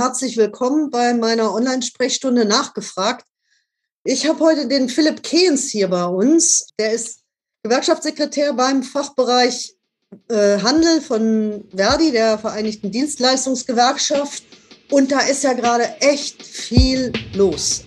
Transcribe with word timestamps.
herzlich 0.00 0.38
willkommen 0.38 0.90
bei 0.90 1.12
meiner 1.12 1.52
Online-Sprechstunde 1.52 2.46
nachgefragt. 2.46 3.26
Ich 4.02 4.26
habe 4.26 4.40
heute 4.40 4.66
den 4.66 4.88
Philipp 4.88 5.22
Kehns 5.22 5.68
hier 5.68 5.88
bei 5.88 6.06
uns. 6.06 6.68
Der 6.78 6.92
ist 6.92 7.18
Gewerkschaftssekretär 7.64 8.54
beim 8.54 8.82
Fachbereich 8.82 9.74
äh, 10.28 10.58
Handel 10.62 11.02
von 11.02 11.68
Verdi, 11.76 12.12
der 12.12 12.38
Vereinigten 12.38 12.90
Dienstleistungsgewerkschaft. 12.90 14.42
Und 14.90 15.12
da 15.12 15.20
ist 15.20 15.44
ja 15.44 15.52
gerade 15.52 15.84
echt 16.00 16.42
viel 16.46 17.12
los. 17.34 17.84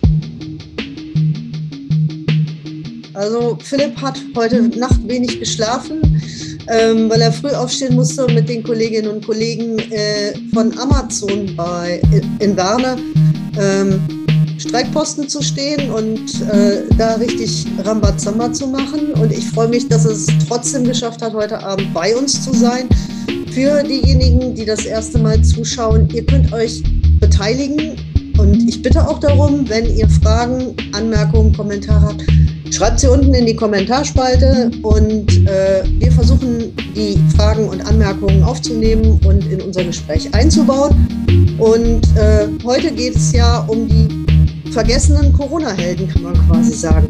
Also 3.14 3.58
Philipp 3.60 4.00
hat 4.00 4.20
heute 4.36 4.62
Nacht 4.78 5.00
wenig 5.08 5.40
geschlafen, 5.40 6.22
ähm, 6.68 7.10
weil 7.10 7.20
er 7.20 7.32
früh 7.32 7.50
aufstehen 7.50 7.94
musste, 7.94 8.26
um 8.26 8.34
mit 8.34 8.48
den 8.48 8.62
Kolleginnen 8.62 9.08
und 9.08 9.26
Kollegen 9.26 9.78
äh, 9.78 10.34
von 10.52 10.76
Amazon 10.78 11.54
bei, 11.56 12.00
in 12.38 12.56
Werne 12.56 12.96
ähm, 13.58 14.00
Streikposten 14.58 15.28
zu 15.28 15.42
stehen 15.42 15.90
und 15.90 16.40
äh, 16.42 16.82
da 16.96 17.14
richtig 17.14 17.66
Rambazamba 17.84 18.52
zu 18.52 18.66
machen. 18.68 19.12
Und 19.14 19.32
ich 19.32 19.44
freue 19.50 19.68
mich, 19.68 19.88
dass 19.88 20.04
es 20.04 20.26
trotzdem 20.48 20.84
geschafft 20.84 21.22
hat, 21.22 21.34
heute 21.34 21.62
Abend 21.62 21.92
bei 21.92 22.16
uns 22.16 22.44
zu 22.44 22.52
sein. 22.54 22.88
Für 23.52 23.82
diejenigen, 23.82 24.54
die 24.54 24.64
das 24.64 24.84
erste 24.84 25.18
Mal 25.18 25.42
zuschauen, 25.42 26.08
ihr 26.10 26.24
könnt 26.24 26.52
euch 26.52 26.82
beteiligen. 27.20 27.96
Und 28.38 28.68
ich 28.68 28.82
bitte 28.82 29.06
auch 29.06 29.20
darum, 29.20 29.68
wenn 29.68 29.96
ihr 29.96 30.08
Fragen, 30.08 30.74
Anmerkungen, 30.92 31.54
Kommentare 31.54 32.08
habt, 32.08 32.24
schreibt 32.74 32.98
sie 32.98 33.06
unten 33.06 33.32
in 33.34 33.46
die 33.46 33.54
Kommentarspalte 33.54 34.70
und 34.82 35.46
äh, 35.46 35.84
wir 36.00 36.10
versuchen, 36.10 36.74
die 36.96 37.16
Fragen 37.36 37.68
und 37.68 37.86
Anmerkungen 37.86 38.42
aufzunehmen 38.42 39.20
und 39.24 39.46
in 39.46 39.60
unser 39.60 39.84
Gespräch 39.84 40.34
einzubauen. 40.34 41.06
Und 41.58 42.02
äh, 42.16 42.48
heute 42.64 42.90
geht 42.90 43.14
es 43.14 43.32
ja 43.32 43.60
um 43.68 43.86
die 43.86 44.72
vergessenen 44.72 45.32
Corona-Helden, 45.32 46.08
kann 46.08 46.22
man 46.22 46.34
quasi 46.48 46.72
sagen. 46.72 47.06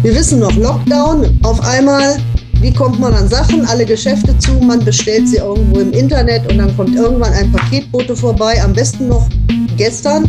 Wir 0.00 0.14
wissen 0.14 0.38
noch, 0.38 0.56
Lockdown, 0.56 1.38
auf 1.42 1.60
einmal, 1.60 2.16
wie 2.62 2.72
kommt 2.72 2.98
man 2.98 3.12
an 3.12 3.28
Sachen, 3.28 3.66
alle 3.66 3.84
Geschäfte 3.84 4.36
zu, 4.38 4.52
man 4.52 4.82
bestellt 4.82 5.28
sie 5.28 5.38
irgendwo 5.38 5.80
im 5.80 5.92
Internet 5.92 6.50
und 6.50 6.56
dann 6.56 6.74
kommt 6.74 6.94
irgendwann 6.94 7.34
ein 7.34 7.52
Paketbote 7.52 8.16
vorbei, 8.16 8.62
am 8.62 8.72
besten 8.72 9.08
noch 9.08 9.28
gestern 9.76 10.24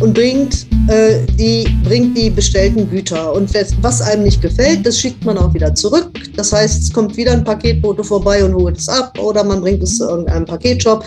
und 0.00 0.14
bringt, 0.14 0.66
äh, 0.88 1.20
die, 1.38 1.66
bringt 1.84 2.16
die 2.16 2.30
bestellten 2.30 2.88
Güter. 2.90 3.32
Und 3.32 3.50
was 3.80 4.00
einem 4.00 4.24
nicht 4.24 4.42
gefällt, 4.42 4.86
das 4.86 4.98
schickt 4.98 5.24
man 5.24 5.38
auch 5.38 5.52
wieder 5.54 5.74
zurück. 5.74 6.10
Das 6.36 6.52
heißt, 6.52 6.82
es 6.82 6.92
kommt 6.92 7.16
wieder 7.16 7.32
ein 7.32 7.44
Paketbote 7.44 8.04
vorbei 8.04 8.44
und 8.44 8.54
holt 8.54 8.78
es 8.78 8.88
ab 8.88 9.18
oder 9.18 9.44
man 9.44 9.60
bringt 9.60 9.82
es 9.82 9.98
zu 9.98 10.08
irgendeinem 10.08 10.44
Paketshop 10.44 11.04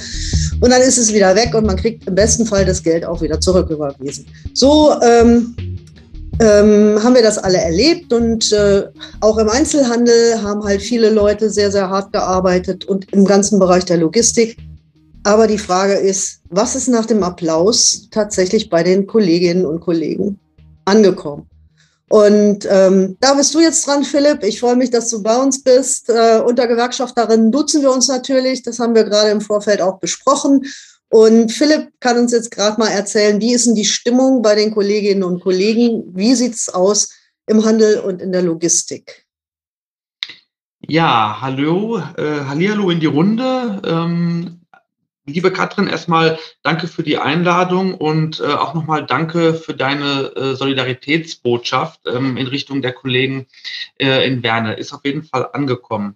und 0.61 0.69
dann 0.69 0.81
ist 0.81 0.97
es 0.97 1.13
wieder 1.13 1.35
weg 1.35 1.53
und 1.53 1.65
man 1.65 1.75
kriegt 1.75 2.07
im 2.07 2.15
besten 2.15 2.45
Fall 2.45 2.65
das 2.65 2.81
Geld 2.81 3.05
auch 3.05 3.21
wieder 3.21 3.39
zurücküberwiesen. 3.39 4.25
So 4.53 4.93
ähm, 5.01 5.55
ähm, 6.39 6.99
haben 7.03 7.15
wir 7.15 7.23
das 7.23 7.37
alle 7.37 7.57
erlebt 7.57 8.13
und 8.13 8.51
äh, 8.51 8.83
auch 9.21 9.37
im 9.37 9.49
Einzelhandel 9.49 10.41
haben 10.41 10.63
halt 10.63 10.81
viele 10.81 11.09
Leute 11.09 11.49
sehr, 11.49 11.71
sehr 11.71 11.89
hart 11.89 12.13
gearbeitet 12.13 12.85
und 12.85 13.11
im 13.13 13.25
ganzen 13.25 13.59
Bereich 13.59 13.85
der 13.85 13.97
Logistik. 13.97 14.57
Aber 15.27 15.45
die 15.45 15.57
Frage 15.57 15.95
ist, 15.95 16.39
was 16.49 16.73
ist 16.73 16.87
nach 16.87 17.05
dem 17.05 17.21
Applaus 17.21 18.07
tatsächlich 18.11 18.69
bei 18.69 18.81
den 18.81 19.07
Kolleginnen 19.07 19.65
und 19.65 19.81
Kollegen 19.81 20.39
angekommen? 20.85 21.49
Und 22.07 22.65
ähm, 22.71 23.17
da 23.19 23.33
bist 23.33 23.53
du 23.53 23.59
jetzt 23.59 23.85
dran, 23.85 24.05
Philipp. 24.05 24.41
Ich 24.45 24.61
freue 24.61 24.77
mich, 24.77 24.89
dass 24.89 25.09
du 25.09 25.21
bei 25.21 25.35
uns 25.35 25.61
bist. 25.61 26.09
Äh, 26.09 26.39
unter 26.39 26.65
Gewerkschafterinnen 26.65 27.51
duzen 27.51 27.81
wir 27.81 27.91
uns 27.91 28.07
natürlich. 28.07 28.63
Das 28.63 28.79
haben 28.79 28.95
wir 28.95 29.03
gerade 29.03 29.31
im 29.31 29.41
Vorfeld 29.41 29.81
auch 29.81 29.99
besprochen. 29.99 30.65
Und 31.09 31.51
Philipp 31.51 31.89
kann 31.99 32.17
uns 32.17 32.31
jetzt 32.31 32.51
gerade 32.51 32.79
mal 32.79 32.87
erzählen, 32.87 33.41
wie 33.41 33.53
ist 33.53 33.67
denn 33.67 33.75
die 33.75 33.83
Stimmung 33.83 34.41
bei 34.41 34.55
den 34.55 34.73
Kolleginnen 34.73 35.25
und 35.25 35.41
Kollegen? 35.41 36.05
Wie 36.15 36.35
sieht 36.35 36.53
es 36.53 36.69
aus 36.69 37.09
im 37.47 37.65
Handel 37.65 37.99
und 37.99 38.21
in 38.21 38.31
der 38.31 38.43
Logistik? 38.43 39.25
Ja, 40.87 41.39
hallo, 41.41 41.97
äh, 42.15 42.45
Hallihallo 42.45 42.89
in 42.91 43.01
die 43.01 43.07
Runde. 43.07 43.81
Ähm, 43.83 44.61
Liebe 45.29 45.51
Katrin, 45.51 45.87
erstmal 45.87 46.39
danke 46.63 46.87
für 46.87 47.03
die 47.03 47.17
Einladung 47.17 47.95
und 47.95 48.39
äh, 48.39 48.45
auch 48.45 48.73
nochmal 48.73 49.05
danke 49.05 49.55
für 49.55 49.73
deine 49.73 50.33
äh, 50.37 50.55
Solidaritätsbotschaft 50.55 51.99
ähm, 52.07 52.37
in 52.37 52.47
Richtung 52.47 52.81
der 52.81 52.93
Kollegen 52.93 53.45
äh, 53.99 54.25
in 54.25 54.41
Berne. 54.41 54.75
Ist 54.75 54.93
auf 54.93 55.03
jeden 55.03 55.23
Fall 55.23 55.49
angekommen. 55.51 56.15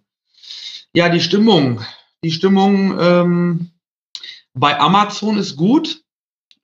Ja, 0.94 1.10
die 1.10 1.20
Stimmung. 1.20 1.86
Die 2.24 2.32
Stimmung 2.32 2.98
ähm, 3.02 3.72
bei 4.54 4.80
Amazon 4.80 5.38
ist 5.38 5.58
gut. 5.58 6.06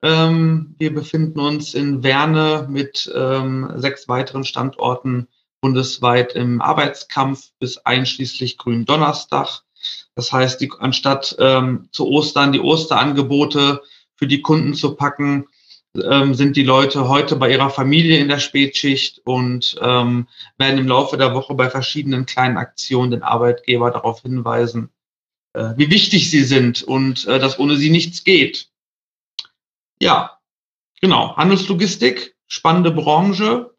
Ähm, 0.00 0.74
wir 0.78 0.94
befinden 0.94 1.40
uns 1.40 1.74
in 1.74 2.02
Werne 2.02 2.66
mit 2.70 3.12
ähm, 3.14 3.74
sechs 3.76 4.08
weiteren 4.08 4.44
Standorten 4.44 5.28
bundesweit 5.60 6.32
im 6.32 6.62
Arbeitskampf 6.62 7.50
bis 7.58 7.76
einschließlich 7.76 8.56
Grünen 8.56 8.86
Donnerstag. 8.86 9.64
Das 10.18 10.32
heißt, 10.32 10.60
die, 10.60 10.68
anstatt 10.80 11.36
ähm, 11.38 11.90
zu 11.92 12.08
Ostern 12.08 12.50
die 12.50 12.58
Osterangebote 12.58 13.82
für 14.16 14.26
die 14.26 14.42
Kunden 14.42 14.74
zu 14.74 14.96
packen, 14.96 15.46
ähm, 15.94 16.34
sind 16.34 16.56
die 16.56 16.64
Leute 16.64 17.08
heute 17.08 17.36
bei 17.36 17.52
ihrer 17.52 17.70
Familie 17.70 18.18
in 18.18 18.26
der 18.26 18.40
Spätschicht 18.40 19.20
und 19.24 19.78
ähm, 19.80 20.26
werden 20.58 20.80
im 20.80 20.88
Laufe 20.88 21.18
der 21.18 21.34
Woche 21.34 21.54
bei 21.54 21.70
verschiedenen 21.70 22.26
kleinen 22.26 22.56
Aktionen 22.56 23.12
den 23.12 23.22
Arbeitgeber 23.22 23.92
darauf 23.92 24.22
hinweisen, 24.22 24.90
äh, 25.52 25.74
wie 25.76 25.88
wichtig 25.88 26.32
sie 26.32 26.42
sind 26.42 26.82
und 26.82 27.24
äh, 27.28 27.38
dass 27.38 27.60
ohne 27.60 27.76
sie 27.76 27.90
nichts 27.90 28.24
geht. 28.24 28.70
Ja, 30.02 30.40
genau. 31.00 31.36
Handelslogistik, 31.36 32.34
spannende 32.48 32.90
Branche. 32.90 33.72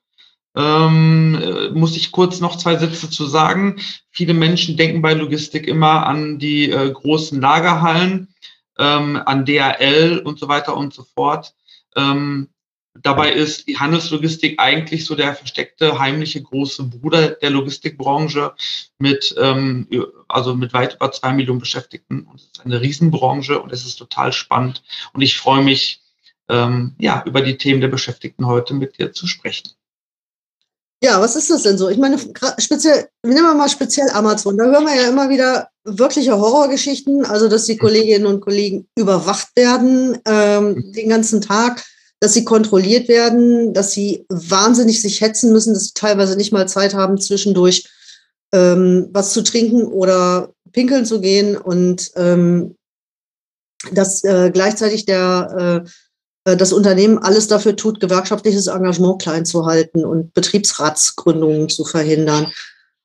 Ähm, 0.55 1.39
äh, 1.41 1.69
muss 1.69 1.95
ich 1.95 2.11
kurz 2.11 2.39
noch 2.39 2.57
zwei 2.57 2.75
Sätze 2.77 3.09
zu 3.09 3.27
sagen. 3.27 3.79
Viele 4.09 4.33
Menschen 4.33 4.77
denken 4.77 5.01
bei 5.01 5.13
Logistik 5.13 5.67
immer 5.67 6.07
an 6.07 6.39
die 6.39 6.71
äh, 6.71 6.91
großen 6.91 7.39
Lagerhallen, 7.39 8.33
ähm, 8.77 9.21
an 9.25 9.45
DHL 9.45 10.21
und 10.23 10.39
so 10.39 10.47
weiter 10.47 10.75
und 10.75 10.93
so 10.93 11.03
fort. 11.03 11.53
Ähm, 11.95 12.49
dabei 12.95 13.31
ist 13.31 13.67
die 13.67 13.77
Handelslogistik 13.77 14.59
eigentlich 14.59 15.05
so 15.05 15.15
der 15.15 15.35
versteckte, 15.35 15.99
heimliche 15.99 16.41
große 16.41 16.83
Bruder 16.83 17.29
der 17.29 17.49
Logistikbranche 17.51 18.53
mit, 18.97 19.35
ähm, 19.37 19.87
also 20.27 20.55
mit 20.55 20.73
weit 20.73 20.95
über 20.95 21.11
zwei 21.11 21.33
Millionen 21.33 21.59
Beschäftigten. 21.59 22.23
Und 22.23 22.35
es 22.35 22.45
ist 22.45 22.65
eine 22.65 22.81
Riesenbranche 22.81 23.61
und 23.61 23.71
es 23.71 23.85
ist 23.85 23.97
total 23.97 24.33
spannend. 24.33 24.83
Und 25.13 25.21
ich 25.21 25.37
freue 25.37 25.63
mich, 25.63 26.01
ähm, 26.49 26.95
ja, 26.97 27.23
über 27.25 27.41
die 27.41 27.57
Themen 27.57 27.81
der 27.81 27.89
Beschäftigten 27.89 28.47
heute 28.47 28.73
mit 28.73 28.97
dir 28.97 29.13
zu 29.13 29.27
sprechen. 29.27 29.69
Ja, 31.01 31.21
was 31.21 31.35
ist 31.37 31.49
das 31.49 31.63
denn 31.63 31.77
so? 31.77 31.87
Ich 31.89 31.97
meine, 31.97 32.17
speziell, 32.57 33.07
nehmen 33.23 33.43
wir 33.43 33.53
mal 33.53 33.69
speziell 33.69 34.09
Amazon. 34.09 34.57
Da 34.57 34.65
hören 34.65 34.85
wir 34.85 34.95
ja 34.95 35.07
immer 35.07 35.29
wieder 35.29 35.69
wirkliche 35.85 36.37
Horrorgeschichten, 36.37 37.25
also 37.25 37.47
dass 37.47 37.65
die 37.65 37.77
Kolleginnen 37.77 38.25
und 38.25 38.41
Kollegen 38.41 38.87
überwacht 38.97 39.47
werden 39.55 40.17
ähm, 40.25 40.73
mhm. 40.73 40.91
den 40.91 41.09
ganzen 41.09 41.39
Tag, 41.39 41.85
dass 42.19 42.33
sie 42.33 42.43
kontrolliert 42.43 43.07
werden, 43.07 43.73
dass 43.73 43.91
sie 43.93 44.25
wahnsinnig 44.27 45.01
sich 45.01 45.21
hetzen 45.21 45.53
müssen, 45.53 45.73
dass 45.73 45.85
sie 45.85 45.93
teilweise 45.93 46.35
nicht 46.35 46.51
mal 46.51 46.67
Zeit 46.67 46.93
haben, 46.93 47.19
zwischendurch 47.19 47.87
ähm, 48.51 49.07
was 49.13 49.31
zu 49.31 49.41
trinken 49.41 49.83
oder 49.83 50.53
pinkeln 50.73 51.05
zu 51.05 51.21
gehen 51.21 51.55
und 51.55 52.11
ähm, 52.15 52.75
dass 53.93 54.23
äh, 54.25 54.51
gleichzeitig 54.51 55.05
der 55.05 55.85
äh, 55.85 55.89
das 56.57 56.73
Unternehmen 56.73 57.17
alles 57.17 57.47
dafür 57.47 57.75
tut, 57.75 57.99
gewerkschaftliches 57.99 58.67
Engagement 58.67 59.21
klein 59.21 59.45
zu 59.45 59.65
halten 59.65 60.05
und 60.05 60.33
Betriebsratsgründungen 60.33 61.69
zu 61.69 61.85
verhindern. 61.85 62.51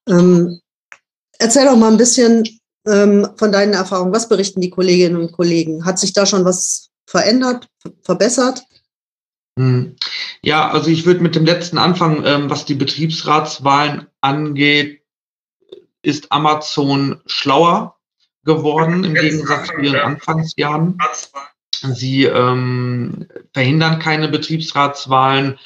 Ähm, 0.09 0.61
erzähl 1.39 1.67
doch 1.67 1.77
mal 1.77 1.91
ein 1.91 1.97
bisschen 1.97 2.45
ähm, 2.87 3.29
von 3.37 3.53
deinen 3.53 3.73
Erfahrungen. 3.73 4.13
Was 4.13 4.29
berichten 4.29 4.61
die 4.61 4.71
Kolleginnen 4.71 5.17
und 5.17 5.33
Kollegen? 5.33 5.85
Hat 5.85 5.99
sich 5.99 6.13
da 6.13 6.27
schon 6.27 6.45
was 6.45 6.91
verändert, 7.07 7.69
verbessert? 8.03 8.63
Hm. 9.59 9.97
Ja, 10.43 10.71
also 10.71 10.91
ich 10.91 11.07
würde 11.07 11.21
mit 11.21 11.35
dem 11.35 11.47
letzten 11.47 11.79
anfangen, 11.79 12.23
ähm, 12.25 12.51
was 12.51 12.65
die 12.65 12.75
Betriebsratswahlen 12.75 14.09
angeht, 14.21 15.03
ist 16.03 16.31
Amazon 16.33 17.21
schlauer 17.27 17.97
geworden 18.45 19.05
im 19.05 19.15
Gegensatz 19.15 19.69
zu 19.69 19.79
ihren 19.79 20.01
Anfangsjahren. 20.01 20.99
Sie 21.93 22.25
ähm, 22.25 23.27
verhindern 23.53 23.99
keine 23.99 24.29
Betriebsratswahlen, 24.29 25.59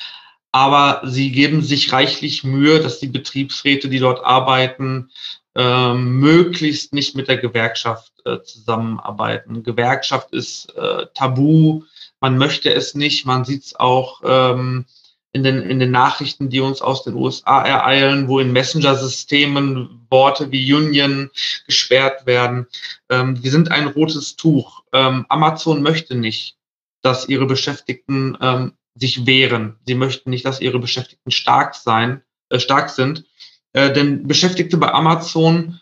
aber 0.51 1.03
sie 1.05 1.31
geben 1.31 1.63
sich 1.63 1.93
reichlich 1.93 2.43
Mühe, 2.43 2.81
dass 2.81 2.99
die 2.99 3.07
Betriebsräte, 3.07 3.89
die 3.89 4.01
dort 4.01 4.25
arbeiten, 4.25 5.11
äh, 5.55 5.95
möglichst 5.95 6.93
nicht 6.93 7.15
mit 7.15 7.29
der 7.29 7.37
Gewerkschaft 7.37 8.13
äh, 8.25 8.43
zusammenarbeiten. 8.43 9.63
Gewerkschaft 9.63 10.33
ist 10.33 10.75
äh, 10.77 11.07
tabu, 11.15 11.83
man 12.21 12.39
möchte 12.39 12.73
es 12.73 12.95
nicht, 12.95 13.27
man 13.27 13.45
sieht 13.45 13.65
es 13.65 13.77
auch 13.77 14.23
ähm, 14.25 14.87
in 15.33 15.43
den, 15.43 15.63
in 15.63 15.79
den 15.79 15.91
Nachrichten, 15.91 16.49
die 16.49 16.61
uns 16.61 16.81
aus 16.81 17.05
den 17.05 17.15
USA 17.15 17.63
ereilen, 17.63 18.29
wo 18.29 18.41
in 18.41 18.53
Messenger-Systemen 18.53 20.07
Worte 20.11 20.51
wie 20.51 20.73
Union 20.73 21.31
gesperrt 21.67 22.27
werden. 22.27 22.67
Ähm, 23.11 23.41
die 23.41 23.51
sind 23.51 23.71
ein 23.71 23.89
rotes 23.89 24.37
Tuch. 24.37 24.83
Ähm, 24.93 25.27
Amazon 25.29 25.83
möchte 25.83 26.15
nicht, 26.15 26.57
dass 27.03 27.29
ihre 27.29 27.47
Beschäftigten 27.47 28.37
ähm, 28.41 28.73
sich 28.95 29.27
wehren. 29.27 29.77
Sie 29.87 29.95
möchten 29.95 30.31
nicht, 30.31 30.45
dass 30.45 30.61
ihre 30.61 30.79
Beschäftigten 30.79 31.31
stark 31.31 31.75
sein, 31.75 32.23
äh, 32.49 32.59
stark 32.59 32.91
sind. 32.91 33.25
Äh, 33.73 33.93
denn 33.93 34.27
Beschäftigte 34.27 34.79
bei 34.79 34.93
Amazon 34.93 35.81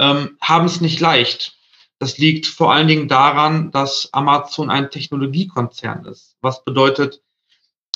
ähm, 0.00 0.38
haben 0.40 0.66
es 0.66 0.80
nicht 0.80 0.98
leicht. 0.98 1.56
Das 1.98 2.16
liegt 2.18 2.46
vor 2.46 2.72
allen 2.72 2.88
Dingen 2.88 3.08
daran, 3.08 3.70
dass 3.70 4.12
Amazon 4.12 4.70
ein 4.70 4.90
Technologiekonzern 4.90 6.04
ist. 6.06 6.36
Was 6.40 6.64
bedeutet, 6.64 7.20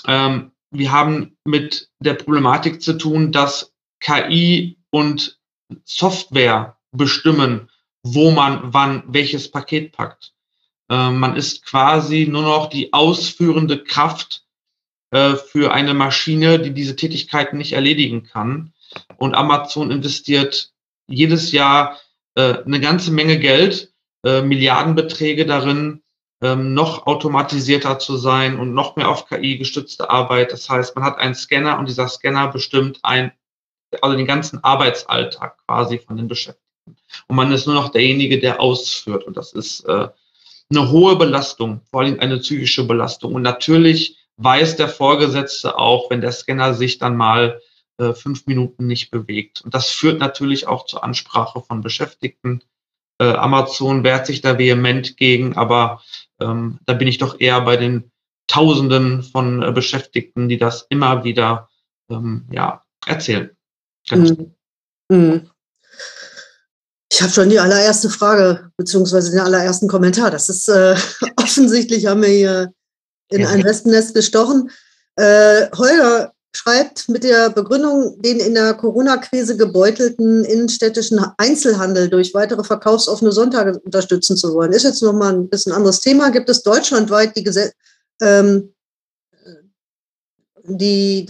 ähm, 0.07 0.52
wir 0.73 0.91
haben 0.91 1.37
mit 1.45 1.91
der 2.01 2.15
Problematik 2.15 2.83
zu 2.83 2.95
tun, 2.95 3.31
dass 3.31 3.73
KI 4.01 4.79
und 4.91 5.39
Software 5.85 6.77
bestimmen, 6.91 7.71
wo 8.03 8.31
man 8.31 8.73
wann 8.73 9.05
welches 9.07 9.51
Paket 9.51 9.93
packt. 9.93 10.33
Äh, 10.91 11.11
man 11.11 11.37
ist 11.37 11.65
quasi 11.65 12.27
nur 12.29 12.43
noch 12.43 12.69
die 12.69 12.93
ausführende 12.93 13.83
Kraft 13.83 14.45
äh, 15.13 15.37
für 15.37 15.73
eine 15.73 15.95
Maschine, 15.95 16.59
die 16.59 16.73
diese 16.73 16.97
Tätigkeiten 16.97 17.59
nicht 17.59 17.73
erledigen 17.73 18.25
kann. 18.25 18.73
Und 19.17 19.35
Amazon 19.35 19.91
investiert 19.91 20.73
jedes 21.07 21.53
Jahr 21.53 21.99
äh, 22.35 22.63
eine 22.65 22.81
ganze 22.81 23.13
Menge 23.13 23.39
Geld, 23.39 23.93
äh, 24.25 24.43
Milliardenbeträge 24.43 25.47
darin, 25.47 26.02
ähm, 26.43 26.75
noch 26.75 27.07
automatisierter 27.07 27.99
zu 27.99 28.17
sein 28.17 28.59
und 28.59 28.75
noch 28.75 28.97
mehr 28.97 29.09
auf 29.09 29.27
KI 29.27 29.59
gestützte 29.59 30.11
Arbeit. 30.11 30.53
Das 30.53 30.69
heißt, 30.69 30.97
man 30.97 31.05
hat 31.05 31.19
einen 31.19 31.35
Scanner 31.35 31.79
und 31.79 31.89
dieser 31.89 32.09
Scanner 32.09 32.49
bestimmt 32.49 32.99
ein, 33.03 33.33
also 34.01 34.17
den 34.17 34.27
ganzen 34.27 34.63
Arbeitsalltag 34.65 35.59
quasi 35.67 35.99
von 35.99 36.17
den 36.17 36.29
Beschäftigten. 36.29 36.97
Und 37.29 37.37
man 37.37 37.53
ist 37.53 37.67
nur 37.67 37.77
noch 37.77 37.91
derjenige, 37.91 38.41
der 38.41 38.61
ausführt. 38.61 39.25
Und 39.25 39.37
das 39.37 39.53
ist 39.53 39.85
äh, 39.85 40.09
eine 40.71 40.91
hohe 40.91 41.17
Belastung, 41.17 41.83
vor 41.91 42.01
allem 42.01 42.19
eine 42.19 42.39
psychische 42.39 42.85
Belastung. 42.85 43.35
Und 43.35 43.43
natürlich 43.43 44.17
weiß 44.39 44.77
der 44.77 44.89
Vorgesetzte 44.89 45.79
auch, 45.79 46.11
wenn 46.11 46.21
der 46.21 46.33
Scanner 46.33 46.75
sich 46.75 46.99
dann 46.99 47.17
mal 47.17 47.61
äh, 47.99 48.15
fünf 48.15 48.47
Minuten 48.47 48.87
nicht 48.87 49.11
bewegt. 49.11 49.61
Und 49.63 49.75
das 49.75 49.91
führt 49.91 50.19
natürlich 50.19 50.67
auch 50.67 50.87
zur 50.87 51.05
Ansprache 51.05 51.61
von 51.61 51.83
Beschäftigten. 51.83 52.63
Äh, 53.19 53.35
Amazon 53.35 54.03
wehrt 54.03 54.27
sich 54.27 54.41
da 54.41 54.59
vehement 54.59 55.17
gegen, 55.17 55.57
aber 55.57 56.03
ähm, 56.43 56.79
da 56.87 56.95
bin 56.95 57.09
ich 57.09 57.19
doch 57.19 57.41
eher 57.41 57.61
bei 57.63 57.77
den 57.77 58.11
Tausenden 58.47 59.23
von 59.23 59.63
äh, 59.63 59.73
Beschäftigten, 59.73 60.49
die 60.49 60.59
das 60.59 60.87
immer 60.91 61.25
wieder 61.25 61.69
ähm, 62.11 62.47
ja, 62.51 62.83
erzählen. 63.07 63.51
Mhm. 64.11 64.55
Mhm. 65.09 65.51
Ich 67.13 67.21
habe 67.21 67.33
schon 67.33 67.51
die 67.51 67.61
allererste 67.61 68.09
Frage, 68.09 68.71
beziehungsweise 68.77 69.31
den 69.31 69.41
allerersten 69.41 69.87
Kommentar. 69.87 70.31
Das 70.31 70.49
ist 70.49 70.69
äh, 70.69 70.97
offensichtlich, 71.37 72.07
haben 72.07 72.23
wir 72.23 72.29
hier 72.29 72.73
in 73.31 73.43
ja. 73.43 73.49
ein 73.49 73.65
Wespennest 73.65 74.15
gestochen. 74.15 74.71
Äh, 75.17 75.69
Holger, 75.77 76.32
schreibt 76.55 77.09
mit 77.09 77.25
der 77.25 77.51
Begründung, 77.51 78.21
den 78.21 78.39
in 78.39 78.55
der 78.55 78.75
Corona-Krise 78.75 79.57
gebeutelten 79.57 80.45
innenstädtischen 80.45 81.25
Einzelhandel 81.39 82.09
durch 82.09 82.35
weitere 82.35 82.63
verkaufsoffene 82.63 83.33
Sonntage 83.33 83.79
unterstützen 83.81 84.37
zu 84.37 84.53
wollen. 84.55 84.73
Ist 84.73 84.83
jetzt 84.83 85.03
nochmal 85.03 85.33
ein 85.33 85.49
bisschen 85.49 85.73
anderes 85.73 86.01
Thema. 86.01 86.31
Gibt 86.31 86.51
es 86.51 86.63
deutschlandweit 86.63 87.37
die, 87.37 87.43
Gesetz 87.43 87.73
ähm, 88.21 88.75
die 90.65 91.27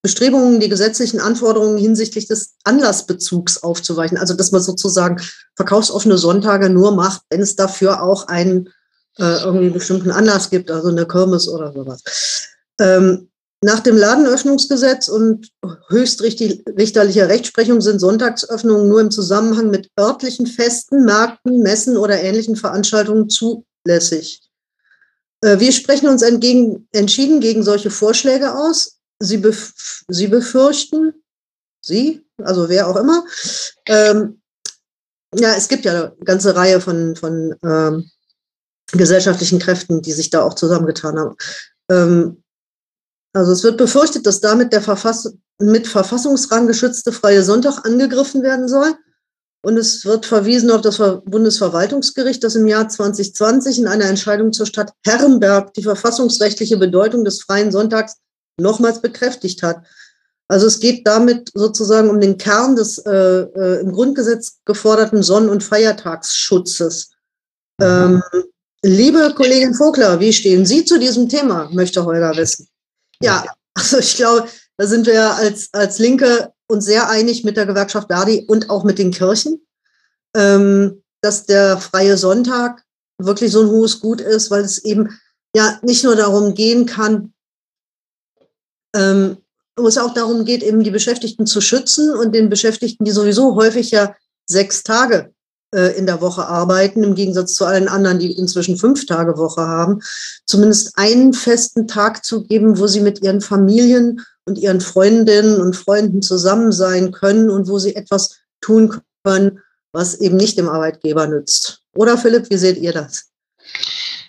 Bestrebungen, 0.00 0.58
die 0.58 0.68
gesetzlichen 0.68 1.20
Anforderungen 1.20 1.78
hinsichtlich 1.78 2.26
des 2.26 2.54
Anlassbezugs 2.64 3.62
aufzuweichen? 3.62 4.18
Also, 4.18 4.34
dass 4.34 4.52
man 4.52 4.62
sozusagen 4.62 5.20
verkaufsoffene 5.54 6.18
Sonntage 6.18 6.70
nur 6.70 6.92
macht, 6.92 7.22
wenn 7.30 7.40
es 7.40 7.56
dafür 7.56 8.02
auch 8.02 8.26
einen 8.26 8.70
äh, 9.18 9.42
irgendwie 9.44 9.70
bestimmten 9.70 10.10
Anlass 10.10 10.50
gibt, 10.50 10.70
also 10.70 10.88
eine 10.88 11.06
Kirmes 11.06 11.46
oder 11.46 11.72
sowas. 11.72 12.48
Ähm, 12.80 13.28
nach 13.64 13.80
dem 13.80 13.96
Ladenöffnungsgesetz 13.96 15.08
und 15.08 15.48
höchstrichterlicher 15.88 17.28
Rechtsprechung 17.28 17.80
sind 17.80 18.00
Sonntagsöffnungen 18.00 18.88
nur 18.88 19.00
im 19.00 19.12
Zusammenhang 19.12 19.70
mit 19.70 19.88
örtlichen 19.98 20.48
Festen, 20.48 21.04
Märkten, 21.04 21.60
Messen 21.62 21.96
oder 21.96 22.20
ähnlichen 22.20 22.56
Veranstaltungen 22.56 23.28
zulässig. 23.30 24.42
Äh, 25.42 25.60
wir 25.60 25.70
sprechen 25.70 26.08
uns 26.08 26.22
entgegen, 26.22 26.88
entschieden 26.90 27.40
gegen 27.40 27.62
solche 27.62 27.90
Vorschläge 27.90 28.52
aus. 28.52 28.98
Sie, 29.20 29.36
bef 29.36 29.72
Sie 30.08 30.26
befürchten, 30.26 31.12
Sie, 31.80 32.26
also 32.38 32.68
wer 32.68 32.88
auch 32.88 32.96
immer, 32.96 33.24
ähm, 33.86 34.40
ja, 35.34 35.54
es 35.54 35.68
gibt 35.68 35.84
ja 35.84 35.92
eine 35.92 36.16
ganze 36.24 36.56
Reihe 36.56 36.80
von, 36.80 37.14
von 37.14 37.54
ähm, 37.64 38.10
gesellschaftlichen 38.90 39.60
Kräften, 39.60 40.02
die 40.02 40.12
sich 40.12 40.30
da 40.30 40.42
auch 40.42 40.54
zusammengetan 40.54 41.18
haben. 41.18 41.36
Ähm, 41.88 42.41
also 43.32 43.52
es 43.52 43.64
wird 43.64 43.78
befürchtet, 43.78 44.26
dass 44.26 44.40
damit 44.40 44.72
der 44.72 44.82
Verfass 44.82 45.32
mit 45.58 45.86
Verfassungsrang 45.86 46.66
geschützte 46.66 47.12
freie 47.12 47.42
Sonntag 47.42 47.84
angegriffen 47.86 48.42
werden 48.42 48.68
soll. 48.68 48.94
Und 49.64 49.76
es 49.76 50.04
wird 50.04 50.26
verwiesen 50.26 50.72
auf 50.72 50.80
das 50.80 50.98
Bundesverwaltungsgericht, 51.24 52.42
das 52.42 52.56
im 52.56 52.66
Jahr 52.66 52.88
2020 52.88 53.78
in 53.78 53.86
einer 53.86 54.06
Entscheidung 54.06 54.52
zur 54.52 54.66
Stadt 54.66 54.92
Herrenberg 55.04 55.72
die 55.74 55.84
verfassungsrechtliche 55.84 56.76
Bedeutung 56.76 57.24
des 57.24 57.42
freien 57.42 57.70
Sonntags 57.70 58.16
nochmals 58.60 59.00
bekräftigt 59.00 59.62
hat. 59.62 59.84
Also 60.48 60.66
es 60.66 60.80
geht 60.80 61.06
damit 61.06 61.50
sozusagen 61.54 62.10
um 62.10 62.20
den 62.20 62.36
Kern 62.38 62.74
des 62.74 62.98
äh, 62.98 63.12
äh, 63.12 63.80
im 63.80 63.92
Grundgesetz 63.92 64.58
geforderten 64.64 65.22
Sonn- 65.22 65.48
und 65.48 65.62
Feiertagsschutzes. 65.62 67.12
Mhm. 67.78 67.86
Ähm, 67.86 68.22
liebe 68.82 69.32
Kollegin 69.34 69.74
Vogler, 69.74 70.18
wie 70.18 70.32
stehen 70.32 70.66
Sie 70.66 70.84
zu 70.84 70.98
diesem 70.98 71.28
Thema, 71.28 71.70
möchte 71.72 72.04
Holger 72.04 72.36
wissen. 72.36 72.68
Ja, 73.24 73.44
also 73.74 73.98
ich 73.98 74.16
glaube, 74.16 74.48
da 74.76 74.86
sind 74.86 75.06
wir 75.06 75.34
als, 75.34 75.68
als 75.72 75.98
Linke 75.98 76.52
uns 76.68 76.84
sehr 76.84 77.08
einig 77.08 77.44
mit 77.44 77.56
der 77.56 77.66
Gewerkschaft 77.66 78.08
Verdi 78.08 78.44
und 78.48 78.70
auch 78.70 78.84
mit 78.84 78.98
den 78.98 79.10
Kirchen, 79.10 79.66
ähm, 80.34 81.02
dass 81.20 81.46
der 81.46 81.78
freie 81.78 82.16
Sonntag 82.16 82.82
wirklich 83.18 83.52
so 83.52 83.62
ein 83.62 83.68
hohes 83.68 84.00
Gut 84.00 84.20
ist, 84.20 84.50
weil 84.50 84.62
es 84.62 84.84
eben 84.84 85.20
ja 85.54 85.78
nicht 85.82 86.04
nur 86.04 86.16
darum 86.16 86.54
gehen 86.54 86.86
kann, 86.86 87.34
ähm, 88.96 89.38
wo 89.76 89.86
es 89.86 89.98
auch 89.98 90.14
darum 90.14 90.44
geht, 90.44 90.62
eben 90.62 90.82
die 90.82 90.90
Beschäftigten 90.90 91.46
zu 91.46 91.60
schützen 91.60 92.14
und 92.14 92.34
den 92.34 92.48
Beschäftigten, 92.48 93.04
die 93.04 93.10
sowieso 93.10 93.54
häufig 93.54 93.90
ja 93.90 94.14
sechs 94.46 94.82
Tage 94.82 95.32
in 95.72 96.06
der 96.06 96.20
Woche 96.20 96.46
arbeiten, 96.46 97.02
im 97.02 97.14
Gegensatz 97.14 97.54
zu 97.54 97.64
allen 97.64 97.88
anderen, 97.88 98.18
die 98.18 98.30
inzwischen 98.32 98.76
fünf 98.76 99.06
Tage 99.06 99.38
Woche 99.38 99.62
haben, 99.62 100.00
zumindest 100.46 100.98
einen 100.98 101.32
festen 101.32 101.88
Tag 101.88 102.24
zu 102.24 102.44
geben, 102.44 102.78
wo 102.78 102.86
sie 102.86 103.00
mit 103.00 103.22
ihren 103.22 103.40
Familien 103.40 104.20
und 104.44 104.58
ihren 104.58 104.80
Freundinnen 104.80 105.60
und 105.60 105.74
Freunden 105.74 106.20
zusammen 106.22 106.72
sein 106.72 107.12
können 107.12 107.48
und 107.48 107.68
wo 107.68 107.78
sie 107.78 107.96
etwas 107.96 108.38
tun 108.60 109.00
können, 109.24 109.60
was 109.92 110.14
eben 110.20 110.36
nicht 110.36 110.58
dem 110.58 110.68
Arbeitgeber 110.68 111.26
nützt. 111.26 111.80
Oder 111.94 112.18
Philipp, 112.18 112.50
wie 112.50 112.58
seht 112.58 112.78
ihr 112.78 112.92
das? 112.92 113.26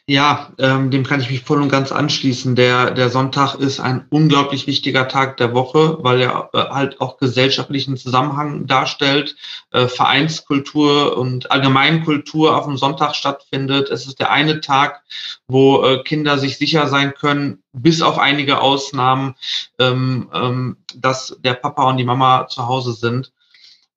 Ja, 0.05 0.51
ähm, 0.57 0.91
dem 0.91 1.05
kann 1.05 1.21
ich 1.21 1.29
mich 1.29 1.43
voll 1.43 1.61
und 1.61 1.69
ganz 1.69 1.93
anschließen. 1.93 2.57
Der, 2.57 2.91
der 2.91 3.09
Sonntag 3.09 3.55
ist 3.55 3.79
ein 3.79 4.05
unglaublich 4.09 4.67
wichtiger 4.67 5.07
Tag 5.07 5.37
der 5.37 5.53
Woche, 5.53 5.97
weil 6.01 6.19
er 6.19 6.49
äh, 6.51 6.57
halt 6.57 6.99
auch 6.99 7.15
gesellschaftlichen 7.15 7.95
Zusammenhang 7.95 8.67
darstellt, 8.67 9.37
äh, 9.71 9.87
Vereinskultur 9.87 11.17
und 11.17 11.51
Allgemeinkultur 11.51 12.57
auf 12.57 12.65
dem 12.65 12.75
Sonntag 12.75 13.15
stattfindet. 13.15 13.89
Es 13.89 14.05
ist 14.05 14.19
der 14.19 14.29
eine 14.29 14.59
Tag, 14.59 15.03
wo 15.47 15.81
äh, 15.85 16.03
Kinder 16.03 16.37
sich 16.37 16.57
sicher 16.57 16.87
sein 16.87 17.13
können, 17.13 17.63
bis 17.71 18.01
auf 18.01 18.19
einige 18.19 18.59
Ausnahmen, 18.59 19.35
ähm, 19.79 20.29
ähm, 20.33 20.77
dass 20.95 21.37
der 21.39 21.53
Papa 21.53 21.89
und 21.89 21.95
die 21.95 22.03
Mama 22.03 22.47
zu 22.49 22.67
Hause 22.67 22.91
sind. 22.91 23.31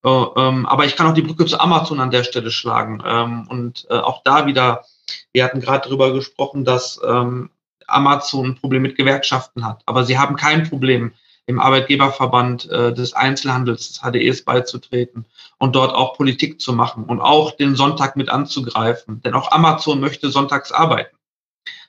Äh, 0.04 0.08
ähm, 0.08 0.66
aber 0.66 0.84
ich 0.84 0.94
kann 0.94 1.08
auch 1.08 1.14
die 1.14 1.22
Brücke 1.22 1.46
zu 1.46 1.58
Amazon 1.58 1.98
an 1.98 2.12
der 2.12 2.22
Stelle 2.22 2.52
schlagen 2.52 3.02
ähm, 3.04 3.48
und 3.48 3.88
äh, 3.90 3.94
auch 3.94 4.22
da 4.22 4.46
wieder 4.46 4.84
wir 5.32 5.44
hatten 5.44 5.60
gerade 5.60 5.88
darüber 5.88 6.12
gesprochen, 6.12 6.64
dass 6.64 7.00
ähm, 7.06 7.50
Amazon 7.86 8.46
ein 8.46 8.54
Problem 8.56 8.82
mit 8.82 8.96
Gewerkschaften 8.96 9.64
hat. 9.64 9.82
Aber 9.86 10.04
sie 10.04 10.18
haben 10.18 10.36
kein 10.36 10.68
Problem, 10.68 11.12
im 11.46 11.60
Arbeitgeberverband 11.60 12.68
äh, 12.70 12.92
des 12.92 13.14
Einzelhandels, 13.14 13.88
des 13.88 14.00
HDEs 14.00 14.44
beizutreten 14.44 15.26
und 15.58 15.76
dort 15.76 15.94
auch 15.94 16.16
Politik 16.16 16.60
zu 16.60 16.72
machen 16.72 17.04
und 17.04 17.20
auch 17.20 17.52
den 17.52 17.76
Sonntag 17.76 18.16
mit 18.16 18.28
anzugreifen. 18.28 19.22
Denn 19.22 19.34
auch 19.34 19.52
Amazon 19.52 20.00
möchte 20.00 20.30
sonntags 20.30 20.72
arbeiten. 20.72 21.16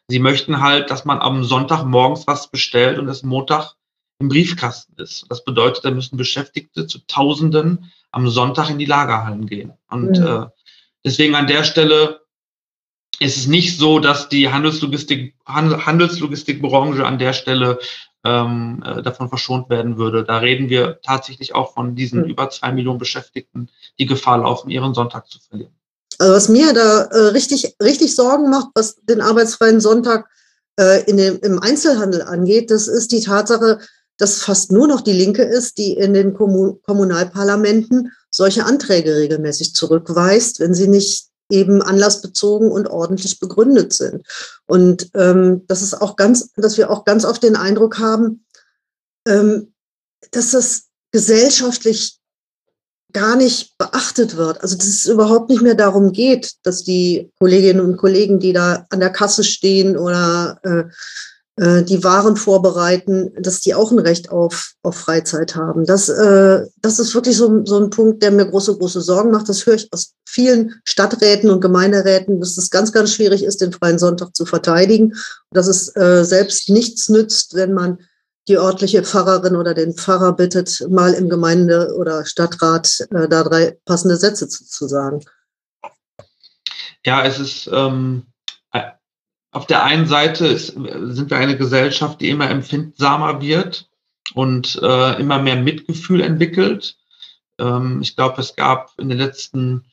Sie 0.07 0.19
möchten 0.19 0.61
halt, 0.61 0.89
dass 0.91 1.05
man 1.05 1.19
am 1.19 1.43
Sonntag 1.43 1.83
morgens 1.83 2.27
was 2.27 2.49
bestellt 2.49 2.99
und 2.99 3.09
es 3.09 3.23
Montag 3.23 3.73
im 4.19 4.29
Briefkasten 4.29 4.93
ist. 5.01 5.25
Das 5.29 5.43
bedeutet, 5.43 5.83
da 5.83 5.91
müssen 5.91 6.17
Beschäftigte 6.17 6.87
zu 6.87 6.99
Tausenden 7.07 7.91
am 8.11 8.29
Sonntag 8.29 8.69
in 8.69 8.79
die 8.79 8.85
Lagerhallen 8.85 9.47
gehen. 9.47 9.73
Und 9.89 10.19
mhm. 10.19 10.25
äh, 10.25 10.45
deswegen 11.03 11.35
an 11.35 11.47
der 11.47 11.63
Stelle 11.63 12.21
es 13.19 13.37
ist 13.37 13.47
nicht 13.47 13.79
so, 13.79 13.99
dass 13.99 14.29
die 14.29 14.49
Handelslogistik, 14.49 15.33
Handelslogistikbranche 15.45 17.05
an 17.05 17.19
der 17.19 17.33
Stelle 17.33 17.79
ähm, 18.23 18.83
äh, 18.85 19.01
davon 19.01 19.29
verschont 19.29 19.69
werden 19.69 19.97
würde. 19.97 20.23
Da 20.23 20.37
reden 20.37 20.69
wir 20.69 20.99
tatsächlich 21.01 21.55
auch 21.55 21.73
von 21.73 21.95
diesen 21.95 22.23
mhm. 22.23 22.29
über 22.29 22.49
zwei 22.49 22.71
Millionen 22.71 22.99
Beschäftigten, 22.99 23.69
die 23.99 24.05
Gefahr 24.05 24.39
laufen, 24.39 24.69
ihren 24.69 24.93
Sonntag 24.93 25.27
zu 25.27 25.39
verlieren. 25.39 25.73
Also 26.19 26.33
was 26.33 26.49
mir 26.49 26.73
da 26.73 27.03
äh, 27.03 27.27
richtig, 27.27 27.75
richtig 27.81 28.15
Sorgen 28.15 28.49
macht, 28.49 28.69
was 28.73 28.95
den 29.03 29.21
arbeitsfreien 29.21 29.79
Sonntag 29.79 30.27
äh, 30.79 31.03
in 31.09 31.17
dem, 31.17 31.39
im 31.41 31.59
Einzelhandel 31.59 32.23
angeht, 32.23 32.71
das 32.71 32.87
ist 32.87 33.11
die 33.11 33.21
Tatsache, 33.21 33.79
dass 34.17 34.41
fast 34.41 34.71
nur 34.71 34.87
noch 34.87 35.01
die 35.01 35.13
Linke 35.13 35.43
ist, 35.43 35.77
die 35.77 35.93
in 35.93 36.13
den 36.13 36.33
Kommun 36.33 36.79
Kommunalparlamenten 36.81 38.11
solche 38.31 38.65
Anträge 38.65 39.15
regelmäßig 39.15 39.75
zurückweist, 39.75 40.59
wenn 40.59 40.73
sie 40.73 40.87
nicht 40.87 41.27
eben 41.49 41.81
anlassbezogen 41.81 42.71
und 42.71 42.87
ordentlich 42.87 43.39
begründet 43.39 43.93
sind. 43.93 44.23
Und 44.65 45.09
ähm, 45.13 45.63
das 45.67 45.81
ist 45.81 46.01
auch 46.01 46.15
ganz, 46.15 46.51
dass 46.55 46.77
wir 46.77 46.89
auch 46.91 47.05
ganz 47.05 47.25
oft 47.25 47.43
den 47.43 47.55
Eindruck 47.55 47.99
haben, 47.99 48.45
ähm, 49.27 49.73
dass 50.31 50.51
das 50.51 50.83
gesellschaftlich 51.11 52.19
gar 53.13 53.35
nicht 53.35 53.77
beachtet 53.77 54.35
wird. 54.35 54.61
Also 54.61 54.75
dass 54.75 54.87
es 54.87 55.05
überhaupt 55.05 55.49
nicht 55.49 55.61
mehr 55.61 55.75
darum 55.75 56.11
geht, 56.11 56.55
dass 56.63 56.83
die 56.83 57.31
Kolleginnen 57.39 57.79
und 57.79 57.97
Kollegen, 57.97 58.39
die 58.39 58.53
da 58.53 58.85
an 58.89 58.99
der 58.99 59.11
Kasse 59.11 59.43
stehen 59.43 59.97
oder 59.97 60.59
äh, 60.63 60.83
äh, 61.57 61.83
die 61.83 62.03
Waren 62.03 62.37
vorbereiten, 62.37 63.31
dass 63.39 63.61
die 63.61 63.73
auch 63.73 63.91
ein 63.91 63.99
Recht 63.99 64.29
auf, 64.29 64.73
auf 64.83 64.95
Freizeit 64.95 65.55
haben. 65.55 65.85
Das, 65.85 66.07
äh, 66.07 66.65
das 66.81 66.99
ist 66.99 67.15
wirklich 67.15 67.35
so, 67.35 67.65
so 67.65 67.79
ein 67.79 67.89
Punkt, 67.89 68.21
der 68.21 68.31
mir 68.31 68.45
große, 68.45 68.77
große 68.77 69.01
Sorgen 69.01 69.31
macht. 69.31 69.49
Das 69.49 69.65
höre 69.65 69.73
ich 69.73 69.91
aus 69.91 70.13
vielen 70.27 70.79
Stadträten 70.85 71.49
und 71.49 71.61
Gemeinderäten, 71.61 72.39
dass 72.39 72.57
es 72.57 72.69
ganz, 72.69 72.91
ganz 72.91 73.11
schwierig 73.11 73.43
ist, 73.43 73.59
den 73.61 73.73
freien 73.73 73.97
Sonntag 73.97 74.35
zu 74.35 74.45
verteidigen. 74.45 75.13
dass 75.51 75.67
es 75.67 75.95
äh, 75.95 76.23
selbst 76.23 76.69
nichts 76.69 77.09
nützt, 77.09 77.55
wenn 77.55 77.73
man 77.73 77.99
die 78.47 78.57
örtliche 78.57 79.03
Pfarrerin 79.03 79.55
oder 79.55 79.73
den 79.73 79.93
Pfarrer 79.93 80.33
bittet, 80.33 80.85
mal 80.89 81.13
im 81.13 81.27
Gemeinde- 81.27 81.95
oder 81.97 82.25
Stadtrat 82.25 83.07
äh, 83.09 83.27
da 83.27 83.43
drei 83.43 83.77
passende 83.85 84.17
Sätze 84.17 84.47
zu, 84.47 84.63
zu 84.63 84.87
sagen. 84.87 85.21
Ja, 87.03 87.25
es 87.25 87.39
ist 87.39 87.69
ähm, 87.73 88.27
auf 89.57 89.65
der 89.65 89.83
einen 89.83 90.05
Seite 90.05 90.45
ist, 90.45 90.67
sind 90.67 91.31
wir 91.31 91.37
eine 91.37 91.57
Gesellschaft, 91.57 92.21
die 92.21 92.29
immer 92.29 92.47
empfindsamer 92.47 93.41
wird 93.41 93.89
und 94.35 94.79
äh, 94.83 95.19
immer 95.19 95.39
mehr 95.39 95.55
Mitgefühl 95.55 96.21
entwickelt. 96.21 96.95
Ähm, 97.59 97.99
ich 98.03 98.15
glaube, 98.15 98.39
es 98.39 98.55
gab 98.55 98.91
in 98.99 99.09
den 99.09 99.17
letzten 99.17 99.85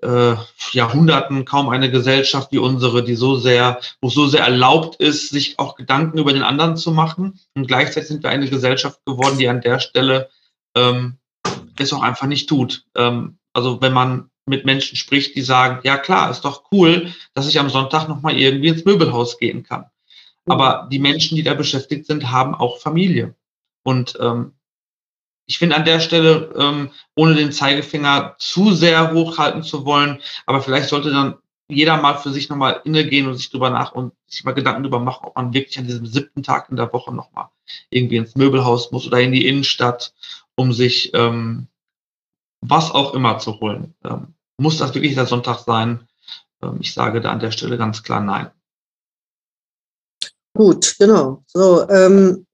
äh, 0.00 0.34
Jahrhunderten 0.72 1.44
kaum 1.44 1.68
eine 1.68 1.90
Gesellschaft 1.90 2.52
wie 2.52 2.58
unsere, 2.58 3.04
die 3.04 3.16
so 3.16 3.36
sehr, 3.36 3.80
wo 4.00 4.08
so 4.08 4.26
sehr 4.26 4.44
erlaubt 4.44 4.96
ist, 4.96 5.28
sich 5.28 5.58
auch 5.58 5.76
Gedanken 5.76 6.16
über 6.16 6.32
den 6.32 6.42
anderen 6.42 6.78
zu 6.78 6.90
machen. 6.90 7.38
Und 7.54 7.68
gleichzeitig 7.68 8.08
sind 8.08 8.22
wir 8.22 8.30
eine 8.30 8.48
Gesellschaft 8.48 9.04
geworden, 9.04 9.36
die 9.36 9.48
an 9.48 9.60
der 9.60 9.78
Stelle 9.78 10.30
ähm, 10.74 11.18
es 11.78 11.92
auch 11.92 12.02
einfach 12.02 12.28
nicht 12.28 12.48
tut. 12.48 12.86
Ähm, 12.94 13.36
also 13.52 13.82
wenn 13.82 13.92
man 13.92 14.30
mit 14.46 14.64
Menschen 14.64 14.96
spricht, 14.96 15.34
die 15.36 15.42
sagen, 15.42 15.80
ja 15.82 15.98
klar, 15.98 16.30
ist 16.30 16.44
doch 16.44 16.64
cool, 16.72 17.12
dass 17.34 17.48
ich 17.48 17.58
am 17.58 17.68
Sonntag 17.68 18.08
nochmal 18.08 18.38
irgendwie 18.38 18.68
ins 18.68 18.84
Möbelhaus 18.84 19.38
gehen 19.38 19.64
kann. 19.64 19.86
Mhm. 20.44 20.52
Aber 20.52 20.88
die 20.90 21.00
Menschen, 21.00 21.36
die 21.36 21.42
da 21.42 21.54
beschäftigt 21.54 22.06
sind, 22.06 22.30
haben 22.30 22.54
auch 22.54 22.78
Familie. 22.78 23.34
Und 23.82 24.16
ähm, 24.20 24.52
ich 25.46 25.58
finde 25.58 25.76
an 25.76 25.84
der 25.84 26.00
Stelle, 26.00 26.52
ähm, 26.56 26.90
ohne 27.14 27.34
den 27.34 27.52
Zeigefinger 27.52 28.36
zu 28.38 28.72
sehr 28.72 29.12
hochhalten 29.12 29.62
zu 29.62 29.84
wollen, 29.84 30.20
aber 30.44 30.60
vielleicht 30.60 30.88
sollte 30.88 31.10
dann 31.10 31.36
jeder 31.68 31.96
mal 31.96 32.14
für 32.14 32.30
sich 32.30 32.48
nochmal 32.48 32.80
innegehen 32.84 33.26
und 33.26 33.34
sich 33.34 33.50
drüber 33.50 33.70
nach 33.70 33.92
und 33.92 34.12
sich 34.28 34.44
mal 34.44 34.52
Gedanken 34.52 34.84
darüber 34.84 35.00
machen, 35.00 35.26
ob 35.26 35.36
man 35.36 35.52
wirklich 35.52 35.78
an 35.78 35.86
diesem 35.86 36.06
siebten 36.06 36.42
Tag 36.42 36.68
in 36.70 36.76
der 36.76 36.92
Woche 36.92 37.12
nochmal 37.12 37.48
irgendwie 37.90 38.16
ins 38.16 38.36
Möbelhaus 38.36 38.92
muss 38.92 39.06
oder 39.06 39.20
in 39.20 39.32
die 39.32 39.46
Innenstadt, 39.46 40.14
um 40.54 40.72
sich 40.72 41.12
ähm, 41.14 41.66
was 42.60 42.90
auch 42.92 43.14
immer 43.14 43.38
zu 43.38 43.60
holen. 43.60 43.94
Ähm, 44.04 44.35
muss 44.58 44.78
das 44.78 44.94
wirklich 44.94 45.14
der 45.14 45.26
Sonntag 45.26 45.60
sein? 45.60 46.06
Ähm, 46.62 46.78
ich 46.80 46.94
sage 46.94 47.20
da 47.20 47.30
an 47.30 47.40
der 47.40 47.50
Stelle 47.50 47.78
ganz 47.78 48.02
klar 48.02 48.20
nein. 48.20 48.50
Gut, 50.54 50.96
genau. 50.98 51.44
So, 51.46 51.88
ähm, 51.90 52.46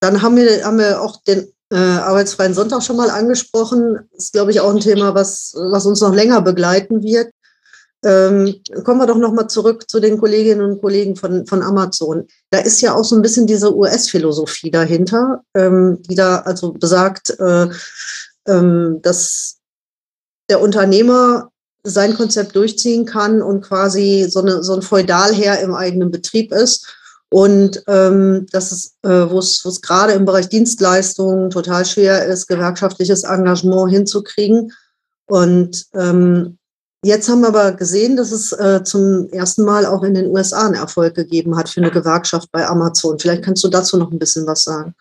dann 0.00 0.22
haben 0.22 0.36
wir, 0.36 0.64
haben 0.64 0.78
wir 0.78 1.02
auch 1.02 1.22
den 1.22 1.46
äh, 1.70 1.76
arbeitsfreien 1.76 2.54
Sonntag 2.54 2.82
schon 2.82 2.96
mal 2.96 3.10
angesprochen. 3.10 4.08
Das 4.12 4.26
ist, 4.26 4.32
glaube 4.32 4.50
ich, 4.50 4.60
auch 4.60 4.72
ein 4.72 4.80
Thema, 4.80 5.14
was, 5.14 5.54
was 5.54 5.84
uns 5.84 6.00
noch 6.00 6.14
länger 6.14 6.40
begleiten 6.40 7.02
wird. 7.02 7.30
Ähm, 8.04 8.54
kommen 8.84 9.00
wir 9.00 9.06
doch 9.06 9.16
noch 9.16 9.32
mal 9.32 9.48
zurück 9.48 9.88
zu 9.90 10.00
den 10.00 10.18
Kolleginnen 10.18 10.62
und 10.62 10.80
Kollegen 10.80 11.16
von, 11.16 11.46
von 11.46 11.62
Amazon. 11.62 12.26
Da 12.50 12.58
ist 12.58 12.80
ja 12.80 12.94
auch 12.94 13.04
so 13.04 13.16
ein 13.16 13.22
bisschen 13.22 13.46
diese 13.46 13.74
US-Philosophie 13.74 14.70
dahinter, 14.70 15.42
ähm, 15.54 16.00
die 16.08 16.14
da 16.14 16.38
also 16.40 16.72
besagt, 16.72 17.30
äh, 17.40 17.68
ähm, 18.46 19.00
dass 19.02 19.55
der 20.48 20.60
Unternehmer 20.60 21.50
sein 21.82 22.14
Konzept 22.14 22.56
durchziehen 22.56 23.04
kann 23.04 23.40
und 23.40 23.62
quasi 23.62 24.26
so, 24.28 24.40
eine, 24.40 24.62
so 24.62 24.74
ein 24.74 24.82
Feudalherr 24.82 25.60
im 25.60 25.74
eigenen 25.74 26.10
Betrieb 26.10 26.52
ist. 26.52 26.86
Und 27.28 27.82
ähm, 27.86 28.46
das 28.52 28.72
ist, 28.72 28.94
äh, 29.02 29.30
wo 29.30 29.38
es 29.38 29.80
gerade 29.82 30.12
im 30.12 30.24
Bereich 30.24 30.48
Dienstleistungen 30.48 31.50
total 31.50 31.84
schwer 31.84 32.26
ist, 32.26 32.46
gewerkschaftliches 32.46 33.24
Engagement 33.24 33.90
hinzukriegen. 33.90 34.72
Und 35.26 35.86
ähm, 35.94 36.58
jetzt 37.04 37.28
haben 37.28 37.40
wir 37.40 37.48
aber 37.48 37.72
gesehen, 37.72 38.16
dass 38.16 38.30
es 38.30 38.52
äh, 38.52 38.82
zum 38.84 39.28
ersten 39.30 39.64
Mal 39.64 39.86
auch 39.86 40.02
in 40.04 40.14
den 40.14 40.28
USA 40.28 40.66
einen 40.66 40.74
Erfolg 40.74 41.14
gegeben 41.14 41.56
hat 41.56 41.68
für 41.68 41.80
eine 41.80 41.90
Gewerkschaft 41.90 42.50
bei 42.52 42.66
Amazon. 42.66 43.18
Vielleicht 43.18 43.44
kannst 43.44 43.64
du 43.64 43.68
dazu 43.68 43.96
noch 43.96 44.12
ein 44.12 44.18
bisschen 44.20 44.46
was 44.46 44.62
sagen. 44.62 44.94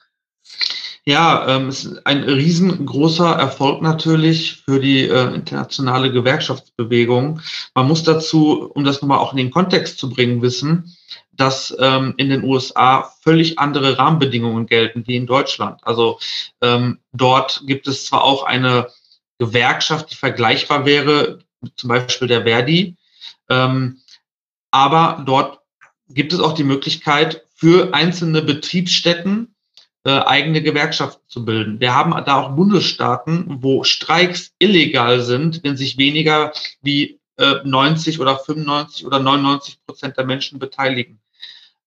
Ja, 1.08 1.48
ähm, 1.48 1.68
es 1.68 1.86
ist 1.86 2.08
ein 2.08 2.24
riesengroßer 2.24 3.32
Erfolg 3.32 3.84
natürlich 3.84 4.64
für 4.66 4.80
die 4.80 5.08
äh, 5.08 5.36
internationale 5.36 6.12
Gewerkschaftsbewegung. 6.12 7.42
Man 7.76 7.88
muss 7.88 8.02
dazu, 8.04 8.72
um 8.74 8.84
das 8.84 9.02
nochmal 9.04 9.20
auch 9.20 9.32
in 9.32 9.38
den 9.38 9.52
Kontext 9.52 10.00
zu 10.00 10.10
bringen, 10.10 10.42
wissen, 10.42 10.98
dass 11.32 11.76
ähm, 11.80 12.16
in 12.18 12.30
den 12.30 12.44
USA 12.44 13.14
völlig 13.22 13.60
andere 13.60 14.00
Rahmenbedingungen 14.00 14.66
gelten 14.66 15.04
wie 15.06 15.16
in 15.16 15.28
Deutschland. 15.28 15.80
Also 15.84 16.18
ähm, 16.62 16.98
dort 17.14 17.62
gibt 17.68 17.88
es 17.88 18.08
zwar 18.08 18.24
auch 18.24 18.44
eine 18.44 18.88
Gewerkschaft, 19.38 20.10
die 20.10 20.16
vergleichbar 20.16 20.86
wäre, 20.86 21.40
zum 21.76 21.90
Beispiel 21.90 22.28
der 22.28 22.44
Verdi, 22.44 22.96
ähm, 23.50 24.00
aber 24.72 25.24
dort 25.24 25.60
gibt 26.10 26.34
es 26.34 26.40
auch 26.40 26.54
die 26.54 26.64
Möglichkeit 26.64 27.46
für 27.54 27.94
einzelne 27.94 28.42
Betriebsstätten 28.42 29.55
äh, 30.06 30.20
eigene 30.20 30.62
Gewerkschaften 30.62 31.24
zu 31.28 31.44
bilden. 31.44 31.80
Wir 31.80 31.96
haben 31.96 32.12
da 32.26 32.36
auch 32.40 32.56
Bundesstaaten, 32.56 33.58
wo 33.62 33.84
Streiks 33.84 34.54
illegal 34.60 35.22
sind, 35.22 35.64
wenn 35.64 35.76
sich 35.76 35.98
weniger 35.98 36.54
wie 36.84 37.20
äh, 37.38 37.56
90 37.64 38.20
oder 38.20 38.38
95 38.38 39.06
oder 39.06 39.20
99 39.20 39.80
Prozent 39.84 40.16
der 40.16 40.26
Menschen 40.26 40.60
beteiligen. 40.60 41.20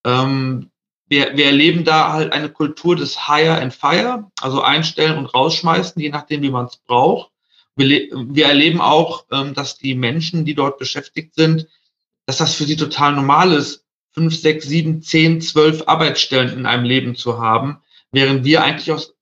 Ähm, 0.05 0.71
wir, 1.07 1.37
wir 1.37 1.47
erleben 1.47 1.85
da 1.85 2.13
halt 2.13 2.33
eine 2.33 2.51
Kultur 2.51 2.97
des 2.97 3.29
Hire 3.29 3.61
and 3.61 3.73
Fire, 3.73 4.29
also 4.41 4.63
einstellen 4.63 5.17
und 5.17 5.27
rausschmeißen, 5.27 6.03
je 6.03 6.11
nachdem, 6.11 6.43
wie 6.43 6.51
man 6.51 6.67
es 6.67 6.77
braucht. 6.77 7.31
Wir, 7.77 8.09
wir 8.13 8.47
erleben 8.47 8.81
auch, 8.81 9.27
ähm, 9.31 9.55
dass 9.55 9.79
die 9.79 9.95
Menschen, 9.95 10.45
die 10.45 10.57
dort 10.57 10.79
beschäftigt 10.79 11.37
sind, 11.37 11.69
dass 12.27 12.39
das 12.39 12.55
für 12.57 12.65
sie 12.65 12.77
total 12.77 13.13
normal 13.13 13.53
ist, 13.53 13.85
fünf, 14.11 14.37
sechs, 14.37 14.67
sieben, 14.67 15.03
zehn, 15.03 15.41
zwölf 15.41 15.85
Arbeitsstellen 15.87 16.53
in 16.53 16.67
einem 16.67 16.85
Leben 16.85 17.15
zu 17.15 17.39
haben 17.39 17.81
während 18.12 18.45
wir 18.45 18.62
eigentlich 18.62 18.93
aus, 18.93 19.15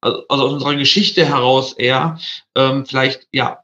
also 0.00 0.26
aus 0.28 0.52
unserer 0.52 0.76
Geschichte 0.76 1.24
heraus 1.24 1.72
eher 1.74 2.18
ähm, 2.54 2.86
vielleicht 2.86 3.28
ja 3.32 3.62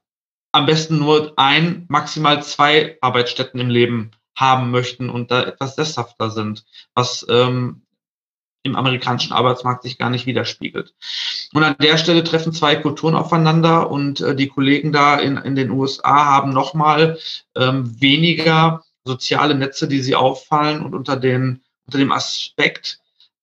am 0.52 0.66
besten 0.66 0.98
nur 0.98 1.34
ein, 1.36 1.84
maximal 1.88 2.42
zwei 2.42 2.96
Arbeitsstätten 3.00 3.60
im 3.60 3.68
Leben 3.68 4.12
haben 4.34 4.70
möchten 4.70 5.10
und 5.10 5.30
da 5.30 5.42
etwas 5.42 5.76
sesshafter 5.76 6.30
sind, 6.30 6.64
was 6.94 7.26
ähm, 7.28 7.82
im 8.62 8.76
amerikanischen 8.76 9.32
Arbeitsmarkt 9.32 9.82
sich 9.82 9.96
gar 9.96 10.10
nicht 10.10 10.26
widerspiegelt. 10.26 10.94
Und 11.52 11.62
an 11.62 11.76
der 11.80 11.96
Stelle 11.96 12.24
treffen 12.24 12.52
zwei 12.52 12.76
Kulturen 12.76 13.14
aufeinander 13.14 13.90
und 13.90 14.20
äh, 14.20 14.34
die 14.34 14.48
Kollegen 14.48 14.92
da 14.92 15.16
in, 15.16 15.36
in 15.36 15.54
den 15.54 15.70
USA 15.70 16.26
haben 16.26 16.52
nochmal 16.52 17.18
ähm, 17.54 18.00
weniger 18.00 18.82
soziale 19.04 19.54
Netze, 19.54 19.88
die 19.88 20.00
sie 20.00 20.16
auffallen 20.16 20.82
und 20.82 20.94
unter, 20.94 21.16
den, 21.16 21.62
unter 21.86 21.98
dem 21.98 22.12
Aspekt 22.12 22.98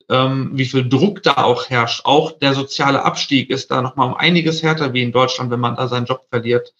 ähm, 0.09 0.51
wie 0.53 0.65
viel 0.65 0.87
Druck 0.87 1.23
da 1.23 1.43
auch 1.43 1.69
herrscht. 1.69 2.05
Auch 2.05 2.31
der 2.31 2.53
soziale 2.53 3.03
Abstieg 3.03 3.49
ist 3.49 3.71
da 3.71 3.81
nochmal 3.81 4.07
um 4.07 4.15
einiges 4.15 4.63
härter 4.63 4.93
wie 4.93 5.03
in 5.03 5.11
Deutschland, 5.11 5.51
wenn 5.51 5.59
man 5.59 5.75
da 5.75 5.87
seinen 5.87 6.05
Job 6.05 6.25
verliert. 6.29 6.73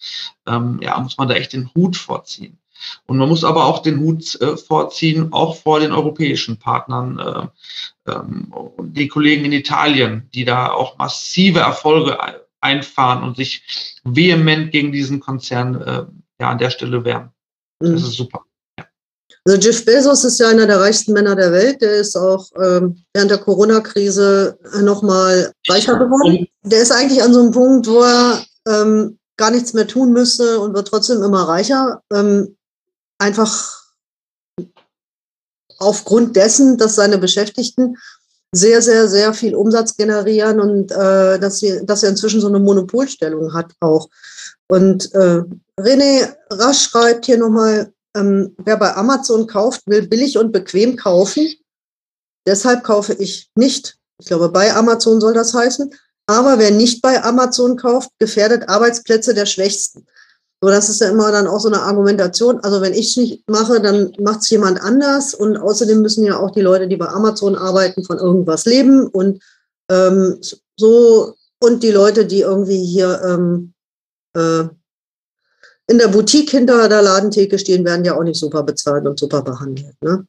Ähm, 0.46 0.80
ja, 0.82 0.98
muss 1.00 1.18
man 1.18 1.28
da 1.28 1.34
echt 1.34 1.52
den 1.52 1.70
Hut 1.74 1.96
vorziehen. 1.96 2.58
Und 3.06 3.18
man 3.18 3.28
muss 3.28 3.44
aber 3.44 3.64
auch 3.66 3.80
den 3.80 4.00
Hut 4.00 4.40
äh, 4.40 4.56
vorziehen, 4.56 5.32
auch 5.32 5.56
vor 5.56 5.80
den 5.80 5.92
europäischen 5.92 6.58
Partnern, 6.58 7.18
äh, 7.18 8.10
ähm, 8.10 8.52
die 8.80 9.08
Kollegen 9.08 9.44
in 9.44 9.52
Italien, 9.52 10.28
die 10.34 10.44
da 10.44 10.70
auch 10.72 10.98
massive 10.98 11.60
Erfolge 11.60 12.18
einfahren 12.60 13.22
und 13.22 13.36
sich 13.36 13.62
vehement 14.04 14.70
gegen 14.70 14.92
diesen 14.92 15.20
Konzern 15.20 15.80
äh, 15.80 16.04
ja, 16.40 16.50
an 16.50 16.58
der 16.58 16.70
Stelle 16.70 17.04
wehren. 17.04 17.30
Das 17.78 17.90
mhm. 17.90 17.96
ist 17.96 18.12
super. 18.12 18.43
Also 19.46 19.60
Jeff 19.60 19.84
Bezos 19.84 20.24
ist 20.24 20.40
ja 20.40 20.48
einer 20.48 20.66
der 20.66 20.80
reichsten 20.80 21.12
Männer 21.12 21.36
der 21.36 21.52
Welt. 21.52 21.82
Der 21.82 21.96
ist 21.96 22.16
auch 22.16 22.50
ähm, 22.62 23.04
während 23.12 23.30
der 23.30 23.38
Corona-Krise 23.38 24.58
nochmal 24.80 25.52
reicher 25.68 25.98
geworden. 25.98 26.46
Der 26.62 26.80
ist 26.80 26.92
eigentlich 26.92 27.22
an 27.22 27.34
so 27.34 27.40
einem 27.40 27.50
Punkt, 27.50 27.86
wo 27.86 28.02
er 28.02 28.42
ähm, 28.66 29.18
gar 29.36 29.50
nichts 29.50 29.74
mehr 29.74 29.86
tun 29.86 30.12
müsste 30.12 30.60
und 30.60 30.74
wird 30.74 30.88
trotzdem 30.88 31.22
immer 31.22 31.42
reicher. 31.42 32.02
Ähm, 32.10 32.56
einfach 33.18 33.82
aufgrund 35.78 36.36
dessen, 36.36 36.78
dass 36.78 36.94
seine 36.94 37.18
Beschäftigten 37.18 37.96
sehr, 38.52 38.80
sehr, 38.80 39.08
sehr 39.08 39.34
viel 39.34 39.54
Umsatz 39.54 39.96
generieren 39.96 40.60
und 40.60 40.92
äh, 40.92 41.38
dass, 41.38 41.58
sie, 41.58 41.84
dass 41.84 42.02
er 42.02 42.10
inzwischen 42.10 42.40
so 42.40 42.46
eine 42.46 42.60
Monopolstellung 42.60 43.52
hat 43.52 43.72
auch. 43.80 44.08
Und 44.68 45.12
äh, 45.14 45.42
René 45.78 46.34
Rasch 46.50 46.88
schreibt 46.88 47.26
hier 47.26 47.36
nochmal, 47.36 47.92
ähm, 48.16 48.54
wer 48.58 48.76
bei 48.76 48.94
Amazon 48.94 49.46
kauft, 49.46 49.82
will 49.86 50.06
billig 50.06 50.38
und 50.38 50.52
bequem 50.52 50.96
kaufen. 50.96 51.48
Deshalb 52.46 52.84
kaufe 52.84 53.14
ich 53.14 53.50
nicht. 53.54 53.96
Ich 54.18 54.26
glaube, 54.26 54.48
bei 54.48 54.74
Amazon 54.74 55.20
soll 55.20 55.34
das 55.34 55.54
heißen. 55.54 55.92
Aber 56.26 56.58
wer 56.58 56.70
nicht 56.70 57.02
bei 57.02 57.22
Amazon 57.22 57.76
kauft, 57.76 58.10
gefährdet 58.18 58.68
Arbeitsplätze 58.68 59.34
der 59.34 59.46
Schwächsten. 59.46 60.06
So, 60.62 60.70
das 60.70 60.88
ist 60.88 61.00
ja 61.00 61.10
immer 61.10 61.30
dann 61.30 61.46
auch 61.46 61.60
so 61.60 61.68
eine 61.68 61.82
Argumentation. 61.82 62.60
Also 62.60 62.80
wenn 62.80 62.94
ich 62.94 63.10
es 63.10 63.16
nicht 63.16 63.48
mache, 63.50 63.82
dann 63.82 64.14
macht 64.18 64.40
es 64.40 64.50
jemand 64.50 64.80
anders. 64.80 65.34
Und 65.34 65.56
außerdem 65.56 66.00
müssen 66.00 66.24
ja 66.24 66.38
auch 66.38 66.52
die 66.52 66.62
Leute, 66.62 66.88
die 66.88 66.96
bei 66.96 67.08
Amazon 67.08 67.56
arbeiten, 67.56 68.04
von 68.04 68.18
irgendwas 68.18 68.64
leben. 68.64 69.06
Und 69.06 69.42
ähm, 69.90 70.40
so 70.78 71.34
und 71.60 71.82
die 71.82 71.90
Leute, 71.90 72.24
die 72.24 72.40
irgendwie 72.40 72.82
hier 72.82 73.20
ähm, 73.26 73.74
äh, 74.34 74.64
in 75.86 75.98
der 75.98 76.08
Boutique 76.08 76.50
hinter 76.50 76.88
der 76.88 77.02
Ladentheke 77.02 77.58
stehen, 77.58 77.84
werden 77.84 78.04
ja 78.04 78.16
auch 78.16 78.24
nicht 78.24 78.38
super 78.38 78.62
bezahlt 78.62 79.06
und 79.06 79.18
super 79.18 79.42
behandelt. 79.42 79.96
Ne? 80.02 80.26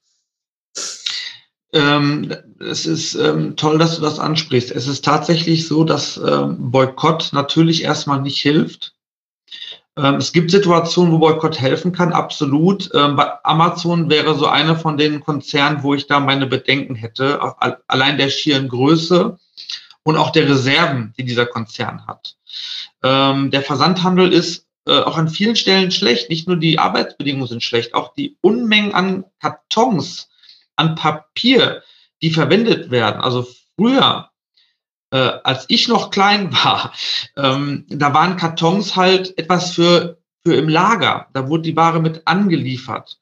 Ähm, 1.74 2.33
es 2.59 2.85
ist 2.85 3.15
ähm, 3.15 3.55
toll, 3.55 3.77
dass 3.77 3.95
du 3.95 4.01
das 4.01 4.19
ansprichst. 4.19 4.71
Es 4.71 4.88
ist 4.88 5.03
tatsächlich 5.03 5.67
so, 5.67 5.83
dass 5.83 6.17
ähm, 6.17 6.71
Boykott 6.71 7.31
natürlich 7.33 7.83
erstmal 7.83 8.21
nicht 8.21 8.41
hilft. 8.41 8.93
Ähm, 9.97 10.15
es 10.15 10.33
gibt 10.33 10.51
Situationen, 10.51 11.13
wo 11.13 11.19
Boykott 11.19 11.59
helfen 11.59 11.91
kann, 11.91 12.13
absolut. 12.13 12.89
Ähm, 12.93 13.15
bei 13.15 13.43
Amazon 13.43 14.09
wäre 14.09 14.35
so 14.35 14.47
eine 14.47 14.77
von 14.77 14.97
den 14.97 15.21
Konzernen, 15.21 15.83
wo 15.83 15.93
ich 15.93 16.07
da 16.07 16.19
meine 16.19 16.47
Bedenken 16.47 16.95
hätte, 16.95 17.39
allein 17.88 18.17
der 18.17 18.29
schieren 18.29 18.67
Größe 18.67 19.38
und 20.03 20.17
auch 20.17 20.31
der 20.31 20.50
Reserven, 20.50 21.13
die 21.17 21.24
dieser 21.24 21.45
Konzern 21.45 22.07
hat. 22.07 22.35
Ähm, 23.03 23.51
der 23.51 23.62
Versandhandel 23.62 24.31
ist 24.33 24.64
äh, 24.88 25.00
auch 25.00 25.18
an 25.18 25.30
vielen 25.30 25.56
Stellen 25.56 25.92
schlecht. 25.92 26.30
Nicht 26.30 26.48
nur 26.48 26.58
die 26.58 26.80
Arbeitsbedingungen 26.80 27.48
sind 27.48 27.63
schlecht, 27.63 27.94
auch 27.94 28.13
die 28.13 28.38
Unmengen 28.42 28.94
an 28.94 29.25
Kartons, 29.39 30.30
an 30.75 30.96
Papier, 30.96 31.84
die 32.22 32.32
verwendet 32.32 32.92
werden. 32.92 33.22
Also 33.22 33.48
früher, 33.75 34.30
äh, 35.12 35.18
als 35.44 35.65
ich 35.70 35.88
noch 35.88 36.12
klein 36.12 36.51
war, 36.63 36.94
ähm, 37.36 37.86
da 37.89 38.13
waren 38.13 38.38
Kartons 38.38 38.96
halt 38.96 39.38
etwas 39.38 39.72
für, 39.72 40.20
für 40.44 40.56
im 40.56 40.70
Lager. 40.70 41.27
Da 41.34 41.48
wurde 41.50 41.63
die 41.63 41.75
Ware 41.75 42.00
mit 42.00 42.27
angeliefert. 42.27 43.20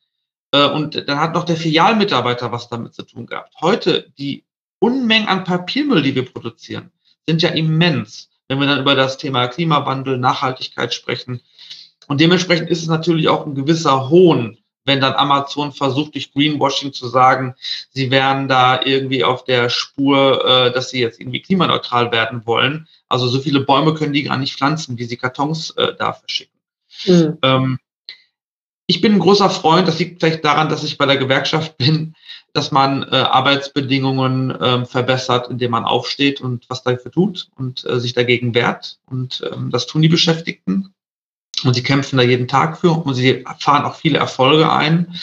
Äh, 0.52 0.70
und 0.70 1.08
dann 1.08 1.20
hat 1.20 1.34
noch 1.34 1.46
der 1.46 1.58
Filialmitarbeiter 1.58 2.52
was 2.52 2.70
damit 2.70 2.94
zu 2.94 3.04
tun 3.04 3.26
gehabt. 3.26 3.54
Heute, 3.60 4.12
die 4.18 4.46
Unmengen 4.80 5.28
an 5.28 5.44
Papiermüll, 5.46 6.02
die 6.02 6.16
wir 6.16 6.26
produzieren, 6.26 6.92
sind 7.26 7.42
ja 7.42 7.50
immens, 7.50 8.30
wenn 8.48 8.60
wir 8.60 8.68
dann 8.68 8.82
über 8.82 8.96
das 8.96 9.18
Thema 9.18 9.48
Klimawandel, 9.48 10.18
Nachhaltigkeit 10.18 10.94
sprechen. 10.94 11.42
Und 12.08 12.22
dementsprechend 12.22 12.70
ist 12.70 12.82
es 12.82 12.88
natürlich 12.88 13.30
auch 13.30 13.46
ein 13.46 13.56
gewisser 13.56 14.10
Hohn, 14.10 14.58
wenn 14.86 15.02
dann 15.02 15.14
Amazon 15.14 15.72
versucht, 15.72 16.16
durch 16.16 16.34
Greenwashing 16.34 16.94
zu 16.94 17.08
sagen, 17.08 17.56
sie 17.90 18.12
wären 18.12 18.48
da 18.48 18.82
irgendwie 18.84 19.24
auf 19.24 19.46
der 19.46 19.70
Spur, 19.70 20.46
äh, 20.46 20.74
dass 20.74 20.90
sie 20.90 21.00
jetzt 21.00 21.20
irgendwie 21.20 21.42
klimaneutral 21.42 22.12
werden 22.12 22.46
wollen. 22.46 22.88
Also 23.08 23.28
so 23.28 23.40
viele 23.40 23.62
Bäume 23.62 23.94
können 23.94 24.14
die 24.14 24.24
gar 24.24 24.38
nicht 24.38 24.56
pflanzen, 24.56 24.98
wie 24.98 25.06
sie 25.06 25.18
Kartons 25.18 25.72
äh, 25.72 25.94
da 25.98 26.14
verschicken. 26.14 26.60
Mhm. 27.06 27.38
Ähm, 27.42 27.80
ich 28.86 29.00
bin 29.00 29.14
ein 29.14 29.20
großer 29.20 29.50
Freund, 29.50 29.88
das 29.88 30.00
liegt 30.00 30.20
vielleicht 30.20 30.44
daran, 30.44 30.68
dass 30.68 30.84
ich 30.84 30.98
bei 30.98 31.06
der 31.06 31.18
Gewerkschaft 31.18 31.78
bin, 31.78 32.16
dass 32.54 32.72
man 32.72 33.04
äh, 33.04 33.16
Arbeitsbedingungen 33.16 34.52
äh, 34.52 34.86
verbessert, 34.86 35.50
indem 35.50 35.72
man 35.72 35.86
aufsteht 35.86 36.42
und 36.42 36.70
was 36.70 36.84
dafür 36.84 37.12
tut 37.12 37.48
und 37.56 37.86
äh, 37.86 38.00
sich 38.00 38.14
dagegen 38.14 38.54
wehrt. 38.54 39.00
Und 39.06 39.44
ähm, 39.52 39.72
das 39.72 39.88
tun 39.88 40.02
die 40.02 40.10
Beschäftigten. 40.10 40.94
Und 41.64 41.74
sie 41.74 41.84
kämpfen 41.84 42.18
da 42.18 42.24
jeden 42.24 42.48
Tag 42.48 42.78
für 42.78 42.92
und 42.92 43.14
sie 43.14 43.46
fahren 43.60 43.86
auch 43.86 43.96
viele 43.96 44.20
Erfolge 44.20 44.72
ein. 44.72 45.16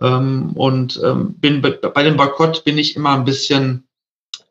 Ähm, 0.00 0.52
und 0.54 1.00
ähm, 1.04 1.34
bin 1.34 1.62
bei 1.62 2.02
dem 2.02 2.16
Boykott 2.16 2.64
bin 2.64 2.78
ich 2.78 2.96
immer 2.96 3.14
ein 3.14 3.24
bisschen 3.24 3.86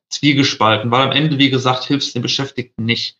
zwiegespalten, 0.09 0.91
weil 0.91 1.01
am 1.01 1.11
Ende, 1.11 1.37
wie 1.37 1.49
gesagt, 1.49 1.83
hilft 1.85 2.07
es 2.07 2.13
den 2.13 2.21
Beschäftigten 2.21 2.85
nicht. 2.85 3.17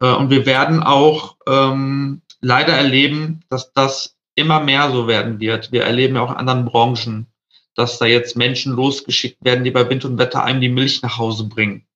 Äh, 0.00 0.12
und 0.12 0.30
wir 0.30 0.46
werden 0.46 0.82
auch 0.82 1.36
ähm, 1.46 2.22
leider 2.40 2.72
erleben, 2.72 3.40
dass 3.48 3.72
das 3.72 4.16
immer 4.34 4.60
mehr 4.60 4.90
so 4.90 5.08
werden 5.08 5.40
wird. 5.40 5.72
Wir 5.72 5.84
erleben 5.84 6.16
ja 6.16 6.22
auch 6.22 6.30
in 6.30 6.36
anderen 6.36 6.66
Branchen, 6.66 7.26
dass 7.74 7.98
da 7.98 8.06
jetzt 8.06 8.36
Menschen 8.36 8.74
losgeschickt 8.74 9.44
werden, 9.44 9.64
die 9.64 9.70
bei 9.70 9.88
Wind 9.88 10.04
und 10.04 10.18
Wetter 10.18 10.44
einem 10.44 10.60
die 10.60 10.68
Milch 10.68 11.02
nach 11.02 11.18
Hause 11.18 11.44
bringen, 11.44 11.86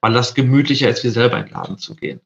weil 0.00 0.12
das 0.12 0.34
gemütlicher 0.34 0.88
ist, 0.88 1.04
wie 1.04 1.10
selber 1.10 1.38
in 1.38 1.46
den 1.46 1.54
Laden 1.54 1.78
zu 1.78 1.94
gehen. 1.94 2.20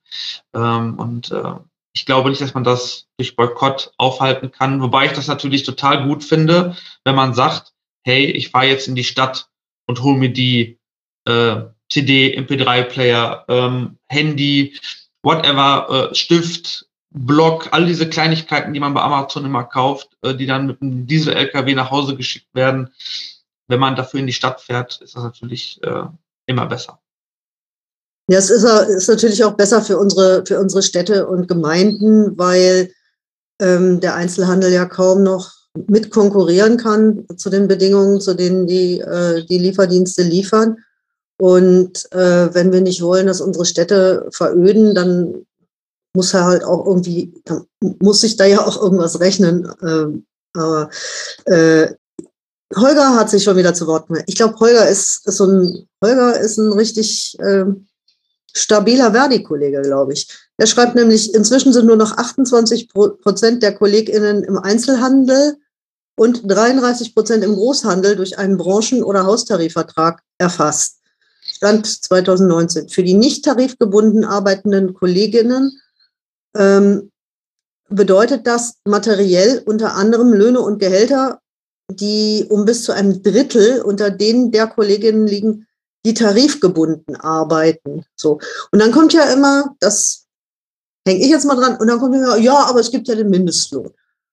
Und 0.52 1.30
äh, 1.30 1.54
ich 1.94 2.06
glaube 2.06 2.30
nicht, 2.30 2.40
dass 2.40 2.54
man 2.54 2.64
das 2.64 3.06
durch 3.18 3.36
Boykott 3.36 3.92
aufhalten 3.98 4.50
kann, 4.50 4.80
wobei 4.80 5.06
ich 5.06 5.12
das 5.12 5.26
natürlich 5.26 5.62
total 5.62 6.06
gut 6.06 6.24
finde, 6.24 6.76
wenn 7.04 7.14
man 7.14 7.34
sagt, 7.34 7.72
hey, 8.04 8.24
ich 8.26 8.50
fahre 8.50 8.66
jetzt 8.66 8.88
in 8.88 8.94
die 8.94 9.04
Stadt 9.04 9.48
und 9.86 10.02
hole 10.02 10.18
mir 10.18 10.32
die 10.32 10.78
äh, 11.26 11.62
CD, 11.90 12.38
MP3-Player, 12.38 13.44
ähm, 13.48 13.98
Handy, 14.08 14.78
whatever, 15.22 16.10
äh, 16.10 16.14
Stift, 16.14 16.88
Block, 17.10 17.68
all 17.72 17.84
diese 17.84 18.08
Kleinigkeiten, 18.08 18.72
die 18.72 18.80
man 18.80 18.94
bei 18.94 19.02
Amazon 19.02 19.44
immer 19.44 19.64
kauft, 19.64 20.16
äh, 20.22 20.34
die 20.34 20.46
dann 20.46 20.66
mit 20.66 20.80
einem 20.80 21.06
Diesel-LKW 21.06 21.74
nach 21.74 21.90
Hause 21.90 22.16
geschickt 22.16 22.48
werden. 22.54 22.94
Wenn 23.68 23.80
man 23.80 23.96
dafür 23.96 24.20
in 24.20 24.26
die 24.26 24.32
Stadt 24.32 24.62
fährt, 24.62 25.00
ist 25.02 25.14
das 25.14 25.22
natürlich 25.22 25.82
äh, 25.82 26.04
immer 26.46 26.66
besser. 26.66 27.01
Ja, 28.28 28.38
es 28.38 28.50
ist, 28.50 28.64
ist, 28.64 29.08
natürlich 29.08 29.42
auch 29.44 29.54
besser 29.54 29.82
für 29.82 29.98
unsere, 29.98 30.44
für 30.46 30.60
unsere 30.60 30.82
Städte 30.82 31.26
und 31.26 31.48
Gemeinden, 31.48 32.38
weil 32.38 32.90
ähm, 33.60 34.00
der 34.00 34.14
Einzelhandel 34.14 34.72
ja 34.72 34.86
kaum 34.86 35.22
noch 35.22 35.52
mit 35.88 36.10
konkurrieren 36.10 36.76
kann 36.76 37.26
zu 37.36 37.50
den 37.50 37.66
Bedingungen, 37.66 38.20
zu 38.20 38.34
denen 38.34 38.66
die, 38.66 39.00
äh, 39.00 39.44
die 39.46 39.58
Lieferdienste 39.58 40.22
liefern. 40.22 40.76
Und 41.40 42.12
äh, 42.12 42.54
wenn 42.54 42.72
wir 42.72 42.80
nicht 42.80 43.02
wollen, 43.02 43.26
dass 43.26 43.40
unsere 43.40 43.64
Städte 43.64 44.28
veröden, 44.32 44.94
dann 44.94 45.46
muss 46.14 46.34
er 46.34 46.44
halt 46.44 46.62
auch 46.62 46.86
irgendwie, 46.86 47.34
dann 47.44 47.64
muss 47.80 48.20
sich 48.20 48.36
da 48.36 48.44
ja 48.44 48.64
auch 48.64 48.80
irgendwas 48.80 49.18
rechnen. 49.18 49.68
Ähm, 49.82 50.26
aber 50.54 50.90
äh, 51.46 51.88
Holger 52.76 53.16
hat 53.16 53.30
sich 53.30 53.42
schon 53.42 53.56
wieder 53.56 53.74
zu 53.74 53.86
Wort 53.86 54.06
gemeldet. 54.06 54.28
Ich 54.28 54.36
glaube, 54.36 54.58
Holger 54.60 54.88
ist, 54.88 55.26
ist 55.26 55.36
so 55.36 55.46
ein 55.46 55.88
Holger 56.02 56.38
ist 56.38 56.58
ein 56.58 56.72
richtig 56.72 57.36
ähm, 57.40 57.86
stabiler 58.54 59.12
Verdi-Kollege, 59.12 59.82
glaube 59.82 60.12
ich. 60.12 60.28
Er 60.56 60.66
schreibt 60.66 60.94
nämlich, 60.94 61.34
inzwischen 61.34 61.72
sind 61.72 61.86
nur 61.86 61.96
noch 61.96 62.16
28 62.16 62.88
Prozent 62.88 63.62
der 63.62 63.74
KollegInnen 63.74 64.44
im 64.44 64.58
Einzelhandel 64.58 65.56
und 66.16 66.42
33 66.44 67.14
Prozent 67.14 67.42
im 67.44 67.54
Großhandel 67.54 68.16
durch 68.16 68.38
einen 68.38 68.58
Branchen- 68.58 69.02
oder 69.02 69.24
Haustarifvertrag 69.24 70.22
erfasst. 70.38 70.98
Stand 71.42 71.86
2019. 71.86 72.88
Für 72.88 73.02
die 73.02 73.14
nicht 73.14 73.44
tarifgebunden 73.44 74.24
arbeitenden 74.24 74.94
Kolleginnen 74.94 75.80
ähm, 76.56 77.10
bedeutet 77.88 78.46
das 78.46 78.76
materiell 78.84 79.62
unter 79.64 79.94
anderem 79.94 80.32
Löhne 80.32 80.60
und 80.60 80.78
Gehälter, 80.78 81.40
die 81.90 82.46
um 82.48 82.64
bis 82.64 82.84
zu 82.84 82.92
einem 82.92 83.22
Drittel 83.22 83.82
unter 83.82 84.10
denen 84.10 84.50
der 84.50 84.66
Kolleginnen 84.66 85.26
liegen, 85.26 85.66
die 86.04 86.14
tarifgebunden 86.14 87.16
arbeiten. 87.16 88.04
So. 88.16 88.40
Und 88.70 88.78
dann 88.78 88.92
kommt 88.92 89.12
ja 89.12 89.32
immer, 89.32 89.74
das 89.80 90.26
hänge 91.06 91.20
ich 91.20 91.30
jetzt 91.30 91.44
mal 91.44 91.56
dran, 91.56 91.76
und 91.76 91.86
dann 91.86 91.98
kommt 91.98 92.14
immer, 92.14 92.36
ja, 92.38 92.56
aber 92.66 92.80
es 92.80 92.90
gibt 92.90 93.08
ja 93.08 93.14
den 93.14 93.30
Mindestlohn. 93.30 93.90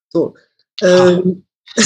So. 0.10 0.36
Ähm, 0.82 1.46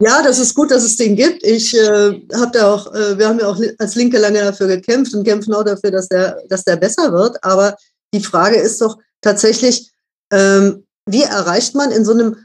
ja, 0.00 0.22
das 0.22 0.38
ist 0.38 0.54
gut, 0.54 0.70
dass 0.70 0.84
es 0.84 0.96
den 0.96 1.16
gibt. 1.16 1.44
Ich 1.44 1.74
äh, 1.74 2.20
habe 2.34 2.50
da 2.52 2.74
auch, 2.74 2.92
äh, 2.94 3.18
wir 3.18 3.28
haben 3.28 3.38
ja 3.38 3.48
auch 3.48 3.60
als 3.78 3.94
Linke 3.94 4.18
lange 4.18 4.40
dafür 4.40 4.66
gekämpft 4.66 5.14
und 5.14 5.24
kämpfen 5.24 5.54
auch 5.54 5.64
dafür, 5.64 5.90
dass 5.90 6.08
der, 6.08 6.42
dass 6.48 6.64
der 6.64 6.76
besser 6.76 7.12
wird. 7.12 7.42
Aber 7.44 7.76
die 8.12 8.22
Frage 8.22 8.56
ist 8.56 8.80
doch 8.80 8.98
tatsächlich, 9.20 9.92
ähm, 10.32 10.86
wie 11.06 11.22
erreicht 11.22 11.74
man 11.74 11.90
in 11.90 12.04
so 12.04 12.12
einem, 12.12 12.36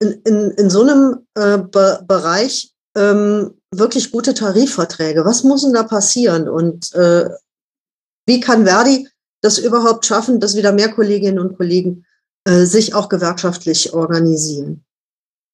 in, 0.00 0.12
in, 0.24 0.50
in 0.52 0.70
so 0.70 0.82
einem 0.82 1.26
äh, 1.34 1.58
Be 1.58 2.04
Bereich 2.06 2.74
ähm, 2.96 3.54
wirklich 3.78 4.10
gute 4.10 4.34
Tarifverträge? 4.34 5.24
Was 5.24 5.44
muss 5.44 5.62
denn 5.62 5.72
da 5.72 5.82
passieren? 5.82 6.48
Und 6.48 6.92
äh, 6.94 7.28
wie 8.26 8.40
kann 8.40 8.64
Verdi 8.64 9.08
das 9.42 9.58
überhaupt 9.58 10.06
schaffen, 10.06 10.40
dass 10.40 10.56
wieder 10.56 10.72
mehr 10.72 10.90
Kolleginnen 10.90 11.38
und 11.38 11.56
Kollegen 11.56 12.06
äh, 12.44 12.64
sich 12.64 12.94
auch 12.94 13.08
gewerkschaftlich 13.08 13.92
organisieren? 13.92 14.84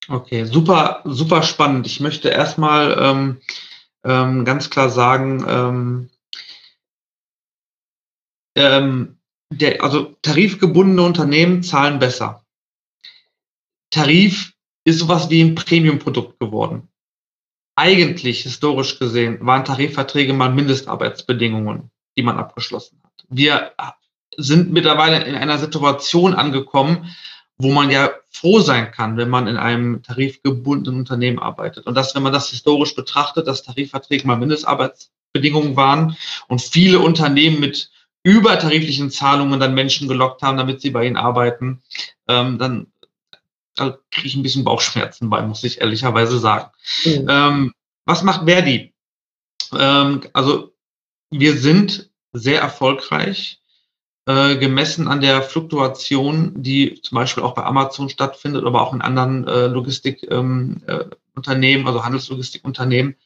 Okay, 0.08 0.44
super, 0.44 1.02
super 1.04 1.42
spannend. 1.42 1.86
Ich 1.86 2.00
möchte 2.00 2.28
erstmal 2.28 2.96
ähm, 2.98 3.40
ähm, 4.04 4.44
ganz 4.44 4.70
klar 4.70 4.90
sagen, 4.90 5.44
ähm, 5.48 6.10
ähm, 8.56 9.18
der, 9.52 9.82
also 9.82 10.16
tarifgebundene 10.22 11.02
Unternehmen 11.02 11.62
zahlen 11.62 11.98
besser. 11.98 12.44
Tarif 13.90 14.52
ist 14.84 15.00
sowas 15.00 15.28
wie 15.30 15.42
ein 15.42 15.54
Premium-Produkt 15.54 16.38
geworden. 16.38 16.89
Eigentlich, 17.82 18.42
historisch 18.42 18.98
gesehen, 18.98 19.38
waren 19.40 19.64
Tarifverträge 19.64 20.34
mal 20.34 20.50
Mindestarbeitsbedingungen, 20.50 21.90
die 22.14 22.22
man 22.22 22.36
abgeschlossen 22.36 23.00
hat. 23.02 23.24
Wir 23.30 23.72
sind 24.36 24.70
mittlerweile 24.70 25.24
in 25.24 25.34
einer 25.34 25.56
Situation 25.56 26.34
angekommen, 26.34 27.16
wo 27.56 27.72
man 27.72 27.88
ja 27.88 28.10
froh 28.28 28.60
sein 28.60 28.92
kann, 28.92 29.16
wenn 29.16 29.30
man 29.30 29.46
in 29.46 29.56
einem 29.56 30.02
tarifgebundenen 30.02 31.00
Unternehmen 31.00 31.38
arbeitet. 31.38 31.86
Und 31.86 31.94
das, 31.94 32.14
wenn 32.14 32.22
man 32.22 32.34
das 32.34 32.50
historisch 32.50 32.94
betrachtet, 32.94 33.46
dass 33.46 33.62
Tarifverträge 33.62 34.26
mal 34.26 34.36
Mindestarbeitsbedingungen 34.36 35.74
waren 35.74 36.18
und 36.48 36.60
viele 36.60 36.98
Unternehmen 36.98 37.60
mit 37.60 37.90
übertariflichen 38.22 39.10
Zahlungen 39.10 39.58
dann 39.58 39.72
Menschen 39.72 40.06
gelockt 40.06 40.42
haben, 40.42 40.58
damit 40.58 40.82
sie 40.82 40.90
bei 40.90 41.06
ihnen 41.06 41.16
arbeiten, 41.16 41.80
ähm, 42.28 42.58
dann 42.58 42.88
da 43.76 43.98
kriege 44.10 44.28
ich 44.28 44.34
ein 44.34 44.42
bisschen 44.42 44.64
Bauchschmerzen 44.64 45.30
bei, 45.30 45.42
muss 45.42 45.64
ich 45.64 45.80
ehrlicherweise 45.80 46.38
sagen. 46.38 46.70
Mhm. 47.04 47.26
Ähm, 47.28 47.72
was 48.04 48.22
macht 48.22 48.44
Verdi? 48.44 48.92
Ähm, 49.72 50.22
also 50.32 50.74
wir 51.30 51.56
sind 51.56 52.10
sehr 52.32 52.60
erfolgreich, 52.60 53.60
äh, 54.26 54.56
gemessen 54.56 55.08
an 55.08 55.20
der 55.20 55.42
Fluktuation, 55.42 56.52
die 56.62 57.00
zum 57.02 57.16
Beispiel 57.16 57.42
auch 57.42 57.54
bei 57.54 57.64
Amazon 57.64 58.08
stattfindet, 58.08 58.64
aber 58.64 58.82
auch 58.82 58.92
in 58.92 59.00
anderen 59.00 59.46
äh, 59.48 59.66
Logistikunternehmen, 59.66 60.82
ähm, 60.86 61.84
äh, 61.84 61.86
also 61.86 62.04
Handelslogistikunternehmen, 62.04 63.16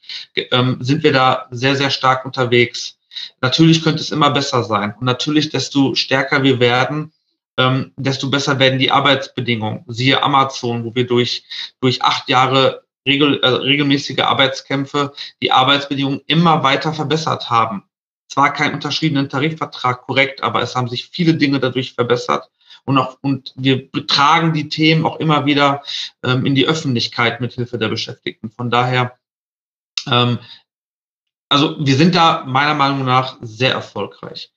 ähm, 0.51 0.77
sind 0.79 1.03
wir 1.03 1.11
da 1.11 1.47
sehr, 1.51 1.75
sehr 1.75 1.89
stark 1.89 2.25
unterwegs. 2.25 2.97
Natürlich 3.41 3.83
könnte 3.83 4.01
es 4.01 4.11
immer 4.11 4.31
besser 4.31 4.63
sein. 4.63 4.93
Und 4.99 5.05
natürlich, 5.05 5.49
desto 5.49 5.95
stärker 5.95 6.43
wir 6.43 6.59
werden, 6.59 7.11
ähm, 7.57 7.93
desto 7.97 8.29
besser 8.29 8.59
werden 8.59 8.79
die 8.79 8.91
Arbeitsbedingungen. 8.91 9.83
Siehe 9.87 10.21
Amazon, 10.21 10.83
wo 10.83 10.95
wir 10.95 11.07
durch, 11.07 11.43
durch 11.79 12.01
acht 12.01 12.29
Jahre 12.29 12.83
regel, 13.07 13.39
äh, 13.41 13.47
regelmäßige 13.47 14.19
Arbeitskämpfe 14.19 15.13
die 15.41 15.51
Arbeitsbedingungen 15.51 16.21
immer 16.27 16.63
weiter 16.63 16.93
verbessert 16.93 17.49
haben. 17.49 17.83
Zwar 18.27 18.51
kein 18.53 18.73
unterschriebenen 18.73 19.29
Tarifvertrag, 19.29 20.01
korrekt, 20.01 20.43
aber 20.43 20.61
es 20.61 20.75
haben 20.75 20.87
sich 20.87 21.07
viele 21.07 21.35
Dinge 21.35 21.59
dadurch 21.59 21.93
verbessert. 21.93 22.49
Und, 22.85 22.97
auch, 22.97 23.17
und 23.21 23.53
wir 23.55 23.89
betragen 23.89 24.53
die 24.53 24.69
Themen 24.69 25.05
auch 25.05 25.17
immer 25.17 25.45
wieder 25.45 25.83
ähm, 26.23 26.45
in 26.45 26.55
die 26.55 26.67
Öffentlichkeit 26.67 27.41
mit 27.41 27.53
Hilfe 27.53 27.77
der 27.77 27.89
Beschäftigten. 27.89 28.51
Von 28.51 28.69
daher 28.69 29.17
ähm, 30.07 30.39
also 31.49 31.77
wir 31.79 31.95
sind 31.95 32.15
da 32.15 32.43
meiner 32.45 32.73
Meinung 32.73 33.05
nach 33.05 33.37
sehr 33.41 33.71
erfolgreich. 33.71 34.51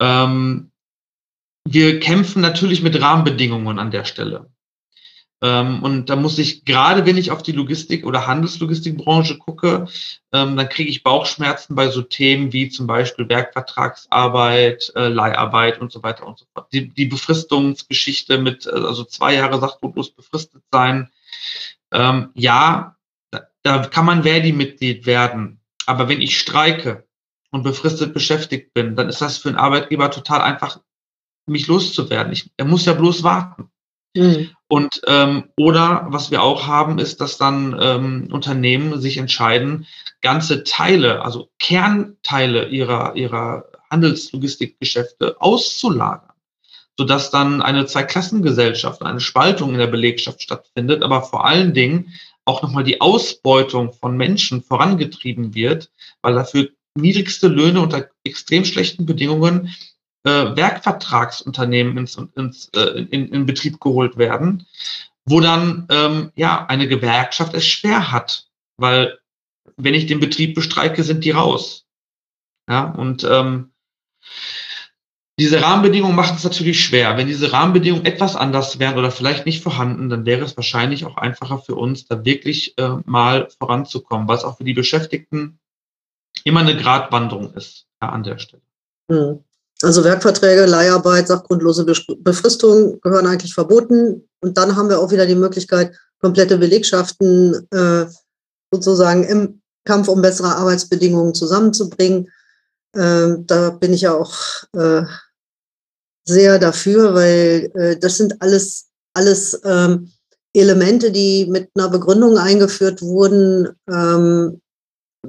Ähm, 0.00 0.71
wir 1.64 2.00
kämpfen 2.00 2.42
natürlich 2.42 2.82
mit 2.82 3.00
Rahmenbedingungen 3.00 3.78
an 3.78 3.90
der 3.90 4.04
Stelle. 4.04 4.50
Ähm, 5.42 5.82
und 5.82 6.08
da 6.08 6.14
muss 6.14 6.38
ich, 6.38 6.64
gerade 6.64 7.04
wenn 7.04 7.16
ich 7.16 7.32
auf 7.32 7.42
die 7.42 7.52
Logistik- 7.52 8.06
oder 8.06 8.28
Handelslogistikbranche 8.28 9.38
gucke, 9.38 9.88
ähm, 10.32 10.56
dann 10.56 10.68
kriege 10.68 10.88
ich 10.88 11.02
Bauchschmerzen 11.02 11.74
bei 11.74 11.88
so 11.88 12.02
Themen 12.02 12.52
wie 12.52 12.68
zum 12.68 12.86
Beispiel 12.86 13.28
Werkvertragsarbeit, 13.28 14.92
äh, 14.94 15.08
Leiharbeit 15.08 15.80
und 15.80 15.90
so 15.90 16.02
weiter 16.04 16.26
und 16.28 16.38
so 16.38 16.44
fort. 16.54 16.72
Die, 16.72 16.88
die 16.88 17.06
Befristungsgeschichte 17.06 18.38
mit, 18.38 18.66
äh, 18.66 18.70
also 18.70 19.02
zwei 19.02 19.34
Jahre 19.34 19.58
sachgrundlos 19.58 20.10
befristet 20.10 20.62
sein. 20.70 21.10
Ähm, 21.90 22.30
ja, 22.34 22.96
da, 23.32 23.48
da 23.62 23.78
kann 23.86 24.04
man 24.06 24.22
Verdi-Mitglied 24.22 25.06
werden. 25.06 25.58
Aber 25.86 26.08
wenn 26.08 26.20
ich 26.20 26.38
streike 26.38 27.04
und 27.50 27.64
befristet 27.64 28.14
beschäftigt 28.14 28.72
bin, 28.74 28.94
dann 28.94 29.08
ist 29.08 29.20
das 29.20 29.38
für 29.38 29.48
einen 29.48 29.58
Arbeitgeber 29.58 30.12
total 30.12 30.40
einfach, 30.40 30.78
mich 31.46 31.66
loszuwerden. 31.66 32.32
Ich, 32.32 32.50
er 32.56 32.64
muss 32.64 32.84
ja 32.84 32.92
bloß 32.92 33.22
warten. 33.22 33.70
Mhm. 34.16 34.50
Und 34.68 35.00
ähm, 35.06 35.44
oder 35.56 36.06
was 36.08 36.30
wir 36.30 36.42
auch 36.42 36.66
haben, 36.66 36.98
ist, 36.98 37.20
dass 37.20 37.38
dann 37.38 37.76
ähm, 37.80 38.28
Unternehmen 38.30 39.00
sich 39.00 39.16
entscheiden, 39.16 39.86
ganze 40.20 40.64
Teile, 40.64 41.22
also 41.24 41.50
Kernteile 41.58 42.68
ihrer 42.68 43.16
ihrer 43.16 43.64
Handelslogistikgeschäfte 43.90 45.36
auszulagern, 45.40 46.34
sodass 46.98 47.30
dann 47.30 47.62
eine 47.62 47.86
Zweiklassengesellschaft, 47.86 49.02
eine 49.02 49.20
Spaltung 49.20 49.72
in 49.72 49.78
der 49.78 49.86
Belegschaft 49.86 50.42
stattfindet, 50.42 51.02
aber 51.02 51.22
vor 51.22 51.46
allen 51.46 51.74
Dingen 51.74 52.12
auch 52.44 52.62
nochmal 52.62 52.84
die 52.84 53.00
Ausbeutung 53.00 53.92
von 53.92 54.16
Menschen 54.16 54.62
vorangetrieben 54.62 55.54
wird, 55.54 55.90
weil 56.22 56.34
dafür 56.34 56.68
niedrigste 56.94 57.48
Löhne 57.48 57.80
unter 57.80 58.08
extrem 58.24 58.64
schlechten 58.64 59.06
Bedingungen 59.06 59.74
äh, 60.24 60.56
Werkvertragsunternehmen 60.56 61.96
ins, 61.98 62.18
ins, 62.36 62.68
äh, 62.74 63.06
in, 63.10 63.28
in 63.28 63.46
Betrieb 63.46 63.80
geholt 63.80 64.16
werden, 64.18 64.66
wo 65.24 65.40
dann 65.40 65.86
ähm, 65.90 66.32
ja 66.36 66.66
eine 66.66 66.88
Gewerkschaft 66.88 67.54
es 67.54 67.66
schwer 67.66 68.12
hat, 68.12 68.46
weil 68.76 69.18
wenn 69.76 69.94
ich 69.94 70.06
den 70.06 70.20
Betrieb 70.20 70.54
bestreike, 70.54 71.02
sind 71.02 71.24
die 71.24 71.30
raus. 71.30 71.86
Ja, 72.68 72.84
und 72.84 73.24
ähm, 73.24 73.72
diese 75.38 75.62
Rahmenbedingungen 75.62 76.14
machen 76.14 76.36
es 76.36 76.44
natürlich 76.44 76.84
schwer. 76.84 77.16
Wenn 77.16 77.26
diese 77.26 77.52
Rahmenbedingungen 77.52 78.06
etwas 78.06 78.36
anders 78.36 78.78
wären 78.78 78.98
oder 78.98 79.10
vielleicht 79.10 79.46
nicht 79.46 79.62
vorhanden, 79.62 80.08
dann 80.08 80.26
wäre 80.26 80.44
es 80.44 80.56
wahrscheinlich 80.56 81.04
auch 81.04 81.16
einfacher 81.16 81.58
für 81.58 81.74
uns, 81.74 82.06
da 82.06 82.24
wirklich 82.24 82.78
äh, 82.78 82.96
mal 83.06 83.48
voranzukommen, 83.58 84.28
was 84.28 84.44
auch 84.44 84.58
für 84.58 84.64
die 84.64 84.74
Beschäftigten 84.74 85.58
immer 86.44 86.60
eine 86.60 86.76
Gratwanderung 86.76 87.54
ist 87.54 87.86
ja, 88.00 88.10
an 88.10 88.22
der 88.22 88.38
Stelle. 88.38 88.62
Hm. 89.10 89.42
Also 89.82 90.04
Werkverträge, 90.04 90.66
Leiharbeit, 90.66 91.28
sachgrundlose 91.28 91.84
Befristung 91.84 93.00
gehören 93.00 93.26
eigentlich 93.26 93.54
verboten. 93.54 94.28
Und 94.40 94.56
dann 94.56 94.76
haben 94.76 94.88
wir 94.88 95.00
auch 95.00 95.10
wieder 95.10 95.26
die 95.26 95.34
Möglichkeit, 95.34 95.96
komplette 96.20 96.56
Belegschaften 96.56 97.66
äh, 97.70 98.06
sozusagen 98.72 99.24
im 99.24 99.60
Kampf 99.84 100.08
um 100.08 100.22
bessere 100.22 100.54
Arbeitsbedingungen 100.56 101.34
zusammenzubringen. 101.34 102.28
Ähm, 102.94 103.44
da 103.46 103.70
bin 103.70 103.92
ich 103.92 104.02
ja 104.02 104.14
auch 104.14 104.34
äh, 104.76 105.02
sehr 106.24 106.58
dafür, 106.58 107.14
weil 107.14 107.70
äh, 107.74 107.96
das 107.98 108.16
sind 108.16 108.40
alles, 108.40 108.86
alles 109.14 109.60
ähm, 109.64 110.12
Elemente, 110.54 111.10
die 111.10 111.46
mit 111.46 111.70
einer 111.74 111.88
Begründung 111.88 112.38
eingeführt 112.38 113.02
wurden, 113.02 113.68
ähm, 113.90 114.60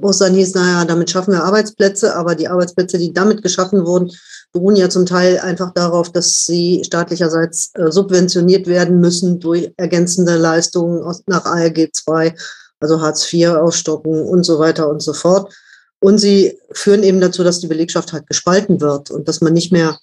wo 0.00 0.10
es 0.10 0.18
dann 0.18 0.34
hieß, 0.34 0.54
naja, 0.54 0.84
damit 0.84 1.10
schaffen 1.10 1.32
wir 1.32 1.44
Arbeitsplätze, 1.44 2.16
aber 2.16 2.34
die 2.34 2.48
Arbeitsplätze, 2.48 2.98
die 2.98 3.12
damit 3.12 3.42
geschaffen 3.42 3.86
wurden, 3.86 4.10
beruhen 4.52 4.76
ja 4.76 4.88
zum 4.90 5.06
Teil 5.06 5.38
einfach 5.38 5.72
darauf, 5.72 6.10
dass 6.10 6.44
sie 6.44 6.82
staatlicherseits 6.84 7.70
äh, 7.74 7.90
subventioniert 7.90 8.66
werden 8.66 9.00
müssen 9.00 9.40
durch 9.40 9.72
ergänzende 9.76 10.36
Leistungen 10.36 11.04
nach 11.26 11.44
ARG 11.44 11.78
II, 11.78 12.32
also 12.80 13.00
Hartz 13.00 13.32
IV 13.32 13.48
ausstocken 13.48 14.26
und 14.26 14.44
so 14.44 14.58
weiter 14.58 14.88
und 14.88 15.00
so 15.00 15.12
fort. 15.12 15.54
Und 16.00 16.18
sie 16.18 16.58
führen 16.72 17.02
eben 17.02 17.20
dazu, 17.20 17.44
dass 17.44 17.60
die 17.60 17.66
Belegschaft 17.66 18.12
halt 18.12 18.26
gespalten 18.26 18.80
wird 18.80 19.10
und 19.10 19.28
dass 19.28 19.40
man 19.40 19.52
nicht 19.52 19.72
mehr, 19.72 19.98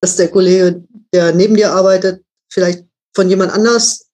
dass 0.00 0.16
der 0.16 0.28
Kollege, 0.28 0.84
der 1.12 1.32
neben 1.34 1.56
dir 1.56 1.72
arbeitet, 1.72 2.22
vielleicht 2.52 2.84
von 3.14 3.30
jemand 3.30 3.52
anders 3.52 4.07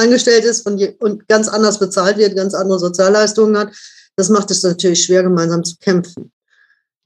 angestellt 0.00 0.44
ist 0.44 0.68
je, 0.76 0.96
und 0.98 1.28
ganz 1.28 1.48
anders 1.48 1.78
bezahlt 1.78 2.16
wird, 2.16 2.36
ganz 2.36 2.54
andere 2.54 2.78
Sozialleistungen 2.78 3.56
hat. 3.56 3.72
Das 4.16 4.28
macht 4.28 4.50
es 4.50 4.62
natürlich 4.62 5.04
schwer, 5.04 5.22
gemeinsam 5.22 5.62
zu 5.62 5.76
kämpfen. 5.76 6.32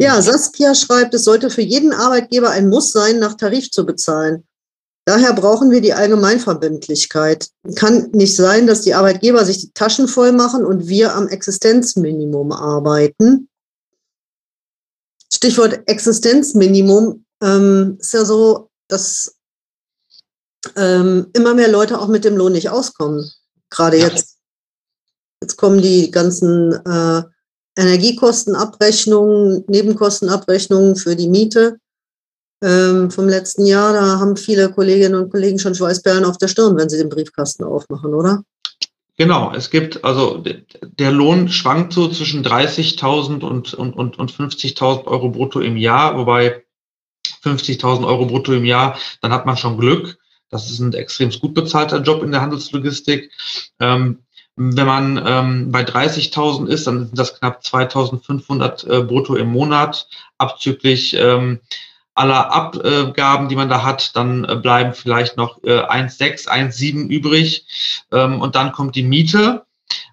Ja, 0.01 0.21
Saskia 0.21 0.75
schreibt, 0.75 1.15
es 1.15 1.25
sollte 1.25 1.51
für 1.51 1.63
jeden 1.63 1.93
Arbeitgeber 1.93 2.51
ein 2.51 2.69
Muss 2.69 2.93
sein, 2.93 3.19
nach 3.19 3.35
Tarif 3.35 3.71
zu 3.71 3.87
bezahlen. 3.87 4.45
Daher 5.07 5.35
brauchen 5.35 5.71
wir 5.71 5.83
die 5.83 5.93
Allgemeinverbindlichkeit. 5.93 7.49
Kann 7.75 8.11
nicht 8.13 8.37
sein, 8.37 8.67
dass 8.67 8.81
die 8.81 8.95
Arbeitgeber 8.95 9.45
sich 9.45 9.61
die 9.61 9.73
Taschen 9.73 10.09
voll 10.09 10.33
machen 10.33 10.65
und 10.65 10.89
wir 10.89 11.15
am 11.15 11.29
Existenzminimum 11.29 12.53
arbeiten. 12.53 13.49
Stichwort 15.33 15.83
Existenzminimum 15.87 17.25
ähm, 17.43 17.99
ist 18.01 18.15
ja 18.15 18.25
so, 18.25 18.71
dass 18.89 19.35
ähm, 20.77 21.27
immer 21.35 21.55
mehr 21.55 21.69
Leute 21.69 22.01
auch 22.01 22.09
mit 22.09 22.25
dem 22.25 22.37
Lohn 22.37 22.53
nicht 22.53 22.71
auskommen. 22.71 23.31
Gerade 23.71 23.99
jetzt. 23.99 24.39
Jetzt 25.41 25.57
kommen 25.57 25.83
die 25.83 26.11
ganzen 26.11 26.73
äh, 26.87 27.23
Energiekostenabrechnungen, 27.77 29.65
Nebenkostenabrechnungen 29.67 30.97
für 30.97 31.17
die 31.17 31.29
Miete 31.29 31.79
ähm, 32.63 33.11
vom 33.11 33.29
letzten 33.29 33.67
Jahr. 33.67 33.93
Da 33.93 34.19
haben 34.19 34.37
viele 34.37 34.71
Kolleginnen 34.73 35.17
und 35.17 35.31
Kollegen 35.31 35.59
schon 35.59 35.75
Schweißperlen 35.75 36.25
auf 36.25 36.39
der 36.39 36.49
Stirn, 36.49 36.77
wenn 36.77 36.89
sie 36.89 36.99
den 36.99 37.11
Briefkasten 37.11 37.65
aufmachen, 37.65 38.15
oder? 38.15 38.43
Genau, 39.17 39.53
es 39.55 39.71
gibt, 39.71 40.03
also 40.03 40.43
der 40.81 41.13
Lohn 41.13 41.49
schwankt 41.49 41.93
so 41.93 42.09
zwischen 42.09 42.45
30.000 42.45 43.45
und, 43.45 43.75
und, 43.75 43.95
und, 43.95 44.19
und 44.19 44.33
50.000 44.33 45.05
Euro 45.05 45.29
brutto 45.29 45.61
im 45.61 45.77
Jahr, 45.77 46.17
wobei 46.19 46.65
50.000 47.45 48.07
Euro 48.07 48.27
brutto 48.27 48.53
im 48.53 48.65
Jahr, 48.65 48.99
dann 49.21 49.33
hat 49.33 49.47
man 49.47 49.57
schon 49.57 49.79
Glück. 49.79 50.19
Das 50.55 50.71
ist 50.71 50.79
ein 50.79 50.95
extrem 50.95 51.31
gut 51.31 51.53
bezahlter 51.53 52.01
Job 52.01 52.23
in 52.23 52.31
der 52.31 52.41
Handelslogistik. 52.41 53.33
Ähm, 53.81 54.21
wenn 54.55 54.87
man 54.87 55.21
ähm, 55.27 55.73
bei 55.73 55.83
30.000 55.83 56.69
ist, 56.69 56.87
dann 56.87 57.07
sind 57.07 57.19
das 57.19 57.37
knapp 57.41 57.63
2.500 57.63 58.89
äh, 58.89 59.03
brutto 59.03 59.35
im 59.35 59.49
Monat, 59.49 60.07
abzüglich 60.39 61.17
ähm, 61.19 61.59
aller 62.15 62.53
Abgaben, 62.53 63.49
die 63.49 63.57
man 63.57 63.69
da 63.69 63.83
hat, 63.83 64.15
dann 64.15 64.45
äh, 64.45 64.55
bleiben 64.55 64.95
vielleicht 64.95 65.37
noch 65.37 65.61
äh, 65.65 65.81
1,6, 65.81 66.47
1,7 66.47 67.09
übrig 67.09 67.67
ähm, 68.13 68.41
und 68.41 68.55
dann 68.55 68.71
kommt 68.71 68.95
die 68.95 69.03
Miete 69.03 69.67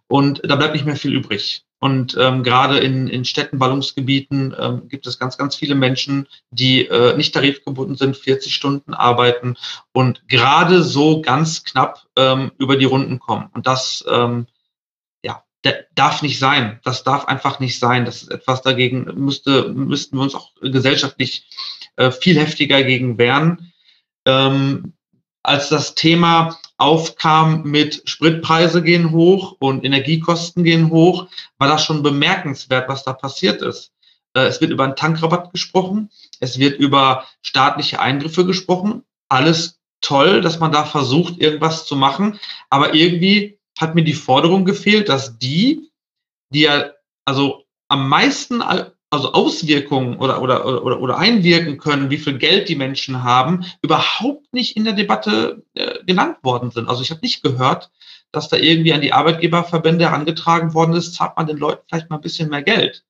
und 0.07 0.41
da 0.43 0.55
bleibt 0.55 0.73
nicht 0.73 0.87
mehr 0.87 0.95
viel 0.95 1.13
übrig. 1.13 1.65
Und 1.83 2.15
ähm, 2.19 2.43
gerade 2.43 2.77
in, 2.77 3.07
in 3.07 3.25
Städten, 3.25 3.57
Ballungsgebieten 3.57 4.55
ähm, 4.57 4.87
gibt 4.87 5.07
es 5.07 5.17
ganz, 5.17 5.35
ganz 5.39 5.55
viele 5.55 5.73
Menschen, 5.73 6.27
die 6.51 6.85
äh, 6.85 7.17
nicht 7.17 7.33
tarifgebunden 7.33 7.95
sind, 7.95 8.15
40 8.15 8.53
Stunden 8.53 8.93
arbeiten 8.93 9.57
und 9.91 10.27
gerade 10.27 10.83
so 10.83 11.23
ganz 11.23 11.63
knapp 11.63 12.05
ähm, 12.15 12.51
über 12.59 12.77
die 12.77 12.85
Runden 12.85 13.17
kommen. 13.17 13.49
Und 13.55 13.65
das 13.65 14.05
ähm, 14.07 14.45
ja, 15.25 15.43
darf 15.95 16.21
nicht 16.21 16.37
sein. 16.37 16.79
Das 16.83 17.03
darf 17.03 17.25
einfach 17.25 17.59
nicht 17.59 17.79
sein. 17.79 18.05
Das 18.05 18.21
ist 18.21 18.29
etwas 18.29 18.61
dagegen, 18.61 19.05
müsste, 19.15 19.69
müssten 19.69 20.17
wir 20.17 20.21
uns 20.21 20.35
auch 20.35 20.51
gesellschaftlich 20.61 21.49
äh, 21.95 22.11
viel 22.11 22.37
heftiger 22.39 22.83
gegen 22.83 23.17
wehren. 23.17 23.73
Ähm, 24.27 24.93
als 25.43 25.69
das 25.69 25.95
Thema 25.95 26.57
aufkam 26.77 27.63
mit 27.63 28.03
Spritpreise 28.05 28.81
gehen 28.81 29.11
hoch 29.11 29.55
und 29.59 29.83
Energiekosten 29.83 30.63
gehen 30.63 30.89
hoch, 30.89 31.27
war 31.57 31.67
das 31.67 31.83
schon 31.83 32.03
bemerkenswert, 32.03 32.89
was 32.89 33.03
da 33.03 33.13
passiert 33.13 33.61
ist. 33.61 33.91
Äh, 34.33 34.45
es 34.45 34.61
wird 34.61 34.71
über 34.71 34.83
einen 34.83 34.95
Tankrabatt 34.95 35.51
gesprochen, 35.51 36.09
es 36.39 36.59
wird 36.59 36.79
über 36.79 37.25
staatliche 37.41 37.99
Eingriffe 37.99 38.45
gesprochen. 38.45 39.03
Alles 39.29 39.79
toll, 40.01 40.41
dass 40.41 40.59
man 40.59 40.71
da 40.71 40.85
versucht, 40.85 41.39
irgendwas 41.39 41.85
zu 41.85 41.95
machen. 41.95 42.39
Aber 42.69 42.93
irgendwie 42.93 43.59
hat 43.79 43.95
mir 43.95 44.03
die 44.03 44.13
Forderung 44.13 44.65
gefehlt, 44.65 45.09
dass 45.09 45.37
die, 45.37 45.91
die 46.53 46.61
ja 46.61 46.91
also 47.25 47.63
am 47.87 48.09
meisten 48.09 48.61
also 49.11 49.33
Auswirkungen 49.33 50.17
oder, 50.17 50.41
oder, 50.41 50.83
oder, 50.83 50.99
oder 50.99 51.17
einwirken 51.17 51.77
können, 51.77 52.09
wie 52.09 52.17
viel 52.17 52.37
Geld 52.37 52.69
die 52.69 52.77
Menschen 52.77 53.23
haben, 53.23 53.65
überhaupt 53.81 54.53
nicht 54.53 54.77
in 54.77 54.85
der 54.85 54.93
Debatte 54.93 55.63
äh, 55.73 56.03
genannt 56.05 56.37
worden 56.43 56.71
sind. 56.71 56.87
Also 56.87 57.03
ich 57.03 57.11
habe 57.11 57.21
nicht 57.21 57.43
gehört, 57.43 57.91
dass 58.31 58.47
da 58.47 58.55
irgendwie 58.55 58.93
an 58.93 59.01
die 59.01 59.11
Arbeitgeberverbände 59.11 60.05
herangetragen 60.05 60.73
worden 60.73 60.95
ist, 60.95 61.13
zahlt 61.13 61.35
man 61.35 61.45
den 61.45 61.57
Leuten 61.57 61.83
vielleicht 61.87 62.09
mal 62.09 62.15
ein 62.15 62.21
bisschen 62.21 62.49
mehr 62.49 62.63
Geld. 62.63 63.03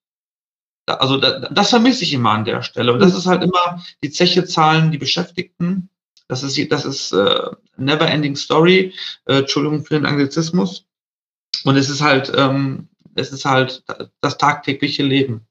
Da, 0.87 0.95
also 0.95 1.17
da, 1.17 1.39
das 1.39 1.69
vermisse 1.69 2.03
ich 2.03 2.13
immer 2.13 2.31
an 2.31 2.45
der 2.45 2.63
Stelle. 2.63 2.93
Und 2.93 2.99
das 2.99 3.15
ist 3.15 3.27
halt 3.27 3.43
immer, 3.43 3.83
die 4.03 4.09
Zeche 4.09 4.43
zahlen 4.45 4.91
die 4.91 4.97
Beschäftigten. 4.97 5.89
Das 6.27 6.41
ist, 6.41 6.71
das 6.71 6.83
ist 6.83 7.11
äh, 7.11 7.51
never 7.77 8.07
ending 8.07 8.35
story. 8.35 8.91
Äh, 9.25 9.39
Entschuldigung 9.39 9.85
für 9.85 9.93
den 9.93 10.07
Anglizismus. 10.07 10.87
Und 11.63 11.75
es 11.75 11.91
ist 11.91 12.01
halt, 12.01 12.31
ähm, 12.35 12.89
es 13.13 13.31
ist 13.31 13.45
halt 13.45 13.83
das 14.21 14.39
tagtägliche 14.39 15.03
Leben. 15.03 15.45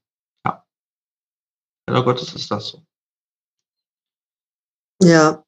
Leider 1.91 2.05
Gottes 2.05 2.33
ist 2.33 2.49
das 2.49 2.69
so. 2.69 2.81
Ja. 5.03 5.43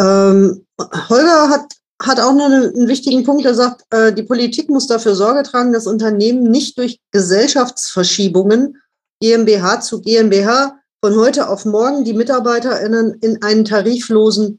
Ähm, 0.00 0.66
Holger 1.10 1.50
hat, 1.50 1.74
hat 2.02 2.20
auch 2.20 2.32
noch 2.32 2.46
einen, 2.46 2.88
wichtigen 2.88 3.22
Punkt. 3.22 3.44
Er 3.44 3.54
sagt, 3.54 3.84
äh, 3.90 4.14
die 4.14 4.22
Politik 4.22 4.70
muss 4.70 4.86
dafür 4.86 5.14
Sorge 5.14 5.42
tragen, 5.42 5.74
dass 5.74 5.86
Unternehmen 5.86 6.44
nicht 6.44 6.78
durch 6.78 7.00
Gesellschaftsverschiebungen 7.10 8.80
GmbH 9.20 9.82
zu 9.82 10.00
GmbH 10.00 10.78
von 11.04 11.16
heute 11.16 11.50
auf 11.50 11.66
morgen 11.66 12.04
die 12.04 12.14
MitarbeiterInnen 12.14 13.18
in 13.20 13.42
einen 13.42 13.66
tariflosen 13.66 14.58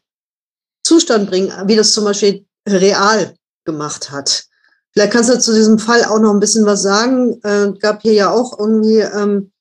Zustand 0.85 1.27
bringen, 1.27 1.51
wie 1.65 1.75
das 1.75 1.93
zum 1.93 2.03
Beispiel 2.03 2.45
Real 2.69 3.33
gemacht 3.65 4.11
hat. 4.11 4.45
Vielleicht 4.91 5.13
kannst 5.13 5.31
du 5.31 5.39
zu 5.39 5.55
diesem 5.55 5.79
Fall 5.79 6.05
auch 6.05 6.19
noch 6.19 6.31
ein 6.31 6.39
bisschen 6.39 6.67
was 6.67 6.83
sagen. 6.83 7.41
Äh, 7.41 7.73
gab 7.79 8.03
hier 8.03 8.13
ja 8.13 8.29
auch 8.29 8.59
irgendwie 8.59 8.99
ähm, 8.99 9.52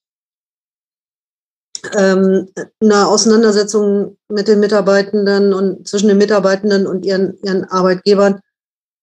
ähm, 1.95 2.49
eine 2.81 3.07
Auseinandersetzung 3.09 4.17
mit 4.29 4.49
den 4.49 4.61
Mitarbeitenden 4.61 5.53
und 5.53 5.89
zwischen 5.89 6.09
den 6.09 6.19
Mitarbeitenden 6.19 6.87
und 6.87 7.05
ihren, 7.05 7.39
ihren 7.43 7.65
Arbeitgebern. 7.65 8.41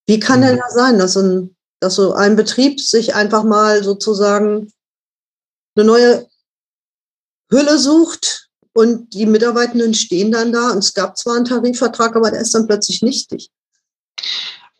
Wie 0.07 0.19
kann 0.19 0.41
denn 0.41 0.55
mhm. 0.55 0.59
das 0.59 0.73
sein, 0.73 0.97
dass, 0.97 1.17
ein, 1.17 1.55
dass 1.79 1.95
so 1.95 2.13
ein 2.13 2.35
Betrieb 2.35 2.79
sich 2.79 3.15
einfach 3.15 3.43
mal 3.43 3.83
sozusagen 3.83 4.71
eine 5.75 5.85
neue 5.85 6.27
Hülle 7.51 7.77
sucht 7.77 8.49
und 8.73 9.13
die 9.13 9.25
Mitarbeitenden 9.25 9.93
stehen 9.93 10.31
dann 10.31 10.51
da 10.53 10.71
und 10.71 10.79
es 10.79 10.93
gab 10.93 11.17
zwar 11.17 11.35
einen 11.35 11.45
Tarifvertrag, 11.45 12.15
aber 12.15 12.31
der 12.31 12.41
ist 12.41 12.53
dann 12.53 12.67
plötzlich 12.67 13.01
nichtig. 13.01 13.49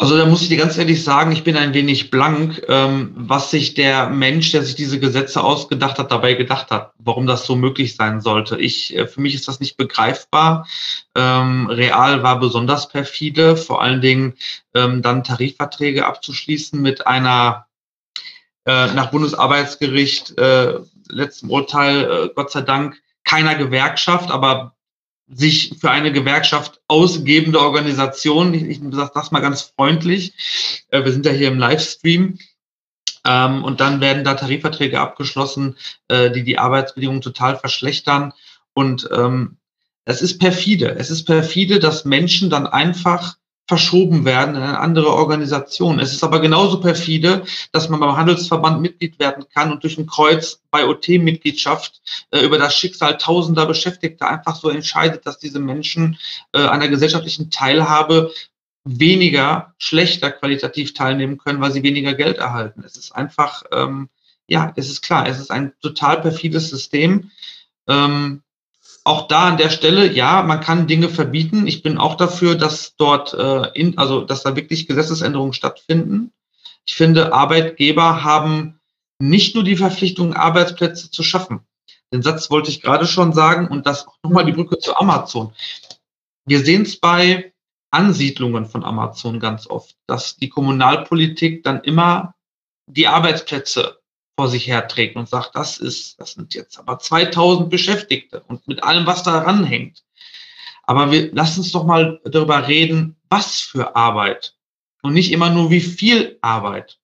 Also 0.02 0.18
da 0.18 0.26
muss 0.26 0.42
ich 0.42 0.48
dir 0.48 0.56
ganz 0.56 0.78
ehrlich 0.78 1.04
sagen, 1.04 1.34
ich 1.34 1.44
bin 1.44 1.58
ein 1.58 1.74
wenig 1.74 2.10
blank, 2.10 2.64
ähm, 2.70 3.12
was 3.18 3.52
sich 3.52 3.74
der 3.74 4.10
Mensch, 4.10 4.54
der 4.54 4.64
sich 4.64 4.76
diese 4.76 4.98
Gesetze 4.98 5.44
ausgedacht 5.44 6.00
hat, 6.00 6.10
dabei 6.10 6.36
gedacht 6.36 6.72
hat, 6.72 6.94
warum 7.00 7.28
das 7.28 7.46
so 7.46 7.58
möglich 7.58 7.98
sein 7.98 8.22
sollte. 8.22 8.58
Ich, 8.58 8.96
äh, 8.96 9.08
für 9.08 9.20
mich 9.20 9.36
ist 9.36 9.50
das 9.50 9.60
nicht 9.60 9.76
begreifbar. 9.76 10.66
Ähm, 11.16 11.68
Real 11.68 12.24
war 12.24 12.40
besonders 12.40 12.88
perfide, 12.88 13.58
vor 13.58 13.82
allen 13.82 14.00
Dingen 14.00 14.36
ähm, 14.74 15.02
dann 15.02 15.26
Tarifverträge 15.26 16.06
abzuschließen 16.06 16.82
mit 16.82 17.06
einer 17.06 17.68
äh, 18.66 18.94
nach 18.94 19.12
Bundesarbeitsgericht 19.12 20.38
äh, 20.38 20.80
letztem 21.10 21.50
Urteil, 21.50 22.04
äh, 22.04 22.30
Gott 22.34 22.52
sei 22.52 22.62
Dank, 22.62 23.02
keiner 23.26 23.56
Gewerkschaft, 23.56 24.32
aber 24.32 24.76
sich 25.32 25.76
für 25.80 25.92
eine 25.92 26.12
Gewerkschaft 26.12 26.82
ausgebende 26.88 27.60
Organisation, 27.60 28.54
ich, 28.54 28.64
ich 28.64 28.80
sage 28.92 29.12
das 29.14 29.32
mal 29.32 29.42
ganz 29.42 29.62
freundlich, 29.62 30.34
äh, 30.90 31.04
wir 31.04 31.12
sind 31.12 31.26
ja 31.26 31.32
hier 31.32 31.50
im 31.50 31.60
Livestream, 31.60 32.40
ähm, 33.26 33.64
und 33.64 33.80
dann 33.80 34.02
werden 34.02 34.24
da 34.24 34.34
Tarifverträge 34.34 35.00
abgeschlossen, 35.00 35.78
äh, 36.08 36.32
die 36.32 36.44
die 36.44 36.58
Arbeitsbedingungen 36.58 37.22
total 37.22 37.58
verschlechtern. 37.58 38.34
Und 38.74 39.10
ähm, 39.12 39.58
es 40.06 40.22
ist 40.22 40.40
perfide. 40.40 40.96
Es 40.98 41.12
ist 41.12 41.26
perfide, 41.26 41.80
dass 41.80 42.06
Menschen 42.06 42.50
dann 42.50 42.66
einfach 42.66 43.38
verschoben 43.70 44.26
werden 44.26 44.56
in 44.56 44.64
eine 44.64 44.80
andere 44.80 45.14
Organisation. 45.14 46.00
Es 46.00 46.12
ist 46.12 46.24
aber 46.24 46.40
genauso 46.40 46.80
perfide, 46.80 47.44
dass 47.72 47.88
man 47.88 48.00
beim 48.00 48.18
Handelsverband 48.18 48.82
Mitglied 48.82 49.20
werden 49.20 49.46
kann 49.54 49.72
und 49.72 49.84
durch 49.84 50.00
ein 50.00 50.08
Kreuz 50.08 50.64
bei 50.72 50.88
OT-Mitgliedschaft 50.88 52.02
äh, 52.32 52.40
über 52.40 52.58
das 52.58 52.76
Schicksal 52.76 53.20
tausender 53.20 53.68
Beschäftigter 53.68 54.28
einfach 54.28 54.56
so 54.56 54.70
entscheidet, 54.70 55.28
dass 55.28 55.38
diese 55.38 55.60
Menschen 55.60 56.18
äh, 56.52 56.66
einer 56.66 56.88
gesellschaftlichen 56.88 57.52
Teilhabe 57.52 58.32
weniger, 58.86 59.76
schlechter 59.78 60.32
qualitativ 60.32 60.96
teilnehmen 60.96 61.38
können, 61.38 61.62
weil 61.62 61.72
sie 61.72 61.84
weniger 61.84 62.16
Geld 62.16 62.40
erhalten. 62.40 62.82
Es 62.84 62.98
ist 62.98 63.12
einfach, 63.12 63.62
ähm, 63.72 64.10
ja, 64.48 64.74
es 64.78 64.90
ist 64.90 65.04
klar, 65.04 65.28
es 65.28 65.40
ist 65.40 65.52
ein 65.52 65.74
total 65.80 66.22
perfides 66.22 66.72
System. 66.72 67.30
Ähm, 67.88 68.42
auch 69.10 69.28
da 69.28 69.48
an 69.48 69.58
der 69.58 69.72
Stelle, 69.72 70.12
ja, 70.14 70.44
man 70.44 70.62
kann 70.62 70.86
Dinge 70.86 71.10
verbieten. 71.10 71.66
Ich 71.66 71.82
bin 71.82 71.98
auch 71.98 72.14
dafür, 72.14 72.54
dass 72.54 72.96
dort, 72.96 73.34
äh, 73.34 73.72
in, 73.74 73.98
also 73.98 74.22
dass 74.22 74.44
da 74.44 74.56
wirklich 74.56 74.86
Gesetzesänderungen 74.86 75.54
stattfinden. 75.54 76.32
Ich 76.86 76.94
finde, 76.94 77.34
Arbeitgeber 77.34 78.24
haben 78.24 78.80
nicht 79.18 79.56
nur 79.56 79.64
die 79.64 79.78
Verpflichtung, 79.78 80.36
Arbeitsplätze 80.36 81.10
zu 81.10 81.24
schaffen. 81.24 81.62
Den 82.14 82.22
Satz 82.22 82.52
wollte 82.52 82.70
ich 82.70 82.82
gerade 82.82 83.08
schon 83.08 83.34
sagen 83.34 83.68
und 83.68 83.88
das 83.88 84.08
auch 84.08 84.16
nochmal 84.22 84.46
die 84.46 84.52
Brücke 84.52 84.78
zu 84.78 84.96
Amazon. 84.96 85.54
Wir 86.46 86.64
sehen 86.64 86.84
es 86.84 87.00
bei 87.00 87.52
Ansiedlungen 87.90 88.68
von 88.68 88.84
Amazon 88.84 89.40
ganz 89.40 89.66
oft, 89.68 89.96
dass 90.06 90.36
die 90.36 90.50
Kommunalpolitik 90.50 91.64
dann 91.64 91.82
immer 91.82 92.36
die 92.86 93.08
Arbeitsplätze 93.08 93.99
vor 94.40 94.48
sich 94.48 94.68
herträgt 94.68 95.18
und 95.18 95.28
sagt, 95.28 95.54
das 95.56 95.80
ist, 95.80 96.18
das 96.18 96.32
sind 96.32 96.54
jetzt 96.54 96.80
aber 96.80 96.98
2000 96.98 97.70
Beschäftigte 97.70 98.42
und 98.48 98.66
mit 98.70 98.82
allem, 98.86 99.06
was 99.06 99.22
daran 99.22 99.66
hängt. 99.66 100.06
Aber 100.84 101.12
wir 101.12 101.34
lassen 101.34 101.60
uns 101.60 101.74
doch 101.74 101.84
mal 101.84 102.22
darüber 102.24 102.66
reden, 102.66 103.18
was 103.30 103.60
für 103.60 103.98
Arbeit 103.98 104.56
und 105.02 105.12
nicht 105.12 105.34
immer 105.34 105.50
nur 105.50 105.72
wie 105.72 105.82
viel 105.82 106.38
Arbeit. 106.40 107.00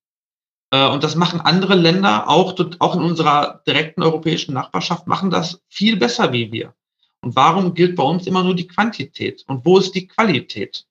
Äh, 0.71 0.88
und 0.88 1.04
das 1.04 1.15
machen 1.15 1.41
andere 1.41 1.76
Länder 1.76 2.30
auch, 2.30 2.56
auch 2.80 2.95
in 2.95 3.02
unserer 3.02 3.62
direkten 3.67 4.02
europäischen 4.02 4.54
Nachbarschaft, 4.54 5.06
machen 5.06 5.30
das 5.30 5.62
viel 5.67 5.98
besser 5.98 6.32
wie 6.32 6.54
wir. 6.54 6.74
Und 7.19 7.36
warum 7.36 7.74
gilt 7.74 7.98
bei 7.98 8.04
uns 8.04 8.28
immer 8.28 8.45
nur 8.45 8.56
die 8.56 8.67
Quantität? 8.69 9.43
Und 9.48 9.65
wo 9.65 9.78
ist 9.78 9.93
die 9.93 10.08
Qualität? 10.08 10.86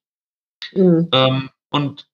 Mhm. 0.75 1.09
Ähm, 1.11 1.49
und 1.71 2.07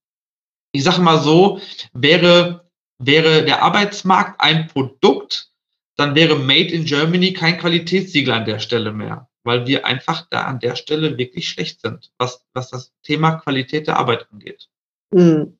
ich 0.70 0.84
sage 0.84 1.00
mal 1.00 1.18
so, 1.18 1.60
wäre 1.92 2.69
Wäre 3.02 3.44
der 3.44 3.62
Arbeitsmarkt 3.62 4.40
ein 4.40 4.68
Produkt, 4.68 5.50
dann 5.96 6.14
wäre 6.14 6.36
Made 6.36 6.68
in 6.68 6.84
Germany 6.84 7.32
kein 7.32 7.58
Qualitätssiegel 7.58 8.32
an 8.32 8.44
der 8.44 8.58
Stelle 8.58 8.92
mehr, 8.92 9.28
weil 9.42 9.66
wir 9.66 9.86
einfach 9.86 10.26
da 10.30 10.42
an 10.42 10.60
der 10.60 10.76
Stelle 10.76 11.16
wirklich 11.16 11.48
schlecht 11.48 11.80
sind, 11.80 12.10
was, 12.18 12.44
was 12.52 12.70
das 12.70 12.92
Thema 13.02 13.36
Qualität 13.36 13.86
der 13.86 13.96
Arbeit 13.96 14.26
angeht. 14.30 14.68
Hm. 15.14 15.58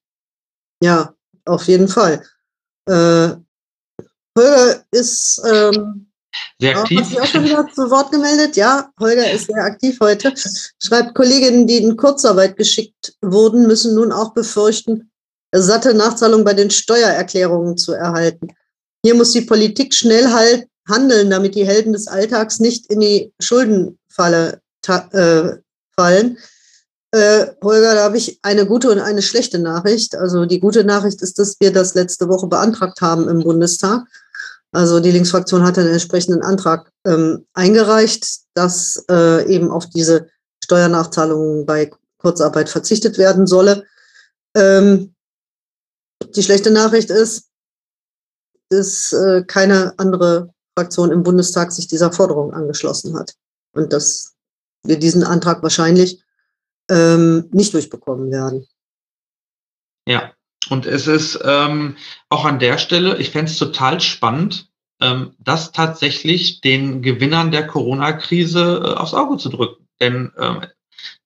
Ja, 0.83 1.14
auf 1.46 1.66
jeden 1.66 1.88
Fall. 1.88 2.22
Äh, 2.87 3.37
Holger 4.37 4.85
ist 4.90 5.42
ähm, 5.50 6.11
Sehr 6.61 6.79
aktiv. 6.79 7.00
Hat 7.00 7.07
sich 7.07 7.20
auch 7.20 7.26
schon 7.26 7.44
wieder 7.44 7.66
zu 7.68 7.90
Wort 7.90 8.12
gemeldet. 8.12 8.57
Ja, 8.57 8.90
Holger 8.98 9.31
ist 9.31 9.46
sehr 9.46 9.64
aktiv 9.64 9.98
heute. 10.00 10.33
Schreibt, 10.79 11.14
Kolleginnen, 11.14 11.66
die 11.66 11.79
in 11.79 11.96
Kurzarbeit 11.96 12.57
geschickt 12.57 13.14
wurden, 13.22 13.66
müssen 13.66 13.94
nun 13.94 14.12
auch 14.12 14.33
befürchten, 14.35 15.09
satte 15.52 15.94
Nachzahlung 15.94 16.44
bei 16.44 16.54
den 16.54 16.70
Steuererklärungen 16.70 17.76
zu 17.76 17.92
erhalten. 17.92 18.48
Hier 19.04 19.14
muss 19.14 19.32
die 19.32 19.40
Politik 19.42 19.94
schnell 19.94 20.32
halt 20.32 20.66
handeln, 20.88 21.30
damit 21.30 21.54
die 21.54 21.66
Helden 21.66 21.92
des 21.92 22.08
Alltags 22.08 22.60
nicht 22.60 22.86
in 22.90 23.00
die 23.00 23.32
Schuldenfalle 23.40 24.60
äh, 24.86 25.56
fallen. 25.96 26.38
Äh, 27.12 27.46
Holger, 27.62 27.94
da 27.94 28.04
habe 28.04 28.18
ich 28.18 28.38
eine 28.42 28.66
gute 28.66 28.90
und 28.90 29.00
eine 29.00 29.22
schlechte 29.22 29.58
Nachricht. 29.58 30.14
Also 30.14 30.46
die 30.46 30.60
gute 30.60 30.84
Nachricht 30.84 31.22
ist, 31.22 31.38
dass 31.38 31.56
wir 31.60 31.72
das 31.72 31.94
letzte 31.94 32.28
Woche 32.28 32.46
beantragt 32.46 33.00
haben 33.00 33.28
im 33.28 33.40
Bundestag. 33.40 34.04
Also 34.72 35.00
die 35.00 35.10
Linksfraktion 35.10 35.64
hat 35.64 35.78
einen 35.78 35.90
entsprechenden 35.90 36.42
Antrag 36.42 36.92
ähm, 37.04 37.46
eingereicht, 37.54 38.42
dass 38.54 39.04
äh, 39.10 39.52
eben 39.52 39.70
auf 39.70 39.86
diese 39.86 40.28
Steuernachzahlungen 40.62 41.66
bei 41.66 41.90
Kurzarbeit 42.18 42.68
verzichtet 42.68 43.18
werden 43.18 43.48
solle. 43.48 43.84
Ähm, 44.54 45.14
die 46.35 46.42
schlechte 46.42 46.70
Nachricht 46.70 47.11
ist, 47.11 47.50
dass 48.68 49.12
äh, 49.12 49.42
keine 49.46 49.94
andere 49.98 50.54
Fraktion 50.76 51.11
im 51.11 51.22
Bundestag 51.22 51.72
sich 51.72 51.88
dieser 51.88 52.12
Forderung 52.12 52.52
angeschlossen 52.52 53.18
hat 53.18 53.35
und 53.72 53.92
dass 53.92 54.35
wir 54.85 54.98
diesen 54.98 55.24
Antrag 55.24 55.62
wahrscheinlich 55.62 56.22
ähm, 56.88 57.48
nicht 57.52 57.74
durchbekommen 57.74 58.30
werden. 58.30 58.66
Ja, 60.06 60.33
und 60.68 60.87
es 60.87 61.06
ist 61.06 61.38
ähm, 61.44 61.96
auch 62.28 62.44
an 62.44 62.59
der 62.59 62.78
Stelle, 62.78 63.18
ich 63.18 63.30
fände 63.30 63.50
es 63.50 63.59
total 63.59 64.00
spannend, 64.00 64.70
ähm, 65.00 65.35
das 65.38 65.72
tatsächlich 65.72 66.61
den 66.61 67.02
Gewinnern 67.02 67.50
der 67.50 67.66
Corona-Krise 67.66 68.83
äh, 68.85 68.94
aufs 68.94 69.14
Auge 69.14 69.37
zu 69.37 69.48
drücken. 69.48 69.88
Denn 70.00 70.33
ähm, 70.38 70.64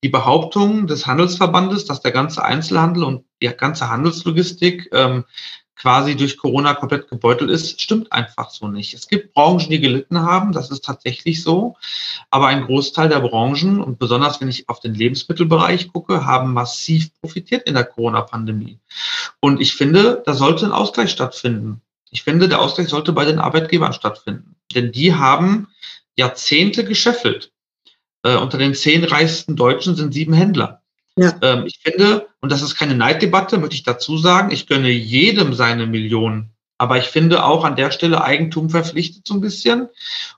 die 0.04 0.10
Behauptung 0.10 0.86
des 0.86 1.06
Handelsverbandes, 1.06 1.86
dass 1.86 2.02
der 2.02 2.12
ganze 2.12 2.44
Einzelhandel 2.44 3.04
und 3.04 3.24
die 3.40 3.48
ganze 3.48 3.88
Handelslogistik 3.88 4.90
ähm, 4.92 5.24
quasi 5.76 6.14
durch 6.14 6.36
Corona 6.36 6.74
komplett 6.74 7.08
gebeutelt 7.08 7.50
ist, 7.50 7.80
stimmt 7.80 8.12
einfach 8.12 8.50
so 8.50 8.68
nicht. 8.68 8.92
Es 8.92 9.08
gibt 9.08 9.32
Branchen, 9.32 9.70
die 9.70 9.80
gelitten 9.80 10.20
haben, 10.20 10.52
das 10.52 10.70
ist 10.70 10.84
tatsächlich 10.84 11.42
so. 11.42 11.76
Aber 12.28 12.48
ein 12.48 12.66
Großteil 12.66 13.08
der 13.08 13.20
Branchen 13.20 13.80
und 13.80 13.98
besonders 13.98 14.42
wenn 14.42 14.48
ich 14.48 14.68
auf 14.68 14.78
den 14.78 14.94
Lebensmittelbereich 14.94 15.90
gucke, 15.90 16.26
haben 16.26 16.52
massiv 16.52 17.08
profitiert 17.22 17.66
in 17.66 17.72
der 17.72 17.84
Corona-Pandemie. 17.84 18.80
Und 19.40 19.58
ich 19.62 19.72
finde, 19.72 20.22
da 20.26 20.34
sollte 20.34 20.66
ein 20.66 20.72
Ausgleich 20.72 21.12
stattfinden. 21.12 21.80
Ich 22.10 22.24
finde, 22.24 22.50
der 22.50 22.60
Ausgleich 22.60 22.88
sollte 22.88 23.14
bei 23.14 23.24
den 23.24 23.38
Arbeitgebern 23.38 23.94
stattfinden. 23.94 24.56
Denn 24.74 24.92
die 24.92 25.14
haben 25.14 25.68
Jahrzehnte 26.14 26.84
gescheffelt. 26.84 27.53
Äh, 28.24 28.37
unter 28.37 28.58
den 28.58 28.74
zehn 28.74 29.04
reichsten 29.04 29.54
Deutschen 29.54 29.94
sind 29.94 30.12
sieben 30.12 30.32
Händler. 30.32 30.80
Ja. 31.16 31.34
Ähm, 31.42 31.64
ich 31.66 31.78
finde, 31.78 32.26
und 32.40 32.50
das 32.50 32.62
ist 32.62 32.74
keine 32.74 32.96
Neiddebatte, 32.96 33.58
möchte 33.58 33.76
ich 33.76 33.84
dazu 33.84 34.18
sagen, 34.18 34.50
ich 34.50 34.66
gönne 34.66 34.90
jedem 34.90 35.54
seine 35.54 35.87
Millionen. 35.87 36.50
Aber 36.76 36.98
ich 36.98 37.04
finde 37.04 37.44
auch 37.44 37.64
an 37.64 37.76
der 37.76 37.92
Stelle 37.92 38.24
Eigentum 38.24 38.68
verpflichtet 38.68 39.26
so 39.26 39.34
ein 39.34 39.40
bisschen. 39.40 39.88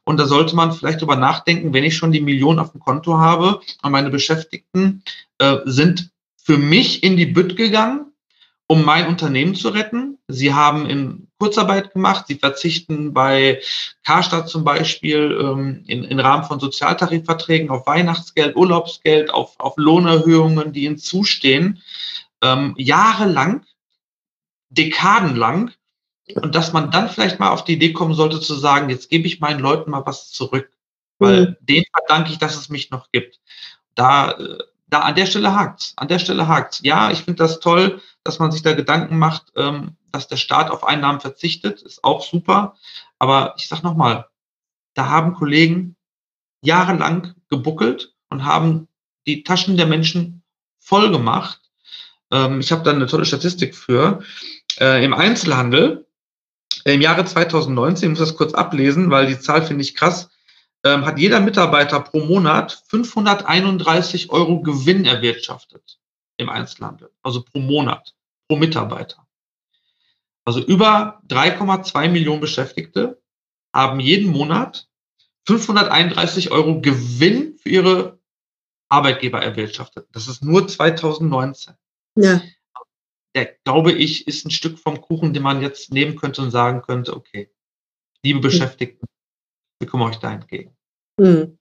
Und 0.04 0.18
da 0.18 0.26
sollte 0.26 0.54
man 0.54 0.72
vielleicht 0.72 1.00
drüber 1.00 1.16
nachdenken, 1.16 1.72
wenn 1.72 1.84
ich 1.84 1.96
schon 1.96 2.12
die 2.12 2.20
Millionen 2.20 2.58
auf 2.58 2.72
dem 2.72 2.80
Konto 2.80 3.16
habe 3.18 3.60
und 3.82 3.92
meine 3.92 4.10
Beschäftigten 4.10 5.02
äh, 5.38 5.58
sind 5.64 6.10
für 6.36 6.58
mich 6.58 7.02
in 7.02 7.16
die 7.16 7.26
Bütt 7.26 7.56
gegangen, 7.56 8.12
um 8.66 8.84
mein 8.84 9.06
Unternehmen 9.06 9.54
zu 9.54 9.70
retten. 9.70 10.18
Sie 10.28 10.52
haben 10.52 10.88
in 10.90 11.25
Kurzarbeit 11.38 11.92
gemacht. 11.92 12.26
Sie 12.28 12.36
verzichten 12.36 13.12
bei 13.12 13.60
Karstadt 14.04 14.48
zum 14.48 14.64
Beispiel 14.64 15.38
ähm, 15.40 15.84
in, 15.86 16.04
in 16.04 16.20
Rahmen 16.20 16.44
von 16.44 16.60
Sozialtarifverträgen 16.60 17.70
auf 17.70 17.86
Weihnachtsgeld, 17.86 18.56
Urlaubsgeld, 18.56 19.30
auf, 19.30 19.58
auf 19.58 19.74
Lohnerhöhungen, 19.76 20.72
die 20.72 20.84
ihnen 20.84 20.98
zustehen, 20.98 21.82
ähm, 22.42 22.74
jahrelang, 22.76 23.64
dekadenlang. 24.70 25.72
Und 26.34 26.54
dass 26.54 26.72
man 26.72 26.90
dann 26.90 27.08
vielleicht 27.08 27.38
mal 27.38 27.50
auf 27.50 27.64
die 27.64 27.74
Idee 27.74 27.92
kommen 27.92 28.14
sollte 28.14 28.40
zu 28.40 28.54
sagen, 28.54 28.90
jetzt 28.90 29.10
gebe 29.10 29.26
ich 29.26 29.40
meinen 29.40 29.60
Leuten 29.60 29.90
mal 29.90 30.04
was 30.06 30.30
zurück, 30.32 30.70
weil 31.18 31.50
mhm. 31.50 31.56
denen 31.60 31.86
verdanke 31.94 32.32
ich, 32.32 32.38
dass 32.38 32.56
es 32.56 32.68
mich 32.68 32.90
noch 32.90 33.12
gibt. 33.12 33.40
Da 33.94 34.32
äh, 34.32 34.58
da 34.88 35.00
an 35.00 35.14
der 35.14 35.26
Stelle 35.26 35.54
hakt's. 35.54 35.94
An 35.96 36.08
der 36.08 36.18
Stelle 36.18 36.48
hakt's. 36.48 36.80
Ja, 36.82 37.10
ich 37.10 37.22
finde 37.22 37.38
das 37.38 37.60
toll, 37.60 38.00
dass 38.24 38.38
man 38.38 38.52
sich 38.52 38.62
da 38.62 38.72
Gedanken 38.72 39.18
macht, 39.18 39.52
ähm, 39.56 39.96
dass 40.16 40.28
der 40.28 40.36
Staat 40.36 40.70
auf 40.70 40.82
Einnahmen 40.82 41.20
verzichtet, 41.20 41.82
ist 41.82 42.02
auch 42.02 42.22
super. 42.22 42.76
Aber 43.18 43.54
ich 43.58 43.68
sag 43.68 43.82
nochmal, 43.82 44.26
da 44.94 45.08
haben 45.08 45.34
Kollegen 45.34 45.96
jahrelang 46.62 47.34
gebuckelt 47.48 48.14
und 48.30 48.44
haben 48.44 48.88
die 49.26 49.44
Taschen 49.44 49.76
der 49.76 49.86
Menschen 49.86 50.42
voll 50.78 51.10
gemacht. 51.10 51.60
Ähm, 52.32 52.60
ich 52.60 52.72
habe 52.72 52.82
da 52.82 52.92
eine 52.92 53.06
tolle 53.06 53.26
Statistik 53.26 53.76
für. 53.76 54.22
Äh, 54.80 55.04
Im 55.04 55.14
Einzelhandel 55.14 56.06
im 56.84 57.00
Jahre 57.00 57.24
2019, 57.24 58.06
ich 58.06 58.10
muss 58.18 58.28
das 58.28 58.36
kurz 58.36 58.54
ablesen, 58.54 59.10
weil 59.10 59.26
die 59.26 59.40
Zahl 59.40 59.66
finde 59.66 59.82
ich 59.82 59.96
krass, 59.96 60.30
ähm, 60.84 61.04
hat 61.04 61.18
jeder 61.18 61.40
Mitarbeiter 61.40 61.98
pro 61.98 62.20
Monat 62.20 62.84
531 62.88 64.30
Euro 64.30 64.60
Gewinn 64.60 65.04
erwirtschaftet 65.04 65.98
im 66.36 66.48
Einzelhandel. 66.48 67.10
Also 67.22 67.42
pro 67.42 67.58
Monat, 67.58 68.14
pro 68.46 68.56
Mitarbeiter. 68.56 69.25
Also 70.46 70.60
über 70.60 71.20
3,2 71.28 72.08
Millionen 72.08 72.40
Beschäftigte 72.40 73.20
haben 73.74 73.98
jeden 73.98 74.30
Monat 74.30 74.88
531 75.46 76.52
Euro 76.52 76.80
Gewinn 76.80 77.58
für 77.58 77.68
ihre 77.68 78.18
Arbeitgeber 78.88 79.42
erwirtschaftet. 79.42 80.06
Das 80.12 80.28
ist 80.28 80.44
nur 80.44 80.68
2019. 80.68 81.74
Ja. 82.16 82.40
Der, 83.34 83.56
glaube 83.64 83.92
ich, 83.92 84.26
ist 84.28 84.46
ein 84.46 84.50
Stück 84.50 84.78
vom 84.78 85.00
Kuchen, 85.00 85.34
den 85.34 85.42
man 85.42 85.62
jetzt 85.62 85.92
nehmen 85.92 86.16
könnte 86.16 86.42
und 86.42 86.52
sagen 86.52 86.80
könnte, 86.80 87.14
okay, 87.14 87.50
liebe 88.22 88.40
Beschäftigten, 88.40 89.06
wir 89.80 89.88
kommen 89.88 90.04
euch 90.04 90.16
da 90.16 90.32
entgegen. 90.32 90.76
Hm. 91.20 91.58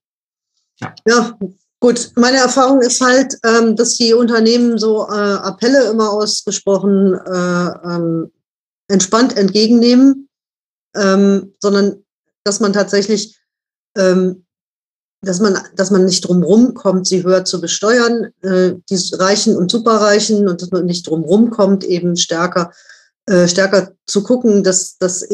Ja. 0.79 0.93
ja. 1.07 1.37
gut. 1.79 2.11
Meine 2.15 2.37
Erfahrung 2.37 2.81
ist 2.81 3.01
halt, 3.01 3.35
ähm, 3.43 3.75
dass 3.75 3.95
die 3.95 4.13
Unternehmen 4.13 4.77
so 4.77 5.07
äh, 5.07 5.11
Appelle 5.11 5.89
immer 5.89 6.11
ausgesprochen 6.11 7.13
äh, 7.15 7.95
ähm, 7.95 8.31
entspannt 8.87 9.37
entgegennehmen, 9.37 10.29
ähm, 10.95 11.53
sondern 11.59 12.03
dass 12.43 12.59
man 12.59 12.73
tatsächlich, 12.73 13.39
ähm, 13.97 14.45
dass 15.21 15.39
man, 15.39 15.57
dass 15.75 15.91
man 15.91 16.05
nicht 16.05 16.27
drumherum 16.27 16.73
kommt, 16.73 17.07
sie 17.07 17.23
höher 17.23 17.45
zu 17.45 17.59
besteuern, 17.59 18.31
äh, 18.41 18.75
die 18.89 19.15
Reichen 19.15 19.55
und 19.55 19.71
Superreichen, 19.71 20.47
und 20.47 20.61
dass 20.61 20.71
man 20.71 20.85
nicht 20.85 21.07
drumherum 21.07 21.49
kommt, 21.49 21.83
eben 21.83 22.15
stärker, 22.15 22.71
äh, 23.25 23.47
stärker 23.47 23.93
zu 24.05 24.23
gucken, 24.23 24.63
dass, 24.63 24.97
dass, 24.97 25.27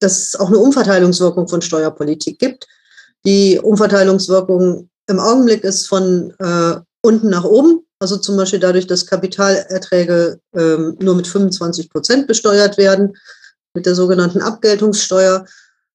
dass 0.00 0.18
es 0.18 0.36
auch 0.36 0.48
eine 0.48 0.58
Umverteilungswirkung 0.58 1.48
von 1.48 1.62
Steuerpolitik 1.62 2.38
gibt. 2.38 2.66
Die 3.24 3.58
Umverteilungswirkung 3.58 4.90
im 5.06 5.18
Augenblick 5.18 5.64
ist 5.64 5.86
von 5.86 6.34
äh, 6.38 6.80
unten 7.02 7.30
nach 7.30 7.44
oben, 7.44 7.86
also 8.02 8.16
zum 8.16 8.36
Beispiel 8.36 8.58
dadurch, 8.58 8.88
dass 8.88 9.06
Kapitalerträge 9.06 10.40
ähm, 10.54 10.96
nur 11.00 11.14
mit 11.14 11.28
25 11.28 11.88
Prozent 11.88 12.26
besteuert 12.26 12.76
werden, 12.76 13.16
mit 13.74 13.86
der 13.86 13.94
sogenannten 13.94 14.42
Abgeltungssteuer, 14.42 15.46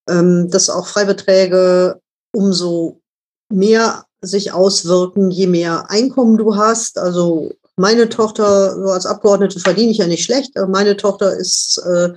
ähm, 0.09 0.49
dass 0.49 0.69
auch 0.69 0.87
Freibeträge 0.87 1.99
umso 2.33 3.01
mehr 3.49 4.05
sich 4.21 4.53
auswirken, 4.53 5.31
je 5.31 5.47
mehr 5.47 5.91
Einkommen 5.91 6.37
du 6.37 6.55
hast. 6.55 6.97
Also 6.97 7.51
meine 7.75 8.07
Tochter, 8.07 8.75
so 8.75 8.89
als 8.89 9.05
Abgeordnete 9.05 9.59
verdiene 9.59 9.91
ich 9.91 9.97
ja 9.97 10.07
nicht 10.07 10.23
schlecht, 10.23 10.57
aber 10.57 10.67
meine 10.67 10.95
Tochter 10.95 11.35
ist 11.35 11.77
äh, 11.79 12.13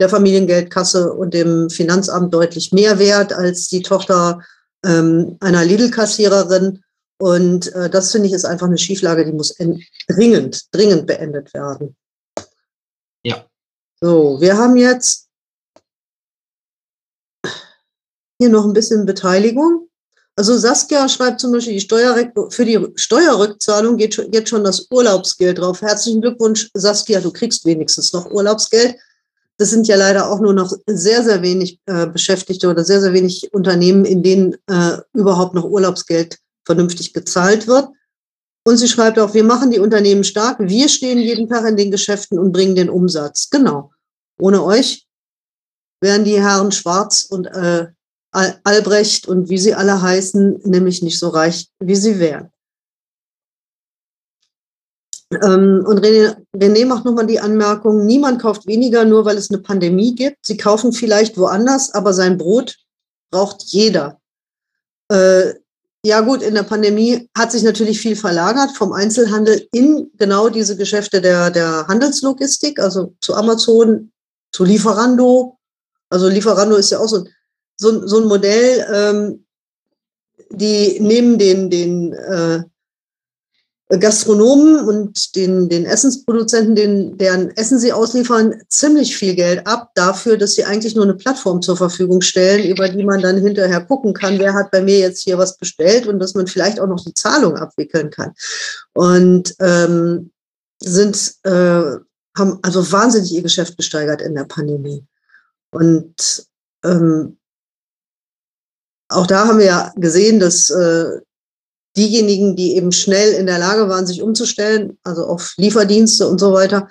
der 0.00 0.08
Familiengeldkasse 0.08 1.12
und 1.12 1.32
dem 1.32 1.70
Finanzamt 1.70 2.34
deutlich 2.34 2.72
mehr 2.72 2.98
wert 2.98 3.32
als 3.32 3.68
die 3.68 3.82
Tochter 3.82 4.42
ähm, 4.84 5.36
einer 5.38 5.64
Lidl-Kassiererin. 5.64 6.82
Und 7.18 7.72
äh, 7.74 7.90
das 7.90 8.12
finde 8.12 8.28
ich 8.28 8.32
ist 8.32 8.44
einfach 8.44 8.66
eine 8.66 8.78
Schieflage, 8.78 9.24
die 9.24 9.32
muss 9.32 9.54
dringend, 10.08 10.72
dringend 10.72 11.06
beendet 11.06 11.52
werden. 11.52 11.96
Ja. 13.24 13.44
So, 14.00 14.40
wir 14.40 14.56
haben 14.56 14.76
jetzt 14.76 15.28
hier 18.40 18.48
noch 18.48 18.64
ein 18.64 18.72
bisschen 18.72 19.04
Beteiligung. 19.04 19.88
Also 20.36 20.56
Saskia 20.56 21.08
schreibt 21.08 21.40
zum 21.40 21.50
Beispiel, 21.50 21.76
die 21.76 22.50
für 22.50 22.64
die 22.64 22.92
Steuerrückzahlung 22.94 23.96
geht 23.96 24.16
jetzt 24.32 24.50
schon 24.50 24.62
das 24.62 24.86
Urlaubsgeld 24.88 25.58
drauf. 25.58 25.82
Herzlichen 25.82 26.20
Glückwunsch, 26.20 26.70
Saskia, 26.74 27.20
du 27.20 27.32
kriegst 27.32 27.64
wenigstens 27.64 28.12
noch 28.12 28.30
Urlaubsgeld. 28.30 28.94
Das 29.56 29.70
sind 29.70 29.88
ja 29.88 29.96
leider 29.96 30.30
auch 30.30 30.38
nur 30.38 30.52
noch 30.52 30.72
sehr, 30.86 31.24
sehr 31.24 31.42
wenig 31.42 31.80
äh, 31.86 32.06
Beschäftigte 32.06 32.68
oder 32.68 32.84
sehr, 32.84 33.00
sehr 33.00 33.12
wenig 33.12 33.52
Unternehmen, 33.52 34.04
in 34.04 34.22
denen 34.22 34.54
äh, 34.68 34.98
überhaupt 35.12 35.54
noch 35.54 35.64
Urlaubsgeld 35.64 36.38
vernünftig 36.68 37.14
gezahlt 37.14 37.66
wird. 37.66 37.88
Und 38.66 38.76
sie 38.76 38.88
schreibt 38.88 39.18
auch, 39.18 39.32
wir 39.32 39.44
machen 39.44 39.70
die 39.70 39.78
Unternehmen 39.78 40.22
stark. 40.22 40.58
Wir 40.60 40.88
stehen 40.90 41.18
jeden 41.18 41.48
Tag 41.48 41.66
in 41.66 41.78
den 41.78 41.90
Geschäften 41.90 42.38
und 42.38 42.52
bringen 42.52 42.74
den 42.74 42.90
Umsatz. 42.90 43.48
Genau. 43.48 43.90
Ohne 44.38 44.62
euch 44.62 45.06
wären 46.02 46.24
die 46.24 46.38
Herren 46.38 46.70
schwarz 46.70 47.26
und 47.30 47.46
äh, 47.46 47.86
Albrecht 48.30 49.26
und 49.26 49.48
wie 49.48 49.56
sie 49.56 49.74
alle 49.74 50.02
heißen, 50.02 50.60
nämlich 50.64 51.02
nicht 51.02 51.18
so 51.18 51.28
reich, 51.28 51.68
wie 51.80 51.96
sie 51.96 52.18
wären. 52.18 52.50
Ähm, 55.32 55.84
und 55.86 56.00
René, 56.04 56.36
René 56.54 56.84
macht 56.84 57.06
nochmal 57.06 57.26
die 57.26 57.40
Anmerkung, 57.40 58.04
niemand 58.04 58.42
kauft 58.42 58.66
weniger, 58.66 59.06
nur 59.06 59.24
weil 59.24 59.38
es 59.38 59.50
eine 59.50 59.60
Pandemie 59.60 60.14
gibt. 60.14 60.44
Sie 60.44 60.58
kaufen 60.58 60.92
vielleicht 60.92 61.38
woanders, 61.38 61.94
aber 61.94 62.12
sein 62.12 62.36
Brot 62.36 62.76
braucht 63.30 63.62
jeder. 63.64 64.20
Äh, 65.10 65.54
ja 66.04 66.20
gut, 66.20 66.42
in 66.42 66.54
der 66.54 66.62
Pandemie 66.62 67.28
hat 67.36 67.50
sich 67.50 67.62
natürlich 67.62 68.00
viel 68.00 68.14
verlagert 68.14 68.76
vom 68.76 68.92
Einzelhandel 68.92 69.66
in 69.72 70.10
genau 70.16 70.48
diese 70.48 70.76
Geschäfte 70.76 71.20
der, 71.20 71.50
der 71.50 71.86
Handelslogistik, 71.88 72.78
also 72.78 73.14
zu 73.20 73.34
Amazon, 73.34 74.12
zu 74.52 74.64
Lieferando. 74.64 75.58
Also 76.08 76.28
Lieferando 76.28 76.76
ist 76.76 76.90
ja 76.90 77.00
auch 77.00 77.08
so, 77.08 77.24
so, 77.76 78.06
so 78.06 78.20
ein 78.20 78.28
Modell, 78.28 78.86
ähm, 78.92 79.44
die 80.50 81.00
nehmen 81.00 81.38
den, 81.38 81.68
den 81.68 82.12
äh, 82.12 82.62
Gastronomen 83.88 84.86
und 84.86 85.34
den, 85.34 85.70
den 85.70 85.86
Essensproduzenten, 85.86 86.74
den, 86.74 87.16
deren 87.16 87.56
Essen 87.56 87.78
sie 87.78 87.92
ausliefern, 87.92 88.60
ziemlich 88.68 89.16
viel 89.16 89.34
Geld 89.34 89.66
ab 89.66 89.92
dafür, 89.94 90.36
dass 90.36 90.54
sie 90.54 90.64
eigentlich 90.64 90.94
nur 90.94 91.04
eine 91.04 91.14
Plattform 91.14 91.62
zur 91.62 91.76
Verfügung 91.78 92.20
stellen, 92.20 92.68
über 92.68 92.90
die 92.90 93.02
man 93.02 93.22
dann 93.22 93.38
hinterher 93.38 93.80
gucken 93.80 94.12
kann, 94.12 94.38
wer 94.38 94.52
hat 94.52 94.70
bei 94.70 94.82
mir 94.82 94.98
jetzt 94.98 95.22
hier 95.22 95.38
was 95.38 95.56
bestellt 95.56 96.06
und 96.06 96.18
dass 96.18 96.34
man 96.34 96.46
vielleicht 96.46 96.80
auch 96.80 96.86
noch 96.86 97.02
die 97.02 97.14
Zahlung 97.14 97.56
abwickeln 97.56 98.10
kann. 98.10 98.34
Und 98.92 99.54
ähm, 99.60 100.32
sind, 100.80 101.34
äh, 101.44 101.96
haben 102.36 102.58
also 102.62 102.92
wahnsinnig 102.92 103.32
ihr 103.32 103.42
Geschäft 103.42 103.78
gesteigert 103.78 104.20
in 104.20 104.34
der 104.34 104.44
Pandemie. 104.44 105.02
Und 105.70 106.46
ähm, 106.84 107.38
auch 109.08 109.26
da 109.26 109.46
haben 109.46 109.58
wir 109.58 109.66
ja 109.66 109.92
gesehen, 109.96 110.40
dass 110.40 110.68
äh, 110.68 111.20
diejenigen, 111.98 112.54
die 112.54 112.76
eben 112.76 112.92
schnell 112.92 113.32
in 113.32 113.46
der 113.46 113.58
Lage 113.58 113.88
waren, 113.88 114.06
sich 114.06 114.22
umzustellen, 114.22 114.96
also 115.02 115.24
auf 115.24 115.54
Lieferdienste 115.56 116.28
und 116.28 116.38
so 116.38 116.52
weiter, 116.52 116.88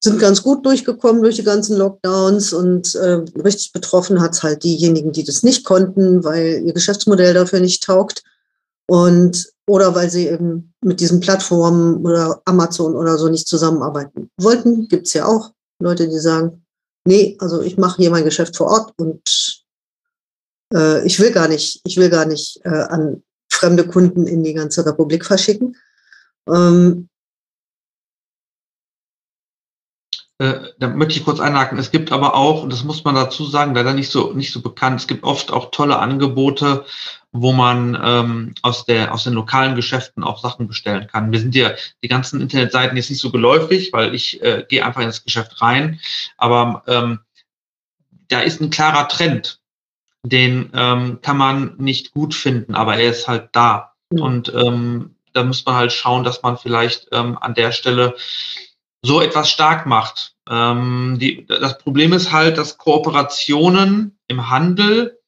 sind 0.00 0.20
ganz 0.20 0.42
gut 0.42 0.64
durchgekommen 0.64 1.22
durch 1.22 1.36
die 1.36 1.44
ganzen 1.44 1.76
Lockdowns 1.76 2.52
und 2.52 2.94
äh, 2.94 3.24
richtig 3.42 3.72
betroffen 3.72 4.20
hat 4.20 4.32
es 4.32 4.44
halt 4.44 4.62
diejenigen, 4.62 5.10
die 5.10 5.24
das 5.24 5.42
nicht 5.42 5.64
konnten, 5.64 6.22
weil 6.22 6.62
ihr 6.64 6.72
Geschäftsmodell 6.72 7.34
dafür 7.34 7.58
nicht 7.58 7.82
taugt 7.82 8.22
und 8.86 9.52
oder 9.66 9.94
weil 9.94 10.08
sie 10.08 10.28
eben 10.28 10.72
mit 10.80 11.00
diesen 11.00 11.20
Plattformen 11.20 12.06
oder 12.06 12.40
Amazon 12.44 12.94
oder 12.94 13.18
so 13.18 13.28
nicht 13.28 13.48
zusammenarbeiten 13.48 14.30
wollten. 14.38 14.86
Gibt 14.88 15.08
es 15.08 15.14
ja 15.14 15.26
auch 15.26 15.50
Leute, 15.80 16.08
die 16.08 16.18
sagen, 16.18 16.64
nee, 17.04 17.36
also 17.40 17.60
ich 17.60 17.76
mache 17.76 17.96
hier 18.00 18.10
mein 18.10 18.24
Geschäft 18.24 18.56
vor 18.56 18.68
Ort 18.68 18.92
und 18.98 19.64
äh, 20.72 21.04
ich 21.04 21.18
will 21.18 21.32
gar 21.32 21.48
nicht, 21.48 21.80
ich 21.84 21.96
will 21.96 22.08
gar 22.08 22.24
nicht 22.24 22.60
äh, 22.64 22.68
an 22.68 23.22
fremde 23.58 23.86
Kunden 23.86 24.26
in 24.26 24.44
die 24.44 24.54
ganze 24.54 24.86
Republik 24.86 25.24
verschicken. 25.24 25.76
Ähm, 26.48 27.08
äh, 30.38 30.68
da 30.78 30.88
möchte 30.88 31.18
ich 31.18 31.24
kurz 31.24 31.40
einhaken. 31.40 31.78
Es 31.78 31.90
gibt 31.90 32.12
aber 32.12 32.34
auch, 32.34 32.62
und 32.62 32.72
das 32.72 32.84
muss 32.84 33.02
man 33.02 33.16
dazu 33.16 33.44
sagen, 33.44 33.74
leider 33.74 33.92
nicht 33.92 34.10
so, 34.10 34.32
nicht 34.32 34.52
so 34.52 34.62
bekannt, 34.62 35.00
es 35.00 35.08
gibt 35.08 35.24
oft 35.24 35.50
auch 35.50 35.72
tolle 35.72 35.98
Angebote, 35.98 36.84
wo 37.32 37.52
man 37.52 37.98
ähm, 38.00 38.54
aus, 38.62 38.86
der, 38.86 39.12
aus 39.12 39.24
den 39.24 39.34
lokalen 39.34 39.74
Geschäften 39.74 40.22
auch 40.22 40.40
Sachen 40.40 40.68
bestellen 40.68 41.08
kann. 41.08 41.32
Wir 41.32 41.40
sind 41.40 41.56
ja 41.56 41.72
die 42.02 42.08
ganzen 42.08 42.40
Internetseiten 42.40 42.96
jetzt 42.96 43.10
nicht 43.10 43.20
so 43.20 43.32
geläufig, 43.32 43.92
weil 43.92 44.14
ich 44.14 44.40
äh, 44.42 44.64
gehe 44.68 44.84
einfach 44.86 45.00
in 45.00 45.08
das 45.08 45.24
Geschäft 45.24 45.60
rein. 45.60 46.00
Aber 46.36 46.84
ähm, 46.86 47.18
da 48.28 48.40
ist 48.40 48.60
ein 48.60 48.70
klarer 48.70 49.08
Trend 49.08 49.60
den 50.24 50.70
ähm, 50.74 51.20
kann 51.22 51.36
man 51.36 51.76
nicht 51.78 52.12
gut 52.12 52.34
finden, 52.34 52.74
aber 52.74 52.96
er 52.96 53.10
ist 53.10 53.28
halt 53.28 53.50
da. 53.52 53.94
Mhm. 54.10 54.22
Und 54.22 54.54
ähm, 54.54 55.14
da 55.32 55.44
muss 55.44 55.64
man 55.64 55.76
halt 55.76 55.92
schauen, 55.92 56.24
dass 56.24 56.42
man 56.42 56.58
vielleicht 56.58 57.08
ähm, 57.12 57.38
an 57.38 57.54
der 57.54 57.72
Stelle 57.72 58.16
so 59.02 59.20
etwas 59.20 59.50
stark 59.50 59.86
macht. 59.86 60.34
Ähm, 60.48 61.18
die, 61.20 61.46
das 61.46 61.78
Problem 61.78 62.12
ist 62.12 62.32
halt, 62.32 62.58
dass 62.58 62.78
Kooperationen 62.78 64.18
im 64.26 64.50
Handel 64.50 65.20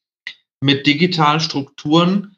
mit 0.61 0.87
digitalen 0.87 1.41
Strukturen 1.41 2.37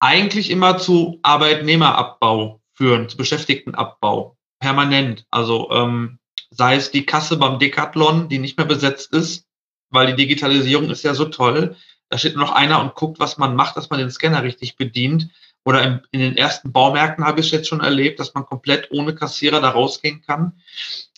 eigentlich 0.00 0.50
immer 0.50 0.78
zu 0.78 1.18
Arbeitnehmerabbau 1.22 2.60
führen, 2.74 3.08
zu 3.08 3.16
Beschäftigtenabbau, 3.16 4.36
permanent. 4.60 5.26
Also 5.30 5.70
ähm, 5.72 6.18
sei 6.50 6.76
es 6.76 6.90
die 6.90 7.06
Kasse 7.06 7.36
beim 7.36 7.58
Decathlon, 7.58 8.28
die 8.28 8.38
nicht 8.38 8.56
mehr 8.56 8.66
besetzt 8.66 9.12
ist, 9.12 9.47
weil 9.90 10.08
die 10.08 10.16
Digitalisierung 10.16 10.90
ist 10.90 11.02
ja 11.02 11.14
so 11.14 11.26
toll. 11.26 11.76
Da 12.08 12.18
steht 12.18 12.36
nur 12.36 12.46
noch 12.46 12.52
einer 12.52 12.80
und 12.80 12.94
guckt, 12.94 13.20
was 13.20 13.38
man 13.38 13.54
macht, 13.54 13.76
dass 13.76 13.90
man 13.90 13.98
den 13.98 14.10
Scanner 14.10 14.42
richtig 14.42 14.76
bedient. 14.76 15.28
Oder 15.64 15.82
in, 15.82 16.00
in 16.12 16.20
den 16.20 16.36
ersten 16.36 16.72
Baumärkten 16.72 17.24
habe 17.24 17.40
ich 17.40 17.46
es 17.46 17.52
jetzt 17.52 17.68
schon 17.68 17.80
erlebt, 17.80 18.20
dass 18.20 18.34
man 18.34 18.46
komplett 18.46 18.90
ohne 18.90 19.14
Kassierer 19.14 19.60
da 19.60 19.70
rausgehen 19.70 20.22
kann. 20.22 20.60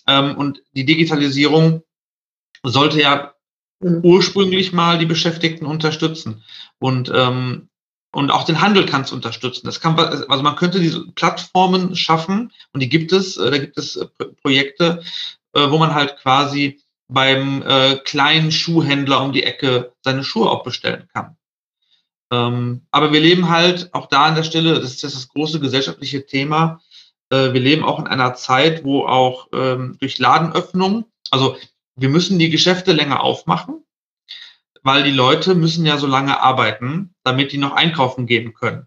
Ähm, 0.07 0.37
und 0.37 0.63
die 0.73 0.85
Digitalisierung 0.85 1.83
sollte 2.65 3.01
ja 3.01 3.35
mhm. 3.81 4.01
ursprünglich 4.03 4.73
mal 4.73 4.99
die 4.99 5.07
Beschäftigten 5.07 5.67
unterstützen. 5.67 6.43
Und 6.79 7.13
ähm, 7.15 7.69
und 8.13 8.31
auch 8.31 8.45
den 8.45 8.61
Handel 8.61 8.87
kann 8.87 9.03
es 9.03 9.13
unterstützen. 9.13 9.67
Das 9.67 9.81
kann, 9.81 9.99
also 9.99 10.43
man 10.43 10.57
könnte 10.57 10.81
diese 10.81 11.07
Plattformen 11.13 11.95
schaffen 11.95 12.53
und 12.73 12.81
die 12.81 12.89
gibt 12.89 13.13
es. 13.13 13.37
Äh, 13.37 13.51
da 13.51 13.59
gibt 13.59 13.79
es 13.79 13.97
äh, 13.97 14.07
Projekte, 14.43 15.03
äh, 15.55 15.71
wo 15.71 15.79
man 15.79 15.95
halt 15.95 16.17
quasi 16.17 16.81
beim 17.13 17.63
äh, 17.63 17.97
kleinen 17.97 18.53
Schuhhändler 18.53 19.23
um 19.23 19.33
die 19.33 19.43
Ecke 19.43 19.93
seine 20.03 20.25
Schuhe 20.25 20.51
auch 20.51 20.63
bestellen 20.63 21.09
kann. 21.13 21.37
Ähm, 22.33 22.87
aber 22.91 23.13
wir 23.13 23.21
leben 23.21 23.49
halt 23.49 23.93
auch 23.93 24.07
da 24.07 24.27
an 24.27 24.37
der 24.37 24.45
Stelle, 24.45 24.75
das 24.81 24.93
ist 24.93 25.03
das 25.03 25.29
große 25.29 25.59
gesellschaftliche 25.59 26.25
Thema, 26.27 26.81
äh, 27.31 27.53
wir 27.53 27.61
leben 27.61 27.85
auch 27.85 27.99
in 27.99 28.07
einer 28.07 28.35
Zeit, 28.35 28.85
wo 28.85 29.07
auch 29.07 29.49
ähm, 29.53 29.97
durch 30.01 30.19
Ladenöffnung, 30.19 31.07
also 31.31 31.57
wir 31.97 32.09
müssen 32.09 32.39
die 32.39 32.51
Geschäfte 32.51 32.93
länger 32.93 33.23
aufmachen, 33.23 33.85
weil 34.83 35.03
die 35.03 35.11
Leute 35.11 35.55
müssen 35.55 35.85
ja 35.85 35.99
so 35.99 36.07
lange 36.07 36.41
arbeiten, 36.41 37.15
damit 37.25 37.53
die 37.53 37.59
noch 37.59 37.73
einkaufen 37.73 38.27
gehen 38.27 38.55
können. 38.55 38.87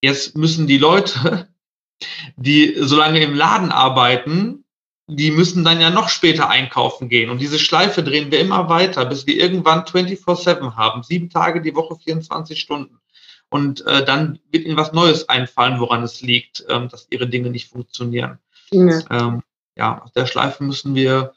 Jetzt 0.00 0.36
müssen 0.36 0.66
die 0.66 0.78
Leute, 0.78 1.48
die 2.36 2.74
so 2.78 2.96
lange 2.96 3.20
im 3.20 3.34
Laden 3.34 3.72
arbeiten, 3.72 4.64
die 5.08 5.30
müssen 5.30 5.64
dann 5.64 5.80
ja 5.80 5.90
noch 5.90 6.10
später 6.10 6.50
einkaufen 6.50 7.08
gehen. 7.08 7.30
Und 7.30 7.40
diese 7.40 7.58
Schleife 7.58 8.02
drehen 8.02 8.30
wir 8.30 8.40
immer 8.40 8.68
weiter, 8.68 9.06
bis 9.06 9.26
wir 9.26 9.36
irgendwann 9.36 9.80
24-7 9.80 10.76
haben, 10.76 11.02
sieben 11.02 11.30
Tage 11.30 11.62
die 11.62 11.74
Woche, 11.74 11.96
24 11.96 12.60
Stunden. 12.60 13.00
Und 13.48 13.86
äh, 13.86 14.04
dann 14.04 14.38
wird 14.52 14.66
ihnen 14.66 14.76
was 14.76 14.92
Neues 14.92 15.28
einfallen, 15.30 15.80
woran 15.80 16.02
es 16.02 16.20
liegt, 16.20 16.64
ähm, 16.68 16.90
dass 16.90 17.06
ihre 17.10 17.26
Dinge 17.26 17.48
nicht 17.48 17.70
funktionieren. 17.70 18.38
Ja. 18.70 19.00
Ähm, 19.10 19.42
ja, 19.76 20.02
aus 20.02 20.12
der 20.12 20.26
Schleife 20.26 20.62
müssen 20.62 20.94
wir 20.94 21.32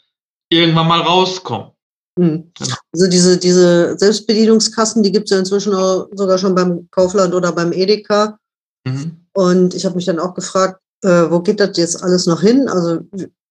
irgendwann 0.50 0.90
mal 0.90 1.00
rauskommen. 1.00 1.72
Mhm. 2.18 2.52
Genau. 2.58 2.76
Also 2.94 3.08
diese, 3.08 3.38
diese 3.38 3.98
Selbstbedienungskassen, 3.98 5.02
die 5.04 5.14
gibt 5.14 5.26
es 5.26 5.32
ja 5.32 5.40
inzwischen 5.40 5.74
auch 5.74 6.10
sogar 6.14 6.38
schon 6.38 6.56
beim 6.56 6.90
Kaufland 6.92 7.34
oder 7.34 7.54
beim 7.54 7.72
Edeka. 7.72 8.38
Mhm. 8.86 9.26
Und 9.32 9.74
ich 9.74 9.86
habe 9.86 9.96
mich 9.96 10.06
dann 10.06 10.20
auch 10.20 10.34
gefragt, 10.34 10.82
äh, 11.04 11.30
wo 11.30 11.40
geht 11.40 11.62
das 11.62 11.78
jetzt 11.78 12.04
alles 12.04 12.26
noch 12.26 12.42
hin? 12.42 12.68
Also 12.68 13.00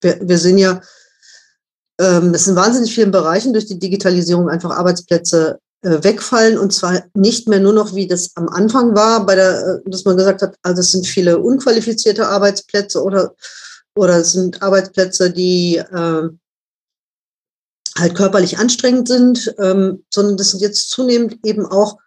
wir, 0.00 0.18
wir 0.20 0.38
sehen 0.38 0.58
ja, 0.58 0.80
ähm, 2.00 2.34
es 2.34 2.44
sind 2.44 2.56
wahnsinnig 2.56 2.94
vielen 2.94 3.10
Bereichen 3.10 3.52
durch 3.52 3.66
die 3.66 3.78
Digitalisierung 3.78 4.48
einfach 4.48 4.70
Arbeitsplätze 4.70 5.58
äh, 5.82 6.02
wegfallen 6.02 6.58
und 6.58 6.72
zwar 6.72 7.04
nicht 7.14 7.48
mehr 7.48 7.60
nur 7.60 7.72
noch, 7.72 7.94
wie 7.94 8.06
das 8.06 8.32
am 8.36 8.48
Anfang 8.48 8.94
war, 8.94 9.24
bei 9.24 9.34
der, 9.34 9.80
äh, 9.84 9.90
dass 9.90 10.04
man 10.04 10.16
gesagt 10.16 10.42
hat, 10.42 10.56
also 10.62 10.80
es 10.80 10.92
sind 10.92 11.06
viele 11.06 11.38
unqualifizierte 11.38 12.28
Arbeitsplätze 12.28 13.02
oder, 13.02 13.34
oder 13.94 14.18
es 14.18 14.32
sind 14.32 14.62
Arbeitsplätze, 14.62 15.30
die 15.30 15.76
äh, 15.76 16.28
halt 17.98 18.14
körperlich 18.14 18.58
anstrengend 18.58 19.08
sind, 19.08 19.54
ähm, 19.58 20.04
sondern 20.10 20.36
das 20.36 20.50
sind 20.50 20.60
jetzt 20.60 20.90
zunehmend 20.90 21.38
eben 21.44 21.66
auch 21.66 21.98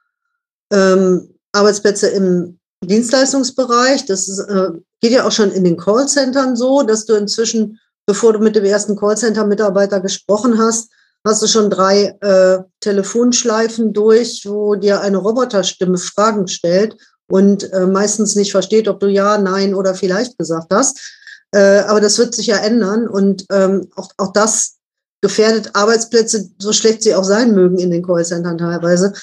ähm, 0.72 1.36
Arbeitsplätze 1.52 2.10
im 2.10 2.60
Dienstleistungsbereich. 2.84 4.06
Das 4.06 4.28
ist, 4.28 4.40
äh, 4.40 4.72
geht 5.04 5.12
ja 5.12 5.28
auch 5.28 5.32
schon 5.32 5.52
in 5.52 5.64
den 5.64 5.78
Callcentern 5.78 6.56
so, 6.56 6.82
dass 6.82 7.06
du 7.06 7.14
inzwischen 7.14 7.80
bevor 8.06 8.34
du 8.34 8.40
mit 8.40 8.56
dem 8.56 8.66
ersten 8.66 8.96
Callcenter-Mitarbeiter 8.96 10.00
gesprochen 10.00 10.58
hast, 10.58 10.90
hast 11.26 11.42
du 11.42 11.48
schon 11.48 11.70
drei 11.70 12.18
äh, 12.22 12.60
Telefonschleifen 12.82 13.94
durch, 13.94 14.44
wo 14.46 14.76
dir 14.76 15.02
eine 15.02 15.18
Roboterstimme 15.18 15.98
Fragen 15.98 16.48
stellt 16.48 16.98
und 17.30 17.72
äh, 17.72 17.86
meistens 17.86 18.36
nicht 18.36 18.52
versteht, 18.52 18.88
ob 18.88 19.00
du 19.00 19.08
ja, 19.08 19.38
nein 19.38 19.74
oder 19.74 19.96
vielleicht 19.96 20.38
gesagt 20.38 20.74
hast. 20.74 21.00
Äh, 21.52 21.80
aber 21.88 22.02
das 22.02 22.18
wird 22.18 22.36
sich 22.36 22.48
ja 22.48 22.58
ändern 22.58 23.08
und 23.08 23.46
ähm, 23.52 23.88
auch, 23.96 24.10
auch 24.18 24.34
das 24.34 24.78
gefährdet 25.22 25.70
Arbeitsplätze, 25.74 26.50
so 26.60 26.74
schlecht 26.74 27.04
sie 27.04 27.16
auch 27.16 27.24
sein 27.24 27.54
mögen 27.56 27.78
in 27.78 27.92
den 27.92 28.06
Callcentern 28.06 28.58
teilweise. 28.58 29.14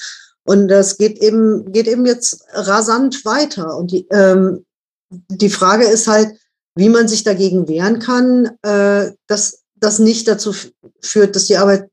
Und 0.43 0.69
das 0.69 0.97
geht 0.97 1.19
eben, 1.19 1.71
geht 1.71 1.87
eben 1.87 2.07
jetzt 2.07 2.43
rasant 2.53 3.23
weiter. 3.25 3.77
Und 3.77 3.91
die, 3.91 4.07
ähm, 4.09 4.65
die 5.11 5.49
Frage 5.49 5.85
ist 5.85 6.07
halt, 6.07 6.37
wie 6.75 6.89
man 6.89 7.07
sich 7.07 7.23
dagegen 7.23 7.67
wehren 7.67 7.99
kann, 7.99 8.57
äh, 8.63 9.11
dass 9.27 9.63
das 9.75 9.99
nicht 9.99 10.27
dazu 10.27 10.55
führt, 11.01 11.35
dass 11.35 11.45
die 11.45 11.57
Arbeit 11.57 11.89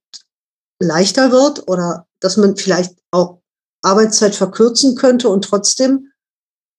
leichter 0.81 1.33
wird 1.33 1.69
oder 1.69 2.07
dass 2.21 2.37
man 2.37 2.57
vielleicht 2.57 2.95
auch 3.11 3.41
Arbeitszeit 3.83 4.35
verkürzen 4.35 4.95
könnte 4.95 5.29
und 5.29 5.45
trotzdem 5.45 6.13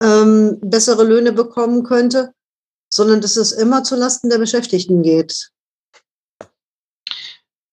ähm, 0.02 0.60
bessere 0.62 1.04
Löhne 1.04 1.34
bekommen 1.34 1.84
könnte, 1.84 2.34
sondern 2.90 3.22
dass 3.22 3.36
es 3.36 3.52
immer 3.52 3.84
zulasten 3.84 4.30
der 4.30 4.38
Beschäftigten 4.38 5.04
geht. 5.04 5.50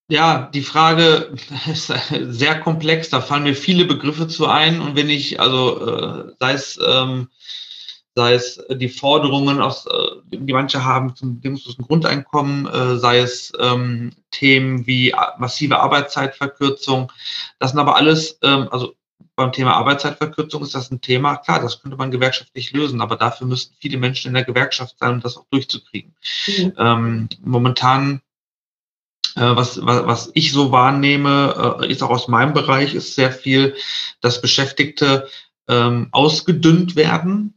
Ja, 0.09 0.49
die 0.55 0.63
Frage 0.63 1.37
ist 1.71 1.93
sehr 2.31 2.61
komplex. 2.61 3.11
Da 3.11 3.21
fallen 3.21 3.45
mir 3.45 3.57
viele 3.57 3.85
Begriffe 3.85 4.29
zu 4.29 4.47
ein. 4.47 4.81
Und 4.81 4.97
wenn 4.97 5.11
ich, 5.11 5.41
also 5.41 5.87
äh, 5.87 6.33
sei 6.39 6.53
es, 6.53 6.79
ähm, 6.85 7.29
sei 8.17 8.33
es 8.33 8.59
die 8.71 8.89
Forderungen, 8.89 9.61
aus, 9.61 9.87
äh, 9.87 10.37
die 10.37 10.53
manche 10.55 10.85
haben 10.85 11.15
zum 11.15 11.37
bedingungslosen 11.37 11.85
Grundeinkommen, 11.85 12.67
äh, 12.67 12.97
sei 12.97 13.19
es 13.19 13.53
ähm, 13.61 14.13
Themen 14.31 14.87
wie 14.87 15.15
massive 15.39 15.79
Arbeitszeitverkürzung. 15.79 17.13
Das 17.59 17.71
sind 17.71 17.79
aber 17.79 17.97
alles, 17.97 18.39
ähm, 18.43 18.69
also 18.71 18.95
beim 19.37 19.53
Thema 19.53 19.75
Arbeitszeitverkürzung 19.75 20.63
ist 20.63 20.75
das 20.75 20.91
ein 20.91 21.03
Thema. 21.03 21.37
Klar, 21.37 21.61
das 21.61 21.83
könnte 21.83 21.99
man 21.99 22.11
gewerkschaftlich 22.11 22.73
lösen, 22.73 23.03
aber 23.03 23.17
dafür 23.17 23.47
müssten 23.47 23.77
viele 23.79 23.99
Menschen 23.99 24.29
in 24.29 24.35
der 24.35 24.45
Gewerkschaft 24.45 24.97
sein, 24.99 25.13
um 25.13 25.21
das 25.21 25.37
auch 25.37 25.45
durchzukriegen. 25.51 26.15
Mhm. 26.47 26.73
Ähm, 26.79 27.29
momentan 27.45 28.23
äh, 29.35 29.55
was, 29.55 29.85
was, 29.85 30.07
was 30.07 30.31
ich 30.33 30.53
so 30.53 30.73
wahrnehme, 30.73 31.81
äh, 31.83 31.93
ist 31.93 32.03
auch 32.03 32.09
aus 32.09 32.29
meinem 32.29 32.55
Bereich, 32.55 32.95
ist 32.95 33.15
sehr 33.15 33.31
viel, 33.31 33.75
dass 34.23 34.41
Beschäftigte 34.41 35.29
ähm, 35.69 36.09
ausgedünnt 36.13 36.97
werden, 36.97 37.56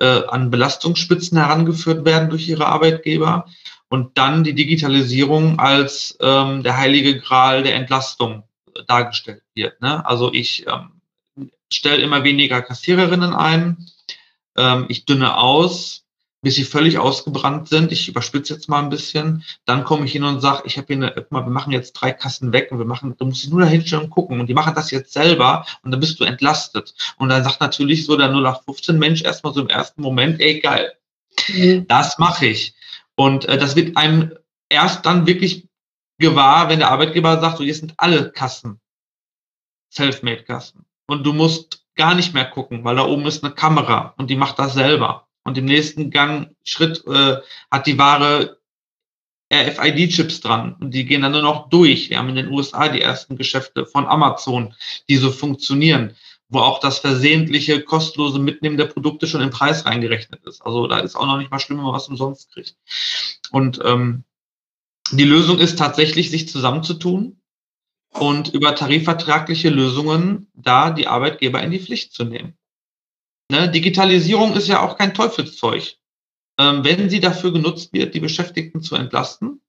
äh, 0.00 0.26
an 0.26 0.50
Belastungsspitzen 0.50 1.38
herangeführt 1.38 2.04
werden 2.04 2.30
durch 2.30 2.48
ihre 2.48 2.66
Arbeitgeber 2.66 3.46
und 3.88 4.16
dann 4.18 4.44
die 4.44 4.54
Digitalisierung 4.54 5.58
als 5.58 6.16
ähm, 6.20 6.62
der 6.62 6.76
heilige 6.76 7.18
Gral 7.20 7.62
der 7.62 7.74
Entlastung 7.74 8.44
dargestellt 8.86 9.42
wird. 9.54 9.80
Ne? 9.80 10.04
Also 10.06 10.32
ich 10.32 10.66
ähm, 10.66 11.00
stelle 11.72 12.02
immer 12.02 12.24
weniger 12.24 12.62
Kassiererinnen 12.62 13.34
ein, 13.34 13.86
ähm, 14.56 14.86
ich 14.88 15.04
dünne 15.04 15.36
aus, 15.36 16.04
bis 16.42 16.54
sie 16.54 16.64
völlig 16.64 16.98
ausgebrannt 16.98 17.68
sind. 17.68 17.92
Ich 17.92 18.08
überspitze 18.08 18.54
jetzt 18.54 18.68
mal 18.68 18.82
ein 18.82 18.88
bisschen. 18.88 19.44
Dann 19.66 19.84
komme 19.84 20.06
ich 20.06 20.12
hin 20.12 20.24
und 20.24 20.40
sage, 20.40 20.62
ich 20.64 20.78
habe 20.78 20.86
hier 20.86 20.96
eine, 20.96 21.26
wir 21.30 21.40
machen 21.42 21.72
jetzt 21.72 21.92
drei 21.92 22.12
Kassen 22.12 22.52
weg 22.52 22.72
und 22.72 22.78
wir 22.78 22.86
machen, 22.86 23.14
du 23.16 23.26
musst 23.26 23.50
nur 23.50 23.60
da 23.60 23.66
hinstellen 23.66 24.04
und 24.04 24.10
gucken. 24.10 24.40
Und 24.40 24.46
die 24.46 24.54
machen 24.54 24.74
das 24.74 24.90
jetzt 24.90 25.12
selber 25.12 25.66
und 25.82 25.90
dann 25.90 26.00
bist 26.00 26.18
du 26.18 26.24
entlastet. 26.24 26.94
Und 27.16 27.28
dann 27.28 27.44
sagt 27.44 27.60
natürlich 27.60 28.06
so 28.06 28.16
der 28.16 28.28
0815 28.28 28.98
Mensch 28.98 29.22
erstmal 29.22 29.52
so 29.52 29.60
im 29.60 29.68
ersten 29.68 30.00
Moment, 30.00 30.40
ey, 30.40 30.60
geil. 30.60 30.92
Mhm. 31.48 31.86
Das 31.86 32.18
mache 32.18 32.46
ich. 32.46 32.74
Und 33.16 33.44
äh, 33.46 33.58
das 33.58 33.76
wird 33.76 33.96
einem 33.96 34.34
erst 34.70 35.04
dann 35.04 35.26
wirklich 35.26 35.68
gewahr, 36.18 36.68
wenn 36.68 36.78
der 36.78 36.90
Arbeitgeber 36.90 37.40
sagt, 37.40 37.58
so, 37.58 37.64
hier 37.64 37.74
sind 37.74 37.94
alle 37.98 38.30
Kassen. 38.30 38.80
Selfmade-Kassen. 39.90 40.86
Und 41.06 41.24
du 41.24 41.32
musst 41.32 41.84
gar 41.96 42.14
nicht 42.14 42.32
mehr 42.32 42.44
gucken, 42.44 42.84
weil 42.84 42.96
da 42.96 43.04
oben 43.04 43.26
ist 43.26 43.44
eine 43.44 43.52
Kamera 43.52 44.14
und 44.16 44.30
die 44.30 44.36
macht 44.36 44.58
das 44.58 44.74
selber 44.74 45.26
und 45.50 45.58
im 45.58 45.64
nächsten 45.64 46.10
Gang 46.10 46.54
Schritt 46.62 47.04
äh, 47.08 47.38
hat 47.72 47.86
die 47.88 47.98
Ware 47.98 48.60
RFID-Chips 49.52 50.40
dran 50.40 50.76
und 50.78 50.94
die 50.94 51.04
gehen 51.04 51.22
dann 51.22 51.32
nur 51.32 51.42
noch 51.42 51.68
durch. 51.68 52.08
Wir 52.08 52.18
haben 52.18 52.28
in 52.28 52.36
den 52.36 52.52
USA 52.52 52.88
die 52.88 53.00
ersten 53.00 53.36
Geschäfte 53.36 53.84
von 53.84 54.06
Amazon, 54.06 54.74
die 55.08 55.16
so 55.16 55.32
funktionieren, 55.32 56.14
wo 56.48 56.60
auch 56.60 56.78
das 56.78 57.00
versehentliche, 57.00 57.82
kostenlose 57.82 58.38
Mitnehmen 58.38 58.76
der 58.76 58.84
Produkte 58.84 59.26
schon 59.26 59.40
im 59.40 59.50
Preis 59.50 59.86
reingerechnet 59.86 60.46
ist. 60.46 60.62
Also 60.62 60.86
da 60.86 61.00
ist 61.00 61.16
auch 61.16 61.26
noch 61.26 61.38
nicht 61.38 61.50
mal 61.50 61.58
schlimm, 61.58 61.78
wenn 61.78 61.86
man 61.86 61.94
was 61.94 62.06
umsonst 62.06 62.52
kriegt. 62.52 62.76
Und 63.50 63.80
ähm, 63.84 64.22
die 65.10 65.24
Lösung 65.24 65.58
ist 65.58 65.76
tatsächlich, 65.80 66.30
sich 66.30 66.48
zusammenzutun 66.48 67.40
und 68.12 68.54
über 68.54 68.76
tarifvertragliche 68.76 69.68
Lösungen 69.68 70.46
da 70.54 70.90
die 70.90 71.08
Arbeitgeber 71.08 71.60
in 71.60 71.72
die 71.72 71.80
Pflicht 71.80 72.12
zu 72.12 72.22
nehmen. 72.22 72.56
Ne? 73.50 73.68
Digitalisierung 73.68 74.54
ist 74.54 74.68
ja 74.68 74.80
auch 74.80 74.96
kein 74.96 75.12
Teufelszeug. 75.12 75.96
Ähm, 76.58 76.84
wenn 76.84 77.10
sie 77.10 77.20
dafür 77.20 77.52
genutzt 77.52 77.92
wird, 77.92 78.14
die 78.14 78.20
Beschäftigten 78.20 78.82
zu 78.82 78.94
entlasten, 78.94 79.60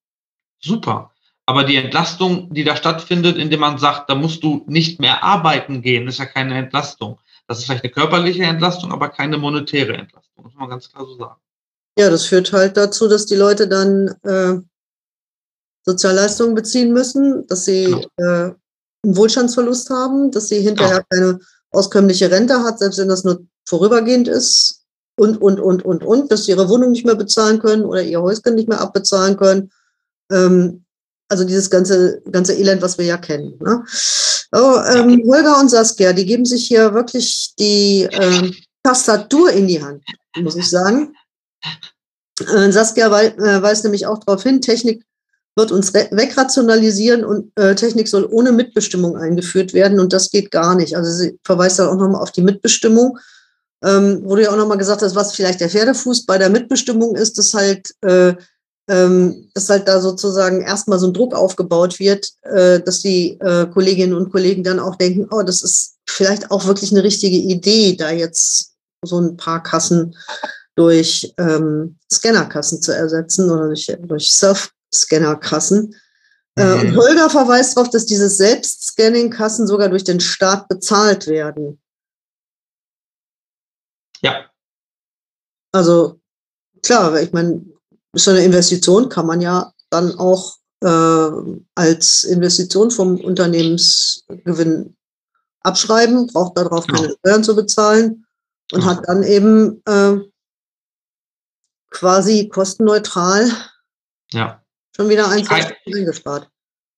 super. 0.60 1.12
Aber 1.46 1.64
die 1.64 1.76
Entlastung, 1.76 2.54
die 2.54 2.64
da 2.64 2.76
stattfindet, 2.76 3.38
indem 3.38 3.62
man 3.62 3.78
sagt, 3.78 4.10
da 4.10 4.16
musst 4.16 4.44
du 4.44 4.64
nicht 4.68 5.00
mehr 5.00 5.24
arbeiten 5.24 5.82
gehen, 5.82 6.08
ist 6.08 6.20
ja 6.20 6.26
keine 6.26 6.58
Entlastung. 6.58 7.20
Das 7.48 7.60
ist 7.60 7.66
vielleicht 7.66 7.84
eine 7.84 7.92
körperliche 7.92 8.44
Entlastung, 8.44 8.92
aber 8.92 9.10
keine 9.10 9.38
monetäre 9.38 9.94
Entlastung. 9.98 10.44
Muss 10.44 10.56
man 10.56 10.70
ganz 10.70 10.90
klar 10.90 11.06
so 11.06 11.16
sagen. 11.18 11.42
Ja, 11.98 12.10
das 12.10 12.26
führt 12.26 12.54
halt 12.54 12.78
dazu, 12.78 13.08
dass 13.08 13.26
die 13.26 13.36
Leute 13.36 13.68
dann 13.68 14.16
äh, 14.24 14.62
Sozialleistungen 15.84 16.56
beziehen 16.56 16.94
müssen, 16.94 17.48
dass 17.48 17.66
sie 17.66 17.86
genau. 17.86 18.06
äh, 18.18 18.54
einen 19.04 19.18
Wohlstandsverlust 19.18 19.90
haben, 19.90 20.32
dass 20.32 20.48
sie 20.48 20.62
hinterher 20.62 21.04
genau. 21.10 21.32
keine 21.32 21.40
auskömmliche 21.72 22.30
Rente 22.30 22.64
hat, 22.64 22.80
selbst 22.80 23.00
wenn 23.00 23.08
das 23.08 23.24
nur 23.24 23.46
vorübergehend 23.66 24.28
ist 24.28 24.82
und, 25.18 25.42
und, 25.42 25.60
und, 25.60 25.84
und, 25.84 26.04
und, 26.04 26.32
dass 26.32 26.46
sie 26.46 26.52
ihre 26.52 26.70
Wohnung 26.70 26.92
nicht 26.92 27.06
mehr 27.06 27.16
bezahlen 27.16 27.60
können 27.60 27.86
oder 27.86 28.02
ihr 28.02 28.22
Häuschen 28.22 28.56
nicht 28.56 28.68
mehr 28.68 28.82
abbezahlen 28.82 29.38
können. 29.38 29.72
Ähm, 30.32 30.86
also 31.30 31.46
dieses 31.46 31.70
ganze, 31.70 32.22
ganze 32.30 32.54
Elend, 32.54 32.82
was 32.82 32.98
wir 32.98 33.06
ja 33.06 33.18
kennen. 33.18 33.58
Ne? 33.60 33.84
Oh, 34.54 34.82
ähm, 34.94 35.24
Holger 35.26 35.60
und 35.60 35.70
Saskia, 35.70 36.12
die 36.12 36.26
geben 36.26 36.46
sich 36.46 36.68
hier 36.68 36.94
wirklich 36.94 37.54
die 37.58 38.08
ähm, 38.12 38.54
Tastatur 38.84 39.52
in 39.52 39.68
die 39.68 39.82
Hand, 39.82 40.04
muss 40.38 40.58
ich 40.58 40.70
sagen. 40.70 41.16
Äh, 42.40 42.72
Saskia 42.72 43.12
wei 43.12 43.28
äh, 43.28 43.62
weist 43.62 43.84
nämlich 43.84 44.06
auch 44.08 44.20
darauf 44.20 44.44
hin, 44.44 44.62
Technik 44.62 45.06
wird 45.56 45.72
uns 45.72 45.94
wegrationalisieren 45.94 47.26
und 47.26 47.52
äh, 47.58 47.76
Technik 47.76 48.08
soll 48.08 48.26
ohne 48.26 48.52
Mitbestimmung 48.52 49.18
eingeführt 49.18 49.74
werden 49.74 50.00
und 50.00 50.14
das 50.14 50.32
geht 50.32 50.50
gar 50.50 50.76
nicht. 50.76 50.96
Also 50.96 51.12
sie 51.12 51.40
verweist 51.44 51.80
dann 51.80 51.90
auch 51.90 51.98
nochmal 51.98 52.22
auf 52.22 52.32
die 52.32 52.42
Mitbestimmung 52.42 53.20
ähm, 53.84 54.22
wo 54.24 54.36
du 54.36 54.44
ja 54.44 54.52
auch 54.52 54.58
nochmal 54.58 54.78
gesagt 54.78 55.02
hast, 55.02 55.16
was 55.16 55.36
vielleicht 55.36 55.60
der 55.60 55.70
Pferdefuß 55.70 56.26
bei 56.26 56.38
der 56.38 56.50
Mitbestimmung 56.50 57.16
ist, 57.16 57.38
dass 57.38 57.54
halt, 57.54 57.94
äh, 58.02 58.36
ähm, 58.90 59.50
dass 59.54 59.70
halt 59.70 59.88
da 59.88 60.02
sozusagen 60.02 60.62
erstmal 60.62 61.00
so 61.00 61.08
ein 61.08 61.14
Druck 61.14 61.34
aufgebaut 61.34 62.00
wird, 62.00 62.32
äh, 62.44 62.80
dass 62.80 63.02
die 63.02 63.40
äh, 63.40 63.68
Kolleginnen 63.68 64.14
und 64.14 64.32
Kollegen 64.32 64.64
dann 64.64 64.80
auch 64.80 64.96
denken, 64.96 65.28
oh, 65.32 65.42
das 65.42 65.62
ist 65.62 65.96
vielleicht 66.08 66.52
auch 66.52 66.68
wirklich 66.68 66.92
eine 66.92 67.04
richtige 67.04 67.38
Idee, 67.38 67.96
da 67.96 68.12
jetzt 68.12 68.74
so 69.04 69.20
ein 69.20 69.38
paar 69.38 69.64
Kassen 69.64 70.16
durch 70.76 71.34
ähm, 71.38 71.98
Scannerkassen 72.12 72.82
zu 72.82 72.96
ersetzen 72.96 73.50
oder 73.50 73.68
durch, 73.68 73.92
durch 74.04 74.32
Self-Scanner-Kassen. 74.32 75.96
Äh, 76.56 76.66
mhm. 76.66 76.82
Und 76.82 76.98
Holger 76.98 77.30
verweist 77.30 77.76
darauf, 77.76 77.90
dass 77.90 78.06
diese 78.06 78.30
Selbstscanning-Kassen 78.30 79.68
sogar 79.68 79.90
durch 79.90 80.04
den 80.04 80.20
Staat 80.20 80.68
bezahlt 80.68 81.28
werden. 81.28 81.81
Ja. 84.22 84.46
Also 85.72 86.20
klar, 86.84 87.20
ich 87.22 87.32
meine, 87.32 87.66
so 88.14 88.32
eine 88.32 88.44
Investition 88.44 89.10
kann 89.10 89.26
man 89.26 89.42
ja 89.42 89.74
dann 89.90 90.18
auch 90.18 90.58
äh, 90.84 91.30
als 91.76 92.24
Investition 92.24 92.92
vom 92.92 93.20
Unternehmensgewinn 93.20 94.96
abschreiben, 95.62 96.28
braucht 96.28 96.58
darauf 96.58 96.88
keine 96.88 97.08
ja. 97.08 97.14
Steuern 97.20 97.44
zu 97.44 97.56
bezahlen 97.56 98.26
und 98.72 98.82
ja. 98.82 98.88
hat 98.88 99.08
dann 99.08 99.24
eben 99.24 99.82
äh, 99.86 100.18
quasi 101.92 102.48
kostenneutral 102.50 103.52
ja. 104.32 104.64
schon 104.96 105.10
wieder 105.10 105.30
ein 105.30 105.48
eingespart. 105.48 106.50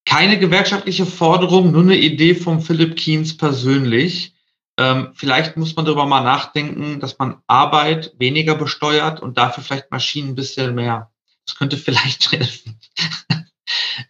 Keine 0.06 0.38
gewerkschaftliche 0.38 1.06
Forderung, 1.06 1.72
nur 1.72 1.82
eine 1.82 1.96
Idee 1.96 2.34
von 2.34 2.60
Philipp 2.60 2.96
Kiens 2.96 3.36
persönlich. 3.36 4.33
Ähm, 4.76 5.12
vielleicht 5.14 5.56
muss 5.56 5.76
man 5.76 5.84
darüber 5.84 6.06
mal 6.06 6.22
nachdenken, 6.22 6.98
dass 7.00 7.18
man 7.18 7.42
Arbeit 7.46 8.14
weniger 8.18 8.56
besteuert 8.56 9.20
und 9.20 9.38
dafür 9.38 9.62
vielleicht 9.62 9.90
Maschinen 9.90 10.30
ein 10.30 10.34
bisschen 10.34 10.74
mehr. 10.74 11.12
Das 11.46 11.56
könnte 11.56 11.76
vielleicht 11.78 12.32
helfen. 12.32 12.80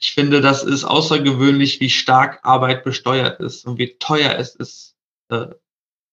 ich 0.01 0.13
finde, 0.13 0.41
das 0.41 0.63
ist 0.63 0.85
außergewöhnlich, 0.85 1.81
wie 1.81 1.91
stark 1.91 2.41
Arbeit 2.45 2.85
besteuert 2.85 3.41
ist 3.41 3.67
und 3.67 3.79
wie 3.79 3.99
teuer 3.99 4.37
es 4.39 4.55
ist, 4.55 4.97
äh, 5.31 5.49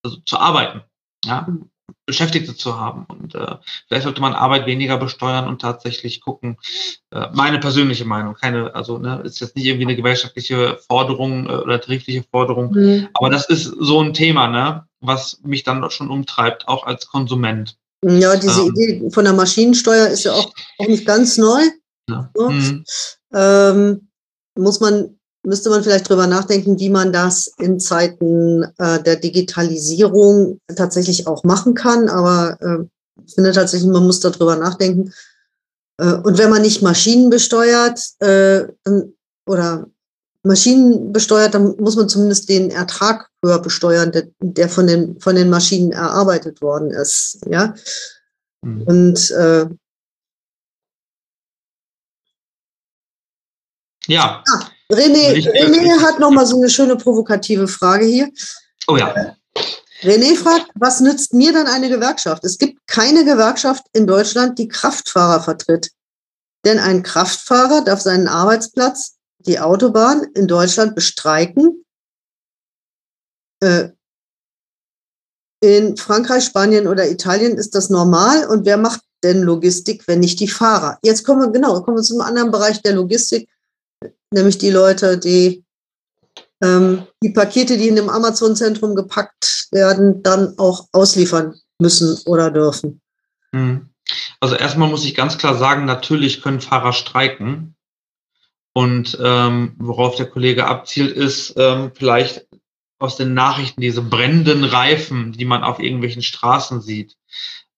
also 0.04 0.18
zu 0.26 0.38
arbeiten. 0.38 0.82
Ja? 1.24 1.48
Beschäftigte 2.06 2.56
zu 2.56 2.80
haben. 2.80 3.06
Und 3.08 3.36
äh, 3.36 3.56
vielleicht 3.88 4.04
sollte 4.04 4.22
man 4.22 4.34
Arbeit 4.34 4.66
weniger 4.66 4.98
besteuern 4.98 5.48
und 5.48 5.62
tatsächlich 5.62 6.22
gucken. 6.22 6.58
Äh, 7.12 7.28
meine 7.34 7.60
persönliche 7.60 8.06
Meinung, 8.06 8.36
keine, 8.36 8.74
also 8.76 8.98
ne, 8.98 9.22
ist 9.24 9.40
jetzt 9.40 9.56
nicht 9.56 9.66
irgendwie 9.66 9.86
eine 9.86 9.96
gewerkschaftliche 9.96 10.80
Forderung 10.88 11.48
äh, 11.48 11.54
oder 11.54 11.80
tarifliche 11.80 12.24
Forderung, 12.30 12.72
mhm. 12.74 13.08
aber 13.14 13.30
das 13.30 13.50
ist 13.50 13.66
so 13.80 14.02
ein 14.02 14.14
Thema, 14.14 14.48
ne, 14.48 14.86
was 15.00 15.40
mich 15.44 15.64
dann 15.64 15.90
schon 15.92 16.10
umtreibt, 16.10 16.68
auch 16.68 16.86
als 16.86 17.08
Konsument. 17.08 17.78
Ja, 18.04 18.36
diese 18.36 18.62
ähm, 18.62 18.74
Idee 18.76 19.10
von 19.12 19.26
der 19.26 19.34
Maschinensteuer 19.34 20.08
ist 20.08 20.24
ja 20.24 20.34
auch, 20.34 20.52
auch 20.80 20.88
nicht 20.88 21.06
ganz 21.06 21.38
neu. 21.38 21.62
Ja. 22.10 22.30
So. 22.34 22.50
Mhm. 22.50 22.84
Ähm, 23.34 24.08
muss 24.58 24.80
man 24.80 25.18
müsste 25.44 25.70
man 25.70 25.84
vielleicht 25.84 26.10
drüber 26.10 26.28
nachdenken, 26.28 26.80
wie 26.80 26.90
man 26.90 27.12
das 27.12 27.48
in 27.58 27.80
Zeiten 27.80 28.64
äh, 28.78 29.02
der 29.02 29.16
Digitalisierung 29.16 30.60
tatsächlich 30.76 31.28
auch 31.28 31.44
machen 31.44 31.74
kann. 31.74 32.10
Aber 32.10 32.58
äh, 32.62 32.86
ich 33.26 33.36
finde 33.36 33.52
tatsächlich, 33.52 33.90
man 33.90 34.06
muss 34.06 34.20
darüber 34.20 34.56
nachdenken. 34.56 35.14
Äh, 35.98 36.14
und 36.14 36.38
wenn 36.38 36.50
man 36.50 36.62
nicht 36.62 36.82
Maschinen 36.82 37.30
besteuert 37.30 38.00
äh, 38.20 38.66
oder 39.46 39.88
Maschinen 40.44 41.12
besteuert, 41.12 41.54
dann 41.54 41.76
muss 41.78 41.96
man 41.96 42.10
zumindest 42.10 42.50
den 42.50 42.72
Ertrag 42.72 43.30
höher 43.44 43.62
besteuern, 43.62 44.12
der, 44.12 44.28
der 44.40 44.70
von, 44.70 44.88
den, 44.88 45.20
von 45.20 45.36
den 45.36 45.50
Maschinen 45.50 45.92
erarbeitet 45.92 46.62
worden 46.62 46.92
ist. 46.92 47.40
Ja? 47.48 47.76
Mhm. 48.62 48.82
Und 48.84 49.32
äh, 49.32 49.68
ja. 54.08 54.44
René, 54.92 55.34
René 55.48 56.02
hat 56.02 56.20
noch 56.20 56.32
mal 56.32 56.46
so 56.46 56.58
eine 56.58 56.70
schöne 56.70 56.96
provokative 56.98 57.68
Frage 57.68 58.06
hier. 58.06 58.30
Oh 58.88 58.98
ja. 58.98 59.36
René 60.04 60.36
fragt, 60.36 60.68
was 60.76 61.00
nützt 61.00 61.34
mir 61.34 61.54
dann 61.54 61.68
eine 61.68 61.90
Gewerkschaft? 61.90 62.44
Es 62.44 62.58
gibt 62.58 62.80
keine 62.88 63.24
Gewerkschaft 63.24 63.86
in 63.94 64.08
Deutschland, 64.08 64.58
die 64.58 64.68
Kraftfahrer 64.68 65.42
vertritt. 65.42 65.92
Denn 66.66 66.80
ein 66.80 67.04
Kraftfahrer 67.04 67.84
darf 67.84 68.02
seinen 68.02 68.28
Arbeitsplatz, 68.28 69.18
die 69.40 69.60
Autobahn 69.60 70.24
in 70.34 70.48
Deutschland 70.48 70.96
bestreiken. 70.96 71.86
Äh, 73.62 73.90
in 75.64 75.96
Frankreich, 75.98 76.46
Spanien 76.46 76.88
oder 76.88 77.10
Italien 77.10 77.58
ist 77.58 77.76
das 77.76 77.90
normal. 77.90 78.48
Und 78.48 78.66
wer 78.66 78.78
macht 78.78 79.02
denn 79.24 79.44
Logistik, 79.44 80.08
wenn 80.08 80.20
nicht 80.20 80.40
die 80.40 80.48
Fahrer? 80.48 80.98
Jetzt 81.04 81.24
kommen 81.24 81.42
wir, 81.42 81.52
genau, 81.52 81.82
kommen 81.82 81.98
wir 81.98 82.04
zum 82.04 82.22
anderen 82.22 82.50
Bereich 82.52 82.82
der 82.82 82.94
Logistik, 82.94 83.48
nämlich 84.32 84.58
die 84.58 84.72
Leute, 84.72 85.18
die 85.18 85.64
ähm, 86.62 87.08
die 87.24 87.32
Pakete, 87.32 87.78
die 87.78 87.88
in 87.88 87.96
dem 87.96 88.10
Amazon-Zentrum 88.10 88.96
gepackt 88.96 89.68
werden, 89.72 90.22
dann 90.24 90.58
auch 90.58 90.88
ausliefern 90.92 91.56
müssen 91.80 92.20
oder 92.26 92.52
dürfen. 92.52 93.02
Hm. 93.52 93.90
Also 94.40 94.56
erstmal 94.56 94.90
muss 94.90 95.06
ich 95.06 95.16
ganz 95.16 95.38
klar 95.38 95.56
sagen, 95.56 95.86
natürlich 95.86 96.42
können 96.42 96.62
Fahrer 96.62 96.94
streiken. 96.94 97.76
Und 98.74 99.18
ähm, 99.22 99.76
worauf 99.80 100.16
der 100.16 100.28
Kollege 100.28 100.66
abzielt, 100.66 101.16
ist 101.16 101.56
ähm, 101.58 101.92
vielleicht 101.94 102.48
aus 103.00 103.18
den 103.18 103.34
Nachrichten 103.34 103.82
diese 103.82 104.02
brennenden 104.02 104.64
Reifen, 104.64 105.34
die 105.34 105.46
man 105.46 105.64
auf 105.64 105.80
irgendwelchen 105.80 106.22
Straßen 106.22 106.82
sieht. 106.82 107.18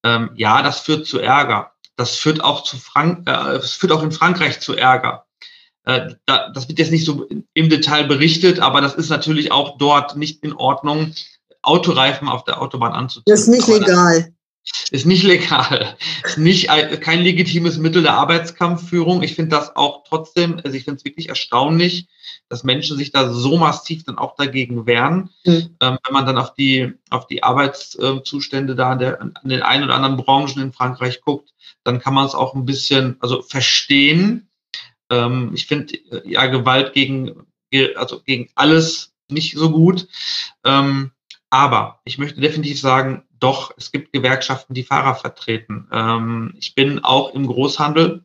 Ähm, 0.04 0.32
ja, 0.36 0.62
das 0.62 0.82
führt 0.82 1.08
zu 1.08 1.20
Ärger. 1.20 1.72
Das 1.96 2.16
führt 2.16 2.44
auch 2.44 2.64
zu 2.64 2.78
Frank 2.78 3.28
äh, 3.28 3.56
es 3.56 3.74
führt 3.74 3.92
auch 3.92 4.04
in 4.04 4.12
Frankreich 4.12 4.60
zu 4.60 4.76
Ärger. 4.76 5.23
Äh, 5.86 6.16
da, 6.26 6.50
das 6.54 6.68
wird 6.68 6.80
jetzt 6.80 6.92
nicht 6.92 7.06
so 7.06 7.28
im 7.54 7.70
Detail 7.70 8.06
berichtet, 8.06 8.60
aber 8.60 8.82
das 8.82 8.96
ist 8.96 9.10
natürlich 9.10 9.52
auch 9.52 9.78
dort 9.78 10.16
nicht 10.16 10.44
in 10.44 10.54
Ordnung, 10.54 11.14
Autoreifen 11.62 12.28
auf 12.28 12.44
der 12.44 12.62
Autobahn 12.62 12.94
anzuziehen. 12.94 13.24
Das 13.26 13.42
ist 13.42 13.48
nicht 13.48 13.64
aber 13.64 13.80
legal. 13.80 14.34
Ist 14.92 15.06
nicht 15.06 15.24
legal. 15.24 15.98
Ist 16.24 16.38
nicht 16.38 16.68
kein 17.02 17.22
legitimes 17.22 17.78
Mittel 17.78 18.02
der 18.02 18.14
Arbeitskampfführung. 18.14 19.22
Ich 19.22 19.36
finde 19.36 19.58
das 19.58 19.76
auch 19.76 20.04
trotzdem, 20.08 20.62
also 20.64 20.78
ich 20.78 20.86
finde 20.86 21.00
es 21.00 21.06
wirklich 21.06 21.28
erstaunlich, 21.28 22.08
dass 22.48 22.64
Menschen 22.64 22.98
sich 22.98 23.12
da 23.12 23.30
so 23.30 23.58
massiv 23.58 24.06
dann 24.06 24.18
auch 24.18 24.36
dagegen 24.36 24.86
wehren. 24.86 25.32
Mhm. 25.46 25.76
Ähm, 25.82 25.98
wenn 26.04 26.14
man 26.14 26.26
dann 26.26 26.38
auf 26.38 26.54
die, 26.54 26.94
auf 27.10 27.28
die 27.28 27.44
Arbeitszustände 27.44 28.76
da 28.76 28.92
an, 28.92 29.00
der, 29.00 29.22
an 29.22 29.34
den 29.44 29.64
ein 29.64 29.84
oder 29.84 29.96
anderen 29.96 30.18
Branchen 30.18 30.62
in 30.62 30.72
Frankreich 30.72 31.22
guckt, 31.22 31.50
dann 31.84 32.00
kann 32.00 32.14
man 32.14 32.26
es 32.26 32.36
auch 32.36 32.54
ein 32.54 32.66
bisschen, 32.66 33.18
also 33.20 33.42
verstehen, 33.42 34.48
ähm, 35.10 35.52
ich 35.54 35.68
finde 35.68 35.96
äh, 35.96 36.30
ja 36.30 36.46
Gewalt 36.48 36.94
gegen, 36.94 37.46
also 37.96 38.22
gegen 38.22 38.50
alles 38.56 39.14
nicht 39.30 39.56
so 39.56 39.72
gut. 39.72 40.08
Ähm, 40.64 41.12
aber 41.50 42.02
ich 42.04 42.18
möchte 42.18 42.42
definitiv 42.42 42.80
sagen, 42.80 43.24
doch, 43.40 43.74
es 43.78 43.92
gibt 43.92 44.14
Gewerkschaften, 44.14 44.74
die 44.74 44.84
Fahrer 44.84 45.16
vertreten. 45.16 45.88
Ähm, 45.92 46.56
ich 46.58 46.76
bin 46.76 47.04
auch 47.04 47.34
im 47.36 47.46
Großhandel 47.46 48.24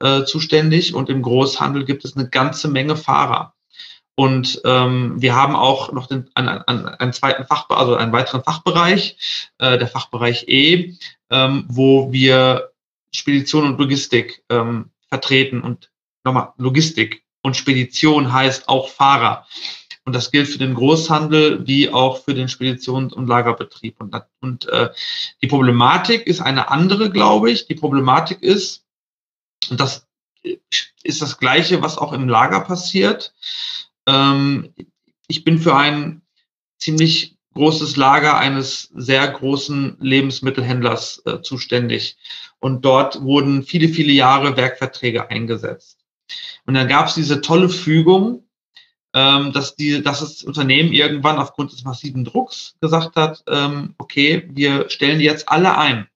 äh, 0.00 0.24
zuständig 0.24 0.94
und 0.94 1.08
im 1.08 1.22
Großhandel 1.22 1.84
gibt 1.84 2.04
es 2.04 2.16
eine 2.16 2.28
ganze 2.28 2.68
Menge 2.68 2.96
Fahrer. 2.96 3.54
Und 4.16 4.60
ähm, 4.64 5.20
wir 5.20 5.34
haben 5.34 5.56
auch 5.56 5.90
noch 5.92 6.06
den, 6.06 6.30
einen, 6.34 6.48
einen, 6.48 6.86
einen 6.86 7.12
zweiten 7.12 7.44
Fach, 7.46 7.68
also 7.70 7.96
einen 7.96 8.12
weiteren 8.12 8.44
Fachbereich, 8.44 9.16
äh, 9.58 9.76
der 9.76 9.88
Fachbereich 9.88 10.44
E, 10.46 10.94
ähm, 11.30 11.64
wo 11.68 12.12
wir 12.12 12.70
Spedition 13.12 13.64
und 13.64 13.78
Logistik 13.80 14.44
ähm, 14.50 14.90
vertreten. 15.08 15.62
Und 15.62 15.90
nochmal, 16.24 16.52
Logistik 16.56 17.24
und 17.42 17.56
Spedition 17.56 18.32
heißt 18.32 18.68
auch 18.68 18.88
Fahrer. 18.88 19.46
Und 20.06 20.14
das 20.14 20.30
gilt 20.30 20.48
für 20.48 20.58
den 20.58 20.74
Großhandel 20.74 21.66
wie 21.66 21.88
auch 21.88 22.22
für 22.24 22.34
den 22.34 22.48
Speditions- 22.48 23.14
und 23.14 23.26
Lagerbetrieb. 23.26 24.00
Und, 24.00 24.14
und 24.40 24.66
äh, 24.68 24.90
die 25.40 25.46
Problematik 25.46 26.26
ist 26.26 26.40
eine 26.40 26.68
andere, 26.70 27.10
glaube 27.10 27.50
ich. 27.50 27.66
Die 27.66 27.74
Problematik 27.74 28.42
ist, 28.42 28.84
und 29.70 29.80
das 29.80 30.06
ist 31.02 31.22
das 31.22 31.38
Gleiche, 31.38 31.80
was 31.80 31.96
auch 31.96 32.12
im 32.12 32.28
Lager 32.28 32.60
passiert. 32.60 33.34
Ähm, 34.06 34.74
ich 35.26 35.42
bin 35.42 35.58
für 35.58 35.74
ein 35.74 36.20
ziemlich 36.78 37.36
großes 37.54 37.96
Lager 37.96 38.36
eines 38.36 38.90
sehr 38.94 39.26
großen 39.26 39.96
Lebensmittelhändlers 40.00 41.22
äh, 41.24 41.40
zuständig. 41.40 42.18
Und 42.58 42.84
dort 42.84 43.22
wurden 43.22 43.62
viele, 43.62 43.88
viele 43.88 44.12
Jahre 44.12 44.56
Werkverträge 44.56 45.30
eingesetzt. 45.30 46.03
Und 46.66 46.74
dann 46.74 46.88
gab 46.88 47.08
es 47.08 47.14
diese 47.14 47.40
tolle 47.40 47.68
Fügung, 47.68 48.44
ähm, 49.14 49.52
dass, 49.52 49.76
die, 49.76 50.02
dass 50.02 50.20
das 50.20 50.42
Unternehmen 50.42 50.92
irgendwann 50.92 51.38
aufgrund 51.38 51.72
des 51.72 51.84
massiven 51.84 52.24
Drucks 52.24 52.74
gesagt 52.80 53.16
hat, 53.16 53.44
ähm, 53.46 53.94
okay, 53.98 54.48
wir 54.52 54.90
stellen 54.90 55.18
die 55.18 55.24
jetzt 55.24 55.48
alle 55.48 55.78
ein. 55.78 56.08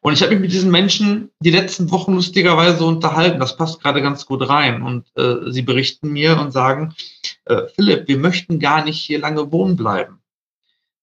Und 0.00 0.12
ich 0.12 0.22
habe 0.22 0.32
mich 0.32 0.40
mit 0.40 0.52
diesen 0.52 0.70
Menschen 0.70 1.30
die 1.40 1.50
letzten 1.50 1.90
Wochen 1.90 2.14
lustigerweise 2.14 2.84
unterhalten. 2.84 3.40
Das 3.40 3.56
passt 3.56 3.82
gerade 3.82 4.02
ganz 4.02 4.24
gut 4.24 4.48
rein. 4.48 4.82
Und 4.82 5.06
äh, 5.16 5.50
sie 5.50 5.62
berichten 5.62 6.10
mir 6.12 6.38
und 6.38 6.52
sagen, 6.52 6.94
äh, 7.46 7.62
Philipp, 7.74 8.06
wir 8.06 8.18
möchten 8.18 8.60
gar 8.60 8.84
nicht 8.84 9.00
hier 9.00 9.18
lange 9.18 9.50
wohnen 9.50 9.76
bleiben. 9.76 10.20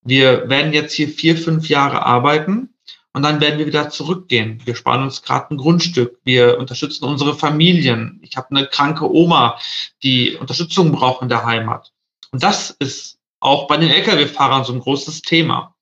Wir 0.04 0.48
werden 0.50 0.72
jetzt 0.72 0.94
hier 0.94 1.10
vier, 1.10 1.38
fünf 1.38 1.68
Jahre 1.68 2.06
arbeiten 2.06 2.73
und 3.14 3.22
dann 3.22 3.40
werden 3.40 3.60
wir 3.60 3.68
wieder 3.68 3.90
zurückgehen. 3.90 4.60
Wir 4.66 4.76
sparen 4.76 5.04
uns 5.04 5.22
gerade 5.22 5.52
ein 5.52 5.58
Grundstück. 5.58 6.20
Wir 6.24 6.58
unterstützen 6.58 7.06
unsere 7.06 7.36
Familien. 7.36 8.20
Ich 8.24 8.38
habe 8.38 8.48
eine 8.50 8.68
kranke 8.68 9.10
Oma, 9.10 9.60
die 10.02 10.36
Unterstützung 10.36 10.92
braucht 10.92 11.22
in 11.22 11.30
der 11.30 11.46
Heimat. 11.46 11.94
Und 12.32 12.42
das 12.42 12.72
ist 12.72 13.20
auch 13.40 13.68
bei 13.68 13.78
den 13.78 13.92
Lkw-Fahrern 13.92 14.64
so 14.64 14.74
ein 14.74 14.80
großes 14.80 15.22
Thema. 15.22 15.76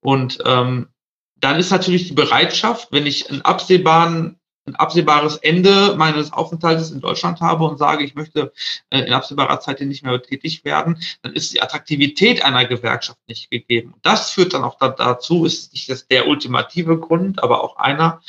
Und 0.00 0.38
ähm, 0.46 0.88
dann 1.36 1.58
ist 1.58 1.70
natürlich 1.70 2.06
die 2.06 2.14
Bereitschaft, 2.14 2.88
wenn 2.92 3.06
ich 3.06 3.28
einen 3.28 3.42
absehbaren 3.42 4.38
ein 4.68 4.76
absehbares 4.76 5.36
Ende 5.36 5.94
meines 5.96 6.32
Aufenthaltes 6.32 6.90
in 6.90 7.00
Deutschland 7.00 7.40
habe 7.40 7.64
und 7.64 7.78
sage, 7.78 8.04
ich 8.04 8.14
möchte 8.14 8.52
äh, 8.90 9.00
in 9.00 9.12
absehbarer 9.12 9.60
Zeit 9.60 9.80
nicht 9.80 10.04
mehr 10.04 10.20
tätig 10.22 10.64
werden, 10.64 10.98
dann 11.22 11.32
ist 11.32 11.52
die 11.52 11.62
Attraktivität 11.62 12.44
einer 12.44 12.64
Gewerkschaft 12.64 13.18
nicht 13.26 13.50
gegeben. 13.50 13.94
Das 14.02 14.30
führt 14.30 14.54
dann 14.54 14.64
auch 14.64 14.78
dazu, 14.78 15.44
ist 15.44 15.72
nicht 15.72 15.88
das 15.88 16.06
der 16.06 16.26
ultimative 16.26 16.98
Grund, 16.98 17.42
aber 17.42 17.62
auch 17.62 17.76
einer. 17.76 18.20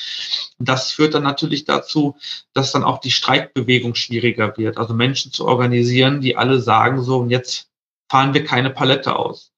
Das 0.58 0.92
führt 0.92 1.14
dann 1.14 1.24
natürlich 1.24 1.66
dazu, 1.66 2.18
dass 2.54 2.72
dann 2.72 2.84
auch 2.84 3.00
die 3.00 3.12
Streikbewegung 3.12 3.96
schwieriger 3.96 4.58
wird. 4.58 4.78
Also 4.78 4.94
Menschen 4.94 5.32
zu 5.32 5.46
organisieren, 5.48 6.22
die 6.22 6.36
alle 6.38 6.60
sagen 6.60 7.02
so, 7.04 7.18
und 7.18 7.30
jetzt 7.30 7.70
fahren 8.10 8.34
wir 8.34 8.44
keine 8.44 8.70
Palette 8.70 9.16
aus. 9.16 9.52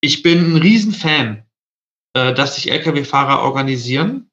Ich 0.00 0.22
bin 0.22 0.54
ein 0.54 0.56
Riesenfan, 0.56 1.44
äh, 2.14 2.34
dass 2.34 2.56
sich 2.56 2.70
Lkw-Fahrer 2.70 3.42
organisieren. 3.42 4.30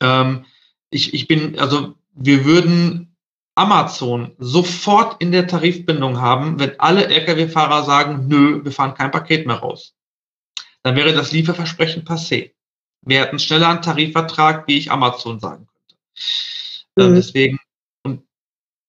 Ähm, 0.00 0.44
ich, 0.90 1.14
ich 1.14 1.28
bin, 1.28 1.58
also 1.58 1.94
wir 2.14 2.44
würden 2.44 3.16
Amazon 3.54 4.34
sofort 4.38 5.20
in 5.20 5.32
der 5.32 5.46
Tarifbindung 5.46 6.20
haben, 6.20 6.58
wenn 6.58 6.78
alle 6.78 7.06
Lkw-Fahrer 7.06 7.84
sagen, 7.84 8.28
nö, 8.28 8.62
wir 8.62 8.72
fahren 8.72 8.94
kein 8.94 9.10
Paket 9.10 9.46
mehr 9.46 9.56
raus. 9.56 9.94
Dann 10.82 10.94
wäre 10.94 11.14
das 11.14 11.32
Lieferversprechen 11.32 12.04
passé. 12.04 12.52
Wir 13.02 13.20
hätten 13.20 13.38
schneller 13.38 13.68
einen 13.68 13.82
Tarifvertrag, 13.82 14.68
wie 14.68 14.78
ich 14.78 14.90
Amazon 14.90 15.40
sagen 15.40 15.66
könnte. 15.66 15.96
Ähm, 16.98 17.10
mhm. 17.10 17.14
deswegen, 17.16 17.58
und 18.02 18.22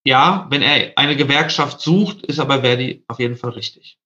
ja, 0.04 0.46
wenn 0.50 0.62
er 0.62 0.92
eine 0.96 1.16
Gewerkschaft 1.16 1.80
sucht, 1.80 2.26
ist 2.26 2.38
aber 2.38 2.60
Verdi 2.60 3.04
auf 3.08 3.18
jeden 3.18 3.36
Fall 3.36 3.50
richtig. 3.50 3.98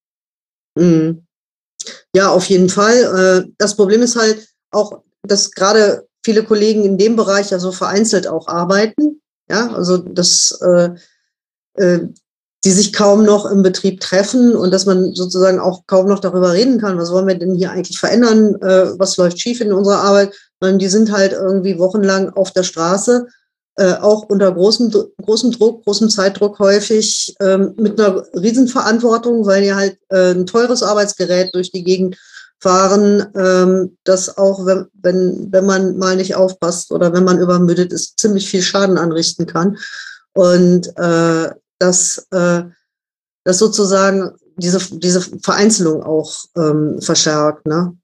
Mhm. 0.74 1.26
Ja, 2.14 2.30
auf 2.30 2.46
jeden 2.46 2.68
Fall. 2.68 3.46
Äh, 3.46 3.52
das 3.58 3.76
Problem 3.76 4.02
ist 4.02 4.16
halt 4.16 4.48
auch, 4.70 5.02
dass 5.22 5.50
gerade 5.50 6.08
viele 6.24 6.44
Kollegen 6.44 6.84
in 6.84 6.98
dem 6.98 7.16
Bereich 7.16 7.50
ja 7.50 7.58
so 7.58 7.72
vereinzelt 7.72 8.26
auch 8.26 8.48
arbeiten. 8.48 9.20
Ja, 9.50 9.72
also 9.72 9.98
dass 9.98 10.58
äh, 10.62 10.90
äh, 11.74 12.08
die 12.64 12.70
sich 12.70 12.92
kaum 12.92 13.24
noch 13.24 13.44
im 13.46 13.62
Betrieb 13.62 14.00
treffen 14.00 14.54
und 14.54 14.70
dass 14.70 14.86
man 14.86 15.14
sozusagen 15.14 15.58
auch 15.58 15.82
kaum 15.86 16.06
noch 16.06 16.20
darüber 16.20 16.52
reden 16.52 16.80
kann, 16.80 16.96
was 16.96 17.10
wollen 17.10 17.26
wir 17.26 17.34
denn 17.34 17.56
hier 17.56 17.72
eigentlich 17.72 17.98
verändern, 17.98 18.54
äh, 18.62 18.98
was 18.98 19.16
läuft 19.16 19.40
schief 19.40 19.60
in 19.60 19.72
unserer 19.72 20.02
Arbeit, 20.02 20.32
sondern 20.60 20.78
die 20.78 20.88
sind 20.88 21.10
halt 21.10 21.32
irgendwie 21.32 21.78
wochenlang 21.78 22.30
auf 22.30 22.52
der 22.52 22.62
Straße, 22.62 23.26
äh, 23.76 23.94
auch 23.94 24.28
unter 24.28 24.52
großem, 24.52 24.92
großem 25.22 25.50
Druck, 25.52 25.84
großem 25.84 26.08
Zeitdruck 26.08 26.60
häufig, 26.60 27.34
ähm, 27.40 27.74
mit 27.76 28.00
einer 28.00 28.22
Riesenverantwortung, 28.34 29.44
weil 29.44 29.62
die 29.62 29.74
halt 29.74 29.98
äh, 30.10 30.32
ein 30.32 30.46
teures 30.46 30.84
Arbeitsgerät 30.84 31.52
durch 31.54 31.72
die 31.72 31.82
Gegend 31.82 32.16
fahren, 32.62 33.26
ähm, 33.34 33.98
das 34.04 34.38
auch, 34.38 34.64
wenn, 34.64 34.86
wenn, 34.94 35.48
wenn 35.50 35.66
man 35.66 35.98
mal 35.98 36.14
nicht 36.14 36.36
aufpasst 36.36 36.92
oder 36.92 37.12
wenn 37.12 37.24
man 37.24 37.40
übermüdet 37.40 37.92
ist, 37.92 38.20
ziemlich 38.20 38.48
viel 38.48 38.62
Schaden 38.62 38.98
anrichten 38.98 39.46
kann. 39.46 39.78
Und 40.32 40.96
äh, 40.96 41.50
dass, 41.80 42.24
äh, 42.30 42.62
dass 43.42 43.58
sozusagen 43.58 44.30
diese, 44.56 44.78
diese 44.96 45.20
Vereinzelung 45.42 46.04
auch 46.04 46.36
ähm, 46.56 47.00
verschärkt. 47.00 47.66
Ne? 47.66 47.96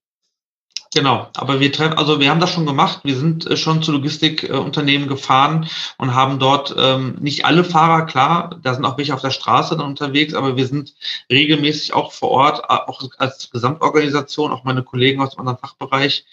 Genau, 0.94 1.28
aber 1.36 1.60
wir 1.60 1.70
treffen, 1.70 1.98
also 1.98 2.18
wir 2.18 2.30
haben 2.30 2.40
das 2.40 2.50
schon 2.50 2.64
gemacht. 2.64 3.00
Wir 3.04 3.16
sind 3.16 3.46
äh, 3.46 3.58
schon 3.58 3.82
zu 3.82 3.92
Logistikunternehmen 3.92 5.06
gefahren 5.06 5.68
und 5.98 6.14
haben 6.14 6.38
dort 6.38 6.74
ähm, 6.78 7.16
nicht 7.20 7.44
alle 7.44 7.62
Fahrer, 7.62 8.06
klar, 8.06 8.58
da 8.62 8.72
sind 8.72 8.86
auch 8.86 8.96
welche 8.96 9.12
auf 9.12 9.20
der 9.20 9.30
Straße 9.30 9.76
dann 9.76 9.86
unterwegs, 9.86 10.32
aber 10.32 10.56
wir 10.56 10.66
sind 10.66 10.94
regelmäßig 11.30 11.92
auch 11.92 12.12
vor 12.12 12.30
Ort, 12.30 12.60
äh, 12.60 12.72
auch 12.72 13.02
als 13.18 13.50
Gesamtorganisation, 13.50 14.50
auch 14.50 14.64
meine 14.64 14.82
Kollegen 14.82 15.20
aus 15.20 15.34
unserem 15.34 15.58
Fachbereich, 15.58 16.24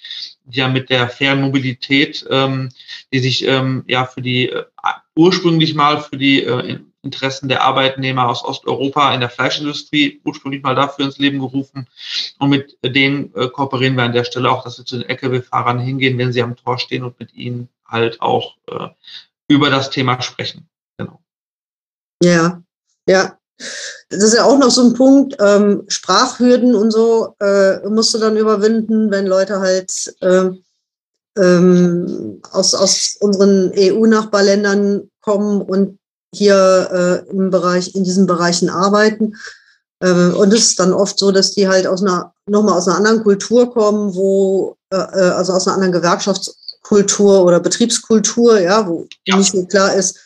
die 0.45 0.59
ja 0.59 0.69
mit 0.69 0.89
der 0.89 1.09
fairen 1.09 1.41
Mobilität, 1.41 2.25
ähm, 2.29 2.69
die 3.11 3.19
sich 3.19 3.45
ähm, 3.45 3.83
ja 3.87 4.05
für 4.05 4.21
die 4.21 4.49
äh, 4.49 4.63
ursprünglich 5.17 5.75
mal 5.75 6.01
für 6.01 6.17
die 6.17 6.43
äh, 6.43 6.79
Interessen 7.05 7.47
der 7.47 7.61
Arbeitnehmer 7.61 8.27
aus 8.27 8.43
Osteuropa 8.43 9.13
in 9.13 9.21
der 9.21 9.29
Fleischindustrie 9.29 10.19
ursprünglich 10.25 10.63
mal 10.63 10.75
dafür 10.75 11.05
ins 11.05 11.19
Leben 11.19 11.39
gerufen. 11.39 11.87
Und 12.39 12.49
mit 12.49 12.77
denen 12.83 13.33
äh, 13.35 13.47
kooperieren 13.47 13.95
wir 13.95 14.03
an 14.03 14.13
der 14.13 14.25
Stelle 14.25 14.51
auch, 14.51 14.63
dass 14.63 14.77
wir 14.77 14.85
zu 14.85 14.97
den 14.97 15.09
Lkw-Fahrern 15.09 15.79
hingehen, 15.79 16.17
wenn 16.17 16.33
sie 16.33 16.41
am 16.41 16.55
Tor 16.55 16.79
stehen 16.79 17.03
und 17.03 17.19
mit 17.19 17.33
ihnen 17.33 17.69
halt 17.87 18.21
auch 18.21 18.55
äh, 18.67 18.89
über 19.47 19.69
das 19.69 19.91
Thema 19.91 20.21
sprechen. 20.21 20.67
Genau. 20.97 21.21
Ja, 22.23 22.61
ja. 23.07 23.37
Das 24.09 24.21
ist 24.21 24.35
ja 24.35 24.43
auch 24.43 24.57
noch 24.57 24.69
so 24.69 24.83
ein 24.83 24.93
Punkt, 24.95 25.37
ähm, 25.39 25.83
Sprachhürden 25.87 26.75
und 26.75 26.91
so 26.91 27.35
äh, 27.39 27.87
musst 27.87 28.13
du 28.13 28.17
dann 28.17 28.35
überwinden, 28.35 29.11
wenn 29.11 29.27
Leute 29.27 29.59
halt 29.59 30.13
äh, 30.19 30.49
ähm, 31.37 32.41
aus, 32.51 32.73
aus 32.73 33.17
unseren 33.19 33.71
EU-Nachbarländern 33.77 35.09
kommen 35.21 35.61
und 35.61 35.99
hier 36.35 37.23
äh, 37.27 37.31
im 37.31 37.49
Bereich, 37.49 37.95
in 37.95 38.03
diesen 38.03 38.27
Bereichen 38.27 38.69
arbeiten. 38.69 39.35
Äh, 39.99 40.11
und 40.11 40.53
es 40.53 40.65
ist 40.65 40.79
dann 40.79 40.93
oft 40.93 41.17
so, 41.17 41.31
dass 41.31 41.51
die 41.51 41.67
halt 41.67 41.87
aus 41.87 42.01
einer, 42.01 42.33
nochmal 42.47 42.77
aus 42.77 42.87
einer 42.87 42.97
anderen 42.97 43.23
Kultur 43.23 43.73
kommen, 43.73 44.15
wo, 44.15 44.75
äh, 44.91 44.97
äh, 44.97 45.29
also 45.31 45.53
aus 45.53 45.67
einer 45.67 45.75
anderen 45.75 45.93
Gewerkschaftskultur 45.93 47.43
oder 47.45 47.59
Betriebskultur, 47.59 48.59
ja, 48.59 48.87
wo 48.87 49.07
ja. 49.25 49.37
nicht 49.37 49.53
so 49.53 49.65
klar 49.65 49.93
ist, 49.93 50.17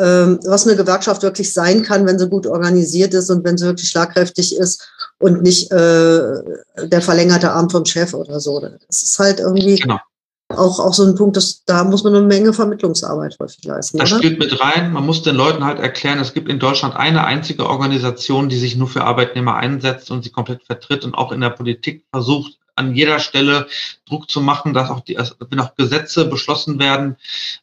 ähm, 0.00 0.40
was 0.44 0.66
eine 0.66 0.76
Gewerkschaft 0.76 1.22
wirklich 1.22 1.52
sein 1.52 1.82
kann, 1.82 2.04
wenn 2.06 2.18
sie 2.18 2.28
gut 2.28 2.46
organisiert 2.46 3.14
ist 3.14 3.30
und 3.30 3.44
wenn 3.44 3.56
sie 3.56 3.66
wirklich 3.66 3.88
schlagkräftig 3.88 4.56
ist 4.56 4.88
und 5.20 5.42
nicht 5.42 5.70
äh, 5.70 6.42
der 6.82 7.00
verlängerte 7.00 7.52
Arm 7.52 7.70
vom 7.70 7.84
Chef 7.84 8.12
oder 8.12 8.40
so. 8.40 8.58
Das 8.60 9.02
ist 9.02 9.18
halt 9.18 9.38
irgendwie 9.38 9.76
genau 9.76 10.00
auch, 10.48 10.78
auch 10.78 10.94
so 10.94 11.04
ein 11.04 11.14
Punkt, 11.14 11.36
dass 11.36 11.64
da 11.64 11.84
muss 11.84 12.04
man 12.04 12.14
eine 12.14 12.26
Menge 12.26 12.52
Vermittlungsarbeit 12.52 13.36
häufig 13.40 13.64
leisten. 13.64 13.98
Das 13.98 14.12
oder? 14.12 14.18
spielt 14.18 14.38
mit 14.38 14.60
rein. 14.60 14.92
Man 14.92 15.06
muss 15.06 15.22
den 15.22 15.36
Leuten 15.36 15.64
halt 15.64 15.78
erklären, 15.78 16.18
es 16.18 16.34
gibt 16.34 16.48
in 16.48 16.58
Deutschland 16.58 16.96
eine 16.96 17.24
einzige 17.24 17.68
Organisation, 17.68 18.48
die 18.48 18.58
sich 18.58 18.76
nur 18.76 18.88
für 18.88 19.04
Arbeitnehmer 19.04 19.56
einsetzt 19.56 20.10
und 20.10 20.22
sie 20.22 20.30
komplett 20.30 20.62
vertritt 20.64 21.04
und 21.04 21.14
auch 21.14 21.32
in 21.32 21.40
der 21.40 21.50
Politik 21.50 22.04
versucht, 22.12 22.58
an 22.76 22.94
jeder 22.94 23.20
Stelle 23.20 23.66
Druck 24.06 24.30
zu 24.30 24.40
machen, 24.40 24.74
dass 24.74 24.90
auch 24.90 25.00
die, 25.00 25.16
wenn 25.16 25.60
auch 25.60 25.74
Gesetze 25.76 26.26
beschlossen 26.26 26.78
werden, 26.78 27.16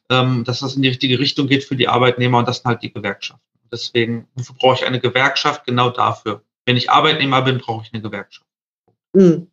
ähm, 0.08 0.44
dass 0.44 0.60
das 0.60 0.74
in 0.74 0.82
die 0.82 0.88
richtige 0.88 1.18
Richtung 1.18 1.46
geht 1.46 1.64
für 1.64 1.76
die 1.76 1.88
Arbeitnehmer 1.88 2.38
und 2.38 2.48
das 2.48 2.58
sind 2.58 2.66
halt 2.66 2.82
die 2.82 2.92
Gewerkschaften. 2.92 3.42
Deswegen 3.70 4.28
brauche 4.58 4.76
ich 4.76 4.86
eine 4.86 5.00
Gewerkschaft 5.00 5.64
genau 5.64 5.90
dafür. 5.90 6.42
Wenn 6.66 6.76
ich 6.76 6.90
Arbeitnehmer 6.90 7.42
bin, 7.42 7.58
brauche 7.58 7.84
ich 7.84 7.92
eine 7.92 8.02
Gewerkschaft. 8.02 8.46
Hm. 9.14 9.48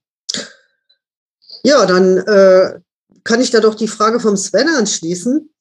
Ja, 1.64 1.86
dann 1.86 2.18
äh, 2.18 2.80
kann 3.30 3.42
ich 3.42 3.52
da 3.52 3.60
doch 3.60 3.76
die 3.76 3.88
Frage 3.88 4.20
vom 4.20 4.36
Sven 4.36 4.68
anschließen. 4.68 5.54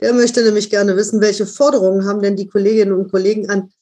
Der 0.00 0.12
möchte 0.12 0.44
nämlich 0.44 0.70
gerne 0.70 0.96
wissen, 0.96 1.20
welche 1.20 1.44
Forderungen 1.44 2.06
haben 2.06 2.22
denn 2.22 2.36
die 2.36 2.46
Kolleginnen 2.46 2.92
und 2.92 3.10
Kollegen 3.10 3.50
an 3.50 3.72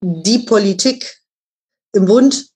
die 0.00 0.38
Politik 0.38 1.20
im 1.92 2.04
Bund, 2.04 2.50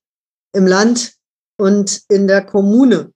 im 0.53 0.65
Land 0.65 1.15
und 1.59 2.03
in 2.09 2.29
der 2.29 2.47
Kommune? 2.47 3.13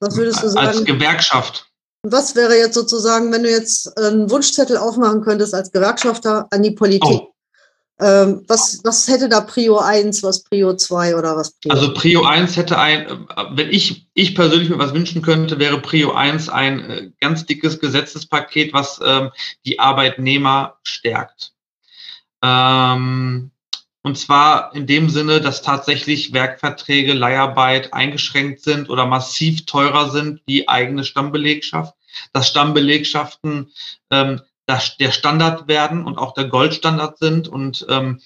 Was 0.00 0.16
würdest 0.16 0.42
du 0.42 0.48
sagen? 0.48 0.66
Als 0.66 0.84
Gewerkschaft. 0.84 1.70
Was 2.02 2.34
wäre 2.34 2.56
jetzt 2.56 2.74
sozusagen, 2.74 3.30
wenn 3.30 3.44
du 3.44 3.50
jetzt 3.50 3.96
einen 3.98 4.28
Wunschzettel 4.30 4.78
aufmachen 4.78 5.22
könntest 5.22 5.54
als 5.54 5.70
Gewerkschafter 5.70 6.48
an 6.50 6.64
die 6.64 6.72
Politik? 6.72 7.08
Oh. 7.08 7.29
Ähm, 8.00 8.44
was, 8.48 8.80
was 8.82 9.08
hätte 9.08 9.28
da 9.28 9.42
Prio 9.42 9.78
1, 9.78 10.22
was 10.22 10.42
Prio 10.42 10.74
2 10.74 11.16
oder 11.16 11.36
was 11.36 11.52
Prio 11.52 11.72
Also 11.72 11.92
Prio 11.92 12.24
1 12.24 12.56
hätte 12.56 12.78
ein, 12.78 13.26
wenn 13.50 13.70
ich, 13.70 14.06
ich 14.14 14.34
persönlich 14.34 14.70
mir 14.70 14.78
was 14.78 14.94
wünschen 14.94 15.20
könnte, 15.20 15.58
wäre 15.58 15.80
Prio 15.82 16.12
1 16.12 16.48
ein 16.48 16.90
äh, 16.90 17.10
ganz 17.20 17.44
dickes 17.44 17.78
Gesetzespaket, 17.78 18.72
was 18.72 19.00
ähm, 19.04 19.30
die 19.66 19.78
Arbeitnehmer 19.78 20.78
stärkt. 20.82 21.52
Ähm, 22.42 23.50
und 24.02 24.16
zwar 24.16 24.74
in 24.74 24.86
dem 24.86 25.10
Sinne, 25.10 25.42
dass 25.42 25.60
tatsächlich 25.60 26.32
Werkverträge, 26.32 27.12
Leiharbeit 27.12 27.92
eingeschränkt 27.92 28.62
sind 28.62 28.88
oder 28.88 29.04
massiv 29.04 29.66
teurer 29.66 30.10
sind 30.10 30.40
wie 30.46 30.68
eigene 30.68 31.04
Stammbelegschaft. 31.04 31.94
Dass 32.32 32.48
Stammbelegschaften 32.48 33.70
ähm, 34.10 34.40
der 34.98 35.10
Standard 35.10 35.68
werden 35.68 36.04
und 36.04 36.18
auch 36.18 36.34
der 36.34 36.44
Goldstandard 36.44 37.18
sind 37.18 37.48
und 37.48 37.86
ähm, 37.88 38.20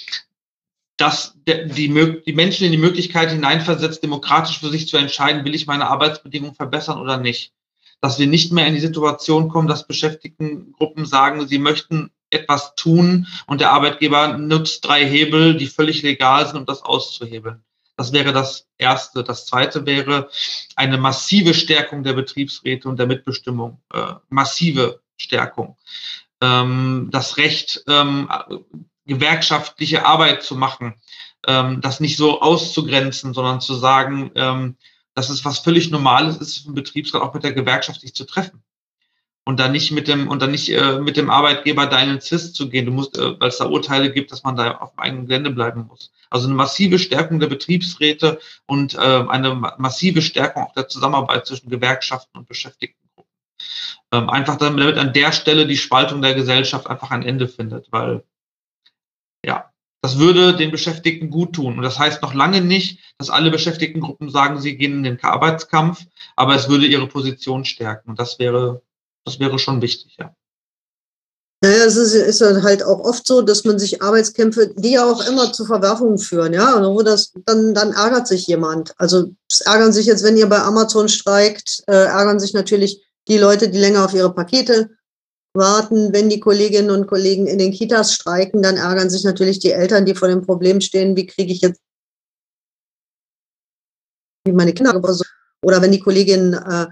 dass 0.97 1.37
die, 1.47 2.23
die 2.27 2.33
Menschen 2.33 2.67
in 2.67 2.73
die 2.73 2.79
Möglichkeit 2.79 3.31
hineinversetzt, 3.31 4.03
demokratisch 4.03 4.61
für 4.61 4.69
sich 4.69 4.89
zu 4.89 4.97
entscheiden, 4.97 5.45
will 5.45 5.55
ich 5.55 5.67
meine 5.67 5.89
Arbeitsbedingungen 5.89 6.55
verbessern 6.55 7.01
oder 7.01 7.17
nicht. 7.17 7.53
Dass 8.01 8.19
wir 8.19 8.27
nicht 8.27 8.53
mehr 8.53 8.67
in 8.67 8.75
die 8.75 8.81
Situation 8.81 9.49
kommen, 9.49 9.67
dass 9.67 9.87
Beschäftigtengruppen 9.87 11.07
sagen, 11.07 11.49
sie 11.49 11.59
möchten 11.59 12.11
etwas 12.31 12.75
tun 12.75 13.27
und 13.47 13.61
der 13.61 13.71
Arbeitgeber 13.71 14.37
nutzt 14.39 14.85
drei 14.85 15.05
Hebel, 15.05 15.57
die 15.57 15.67
völlig 15.67 16.03
legal 16.03 16.47
sind, 16.47 16.59
um 16.59 16.67
das 16.67 16.83
auszuhebeln. 16.83 17.63
Das 17.97 18.13
wäre 18.13 18.33
das 18.33 18.67
Erste. 18.77 19.23
Das 19.23 19.47
Zweite 19.47 19.87
wäre 19.87 20.29
eine 20.75 20.99
massive 20.99 21.55
Stärkung 21.55 22.03
der 22.03 22.13
Betriebsräte 22.13 22.89
und 22.89 22.99
der 22.99 23.07
Mitbestimmung. 23.07 23.81
Äh, 23.93 24.15
massive 24.29 25.01
Stärkung 25.17 25.77
ähm, 26.45 27.09
das 27.11 27.37
Recht, 27.37 27.85
ähm, 27.89 28.29
gewerkschaftliche 29.07 30.05
Arbeit 30.05 30.43
zu 30.43 30.57
machen, 30.57 30.95
ähm, 31.47 31.81
das 31.81 32.01
nicht 32.01 32.17
so 32.17 32.41
auszugrenzen, 32.41 33.35
sondern 33.35 33.61
zu 33.61 33.75
sagen, 33.75 34.31
ähm, 34.35 34.77
dass 35.15 35.31
es 35.31 35.45
was 35.45 35.59
völlig 35.59 35.91
Normales 35.91 36.37
ist, 36.39 36.67
im 36.67 36.75
Betriebsrat 36.75 37.23
auch 37.23 37.35
mit 37.35 37.45
der 37.45 37.53
Gewerkschaft 37.53 38.01
sich 38.01 38.15
zu 38.15 38.25
treffen. 38.25 38.63
Und 39.47 39.61
dann 39.61 39.73
nicht 39.73 39.91
mit 39.91 40.09
dem, 40.09 40.29
und 40.29 40.41
dann 40.41 40.53
nicht 40.53 40.71
äh, 40.71 40.99
mit 41.01 41.19
dem 41.19 41.29
Arbeitgeber 41.29 41.87
da 41.87 42.01
in 42.01 42.19
CIS 42.19 42.55
zu 42.55 42.71
gehen. 42.71 42.87
Du 42.87 42.93
musst, 42.93 43.19
äh, 43.19 43.39
weil 43.39 43.51
es 43.51 43.59
da 43.59 43.67
Urteile 43.67 44.11
gibt, 44.11 44.33
dass 44.33 44.43
man 44.43 44.57
da 44.57 44.79
auf 44.79 44.93
dem 44.93 45.01
eigenen 45.01 45.27
Gelände 45.27 45.51
bleiben 45.51 45.87
muss. 45.87 46.13
Also 46.31 46.47
eine 46.47 46.55
massive 46.55 46.99
Stärkung 46.99 47.41
der 47.41 47.49
Betriebsräte 47.49 48.41
und 48.67 48.95
äh, 48.95 48.99
eine 48.99 49.55
massive 49.77 50.23
Stärkung 50.23 50.65
auch 50.65 50.73
der 50.73 50.89
Zusammenarbeit 50.89 51.47
zwischen 51.47 51.69
Gewerkschaften 51.69 52.39
und 52.39 52.49
Beschäftigten. 52.49 53.04
Ähm, 54.15 54.31
einfach 54.31 54.57
damit 54.57 54.97
an 54.97 55.13
der 55.13 55.33
Stelle 55.33 55.67
die 55.67 55.77
Spaltung 55.77 56.23
der 56.23 56.35
Gesellschaft 56.35 56.87
einfach 56.87 57.11
ein 57.11 57.25
Ende 57.25 57.49
findet, 57.49 57.91
weil 57.91 58.23
ja, 59.45 59.73
das 60.03 60.19
würde 60.19 60.55
den 60.55 60.71
Beschäftigten 60.71 61.31
gut 61.31 61.55
tun. 61.55 61.79
Und 61.79 61.83
das 61.83 61.99
heißt 61.99 62.23
noch 62.23 62.33
lange 62.33 62.61
nicht, 62.61 63.01
dass 63.19 63.29
alle 63.31 63.51
Beschäftigtengruppen 63.51 64.31
sagen, 64.31 64.61
sie 64.61 64.77
gehen 64.77 64.99
in 64.99 65.03
den 65.03 65.25
Arbeitskampf, 65.25 66.05
aber 66.37 66.55
es 66.55 66.69
würde 66.69 66.87
ihre 66.87 67.09
Position 67.09 67.65
stärken. 67.65 68.11
Und 68.11 68.21
das 68.21 68.39
wäre, 68.39 68.83
das 69.25 69.41
wäre 69.41 69.59
schon 69.59 69.83
wichtig, 69.83 70.17
ja. 70.19 70.33
Naja, 71.61 71.85
es 71.85 71.97
ist, 71.97 72.15
ist 72.15 72.43
halt 72.63 72.85
auch 72.85 73.01
oft 73.01 73.27
so, 73.27 73.43
dass 73.43 73.65
man 73.65 73.81
sich 73.81 74.01
Arbeitskämpfe, 74.03 74.75
die 74.77 74.93
ja 74.93 75.11
auch 75.11 75.27
immer 75.27 75.53
zu 75.53 75.65
Verwerfungen 75.65 76.19
führen, 76.19 76.53
ja, 76.53 76.81
wo 76.85 77.03
das, 77.03 77.33
dann, 77.47 77.75
dann 77.75 77.93
ärgert 77.93 78.29
sich 78.29 78.47
jemand. 78.47 78.95
Also 78.99 79.31
es 79.51 79.63
ärgern 79.63 79.93
sich 79.93 80.07
jetzt, 80.07 80.23
wenn 80.23 80.37
ihr 80.37 80.49
bei 80.49 80.61
Amazon 80.61 81.09
streikt, 81.09 81.83
äh, 81.87 82.05
ärgern 82.05 82.39
sich 82.39 82.53
natürlich 82.53 83.01
die 83.29 83.39
Leute, 83.39 83.69
die 83.69 83.79
länger 83.79 84.05
auf 84.05 84.15
ihre 84.15 84.35
Pakete 84.35 84.91
warten. 85.55 86.13
Wenn 86.13 86.29
die 86.29 86.41
Kolleginnen 86.41 86.91
und 86.91 87.07
Kollegen 87.07 87.47
in 87.47 87.59
den 87.59 87.73
Kitas 87.73 88.15
streiken, 88.15 88.63
dann 88.63 88.77
ärgern 88.77 89.11
sich 89.11 89.25
natürlich 89.25 89.59
die 89.61 89.73
Eltern, 89.73 90.05
die 90.05 90.15
vor 90.15 90.29
dem 90.29 90.43
Problem 90.43 90.81
stehen, 90.81 91.17
wie 91.17 91.27
kriege 91.27 91.53
ich 91.53 91.61
jetzt 91.61 91.81
meine 94.47 94.75
Kinder 94.75 95.01
oder 95.63 95.81
wenn 95.81 95.93
die 95.93 96.01
Kolleginnen 96.01 96.53
äh, 96.53 96.87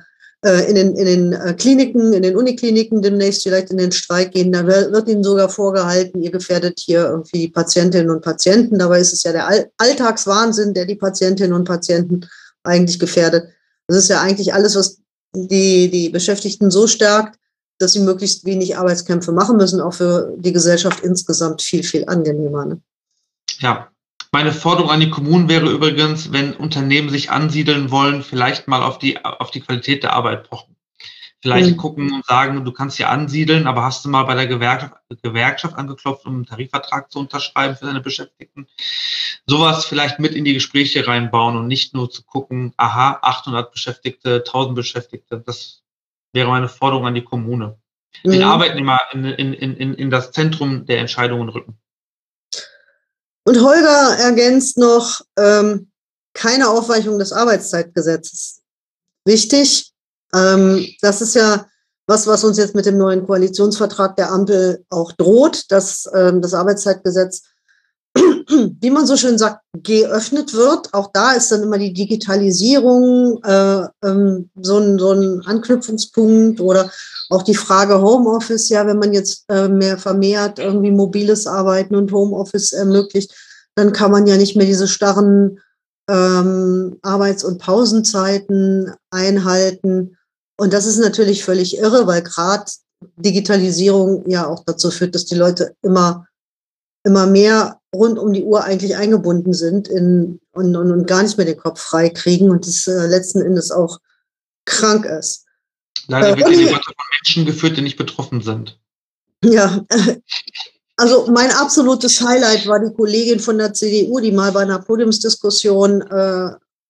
äh, 0.45 0.68
in 0.68 0.74
den, 0.74 0.97
in 0.97 1.07
den 1.07 1.33
äh, 1.35 1.55
Kliniken, 1.55 2.12
in 2.12 2.22
den 2.22 2.37
Unikliniken 2.37 3.01
demnächst 3.01 3.45
vielleicht 3.45 3.70
in 3.70 3.78
den 3.78 3.93
Streik 3.93 4.33
gehen, 4.33 4.51
dann 4.51 4.66
wird 4.66 5.09
ihnen 5.09 5.22
sogar 5.22 5.49
vorgehalten, 5.49 6.20
ihr 6.22 6.33
gefährdet 6.33 6.80
hier 6.80 7.05
irgendwie 7.05 7.49
Patientinnen 7.49 8.11
und 8.11 8.22
Patienten. 8.22 8.78
Dabei 8.78 9.01
ist 9.01 9.12
es 9.12 9.22
ja 9.22 9.33
der 9.33 9.68
Alltagswahnsinn, 9.76 10.74
der 10.74 10.87
die 10.87 10.97
Patientinnen 10.97 11.53
und 11.53 11.64
Patienten 11.64 12.26
eigentlich 12.64 12.99
gefährdet. 12.99 13.51
Das 13.87 13.99
ist 13.99 14.09
ja 14.09 14.20
eigentlich 14.20 14.53
alles, 14.53 14.74
was 14.74 14.99
die, 15.35 15.91
die 15.91 16.09
Beschäftigten 16.09 16.70
so 16.70 16.87
stärkt, 16.87 17.39
dass 17.78 17.93
sie 17.93 18.01
möglichst 18.01 18.45
wenig 18.45 18.76
Arbeitskämpfe 18.76 19.33
machen 19.33 19.57
müssen, 19.57 19.80
auch 19.80 19.95
für 19.95 20.35
die 20.39 20.53
Gesellschaft 20.53 21.01
insgesamt 21.01 21.62
viel, 21.62 21.83
viel 21.83 22.05
angenehmer. 22.07 22.64
Ne? 22.64 22.80
Ja, 23.59 23.89
meine 24.30 24.53
Forderung 24.53 24.91
an 24.91 25.01
die 25.01 25.11
Kommunen 25.11 25.49
wäre 25.49 25.70
übrigens, 25.70 26.33
wenn 26.33 26.55
Unternehmen 26.55 27.11
sich 27.11 27.30
ansiedeln 27.30 27.91
wollen, 27.91 28.22
vielleicht 28.22 28.68
mal 28.68 28.83
auf 28.83 28.99
die, 28.99 29.22
auf 29.24 29.51
die 29.51 29.61
Qualität 29.61 30.03
der 30.03 30.12
Arbeit 30.12 30.49
pochen. 30.49 30.71
Vielleicht 31.43 31.72
mhm. 31.72 31.76
gucken 31.76 32.12
und 32.12 32.24
sagen, 32.24 32.64
du 32.64 32.70
kannst 32.70 32.99
hier 32.99 33.11
ansiedeln, 33.11 33.66
aber 33.66 33.82
hast 33.82 34.05
du 34.05 34.09
mal 34.09 34.22
bei 34.22 34.36
der 34.36 34.47
Gewerkschaft, 34.47 34.95
Gewerkschaft 35.22 35.74
angeklopft, 35.74 36.24
um 36.24 36.36
einen 36.36 36.47
Tarifvertrag 36.47 37.11
zu 37.11 37.18
unterschreiben 37.18 37.76
für 37.76 37.86
deine 37.86 38.01
Beschäftigten? 38.01 38.68
Sowas 39.45 39.84
vielleicht 39.84 40.20
mit 40.20 40.36
in 40.36 40.45
die 40.45 40.55
Gespräche 40.55 41.05
reinbauen 41.05 41.57
und 41.57 41.66
nicht 41.66 41.95
nur 41.95 42.09
zu 42.09 42.22
gucken, 42.22 42.72
aha, 42.76 43.18
800 43.22 43.72
Beschäftigte, 43.72 44.45
1000 44.47 44.76
Beschäftigte. 44.76 45.43
Das 45.45 45.82
wäre 46.32 46.49
meine 46.49 46.68
Forderung 46.68 47.07
an 47.07 47.16
die 47.16 47.24
Kommune. 47.24 47.76
Mhm. 48.22 48.30
Den 48.30 48.43
Arbeitnehmer 48.45 49.01
in, 49.12 49.24
in, 49.24 49.53
in, 49.53 49.95
in 49.95 50.11
das 50.11 50.30
Zentrum 50.30 50.86
der 50.86 51.01
Entscheidungen 51.01 51.49
rücken. 51.49 51.76
Und 53.45 53.61
Holger 53.61 54.16
ergänzt 54.20 54.78
noch, 54.78 55.22
ähm, 55.36 55.90
keine 56.34 56.68
Aufweichung 56.68 57.18
des 57.18 57.32
Arbeitszeitgesetzes. 57.32 58.62
Wichtig, 59.24 59.91
ähm, 60.35 60.87
das 61.01 61.20
ist 61.20 61.35
ja 61.35 61.66
was, 62.07 62.26
was 62.26 62.45
uns 62.45 62.59
jetzt 62.59 62.74
mit 62.74 62.87
dem 62.87 62.99
neuen 62.99 63.26
Koalitionsvertrag 63.26 64.16
der 64.16 64.33
Ampel 64.33 64.85
auch 64.91 65.12
droht, 65.12 65.70
dass 65.70 66.11
ähm, 66.14 66.43
das 66.43 66.53
Arbeitszeitgesetz, 66.53 67.43
wie 68.14 68.91
man 68.91 69.07
so 69.07 69.16
schön 69.16 69.39
sagt, 69.39 69.61
geöffnet 69.83 70.53
wird. 70.53 70.93
Auch 70.93 71.11
da 71.12 71.33
ist 71.33 71.53
dann 71.53 71.62
immer 71.62 71.78
die 71.78 71.93
Digitalisierung 71.93 73.43
äh, 73.45 73.87
ähm, 74.05 74.51
so, 74.61 74.78
ein, 74.78 74.99
so 74.99 75.12
ein 75.12 75.43
Anknüpfungspunkt 75.47 76.61
oder 76.61 76.91
auch 77.30 77.43
die 77.43 77.55
Frage 77.55 78.03
Homeoffice, 78.03 78.68
ja, 78.68 78.87
wenn 78.87 78.99
man 78.99 79.12
jetzt 79.12 79.45
äh, 79.49 79.68
mehr 79.68 79.97
vermehrt 79.97 80.59
irgendwie 80.59 80.91
mobiles 80.91 81.47
Arbeiten 81.47 81.95
und 81.95 82.12
Homeoffice 82.12 82.72
ermöglicht, 82.72 83.33
dann 83.74 83.93
kann 83.93 84.11
man 84.11 84.26
ja 84.26 84.37
nicht 84.37 84.57
mehr 84.57 84.66
diese 84.66 84.89
starren 84.89 85.61
ähm, 86.11 86.99
Arbeits- 87.01 87.45
und 87.45 87.59
Pausenzeiten 87.59 88.93
einhalten. 89.11 90.18
Und 90.57 90.72
das 90.72 90.86
ist 90.86 90.98
natürlich 90.98 91.44
völlig 91.44 91.78
irre, 91.78 92.07
weil 92.07 92.22
gerade 92.22 92.70
Digitalisierung 93.16 94.28
ja 94.28 94.46
auch 94.46 94.64
dazu 94.64 94.90
führt, 94.90 95.14
dass 95.14 95.24
die 95.24 95.34
Leute 95.34 95.74
immer, 95.82 96.26
immer 97.05 97.26
mehr 97.26 97.80
rund 97.94 98.18
um 98.18 98.32
die 98.32 98.44
Uhr 98.44 98.64
eigentlich 98.64 98.96
eingebunden 98.96 99.53
sind 99.53 99.88
in, 99.88 100.40
und, 100.53 100.76
und, 100.76 100.92
und 100.92 101.07
gar 101.07 101.22
nicht 101.22 101.36
mehr 101.36 101.46
den 101.46 101.59
Kopf 101.59 101.80
frei 101.80 102.09
kriegen 102.09 102.50
und 102.50 102.66
das 102.66 102.86
äh, 102.86 103.07
letzten 103.07 103.42
Endes 103.42 103.70
auch 103.70 103.98
krank 104.64 105.05
ist. 105.05 105.44
Leider 106.09 106.30
äh, 106.30 106.38
wird 106.38 106.48
die 106.48 106.64
Debatte 106.64 106.84
von 106.84 106.94
Menschen 107.20 107.46
geführt, 107.46 107.76
die 107.76 107.82
nicht 107.82 107.98
betroffen 107.98 108.40
sind. 108.40 108.78
Ja, 109.44 109.84
also 110.96 111.30
mein 111.30 111.50
absolutes 111.50 112.20
Highlight 112.20 112.66
war 112.66 112.80
die 112.80 112.94
Kollegin 112.94 113.40
von 113.40 113.59
der 113.59 113.74
CDU, 113.74 114.20
die 114.20 114.32
mal 114.32 114.53
bei 114.53 114.61
einer 114.62 114.78
Podiumsdiskussion 114.78 116.03
äh, 116.03 116.46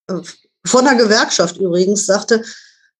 äh 0.09 0.23
von 0.65 0.85
der 0.85 0.95
Gewerkschaft 0.95 1.57
übrigens 1.57 2.07
sagte, 2.07 2.45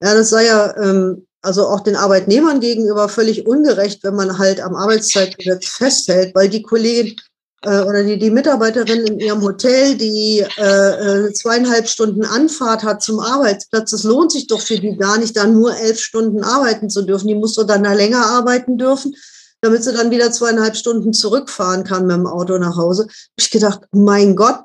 ja, 0.03 0.15
das 0.15 0.31
sei 0.31 0.47
ja 0.47 0.77
ähm, 0.77 1.27
also 1.43 1.67
auch 1.67 1.81
den 1.81 1.97
Arbeitnehmern 1.97 2.61
gegenüber 2.61 3.09
völlig 3.09 3.47
ungerecht, 3.47 4.05
wenn 4.05 4.15
man 4.15 4.39
halt 4.39 4.61
am 4.61 4.77
Arbeitszeitgesetz 4.77 5.67
festhält, 5.67 6.35
weil 6.35 6.49
die 6.49 6.63
Kollegin 6.63 7.17
äh, 7.63 7.81
oder 7.83 8.05
die, 8.05 8.19
die 8.19 8.31
Mitarbeiterin 8.31 9.07
in 9.07 9.21
ihrem 9.21 9.43
Hotel, 9.43 9.97
die 9.97 10.45
äh, 10.57 11.27
äh, 11.27 11.33
zweieinhalb 11.33 11.89
Stunden 11.89 12.25
Anfahrt 12.25 12.85
hat 12.85 13.03
zum 13.03 13.21
Arbeitsplatz, 13.21 13.91
das 13.91 14.05
lohnt 14.05 14.33
sich 14.33 14.47
doch 14.47 14.61
für 14.61 14.79
die 14.79 14.97
gar 14.97 15.19
nicht, 15.19 15.37
da 15.37 15.47
nur 15.47 15.77
elf 15.77 15.99
Stunden 15.99 16.45
arbeiten 16.45 16.91
zu 16.91 17.03
dürfen. 17.03 17.29
Die 17.29 17.35
muss 17.35 17.55
doch 17.55 17.67
dann 17.67 17.85
da 17.85 17.93
länger 17.93 18.25
arbeiten 18.25 18.79
dürfen, 18.79 19.15
damit 19.61 19.83
sie 19.83 19.93
dann 19.93 20.11
wieder 20.11 20.31
zweieinhalb 20.31 20.77
Stunden 20.77 21.13
zurückfahren 21.13 21.85
kann 21.85 22.07
mit 22.07 22.17
dem 22.17 22.27
Auto 22.27 22.59
nach 22.59 22.77
Hause. 22.77 23.05
Hab 23.05 23.11
ich 23.37 23.51
gedacht, 23.51 23.81
mein 23.91 24.37
Gott, 24.37 24.61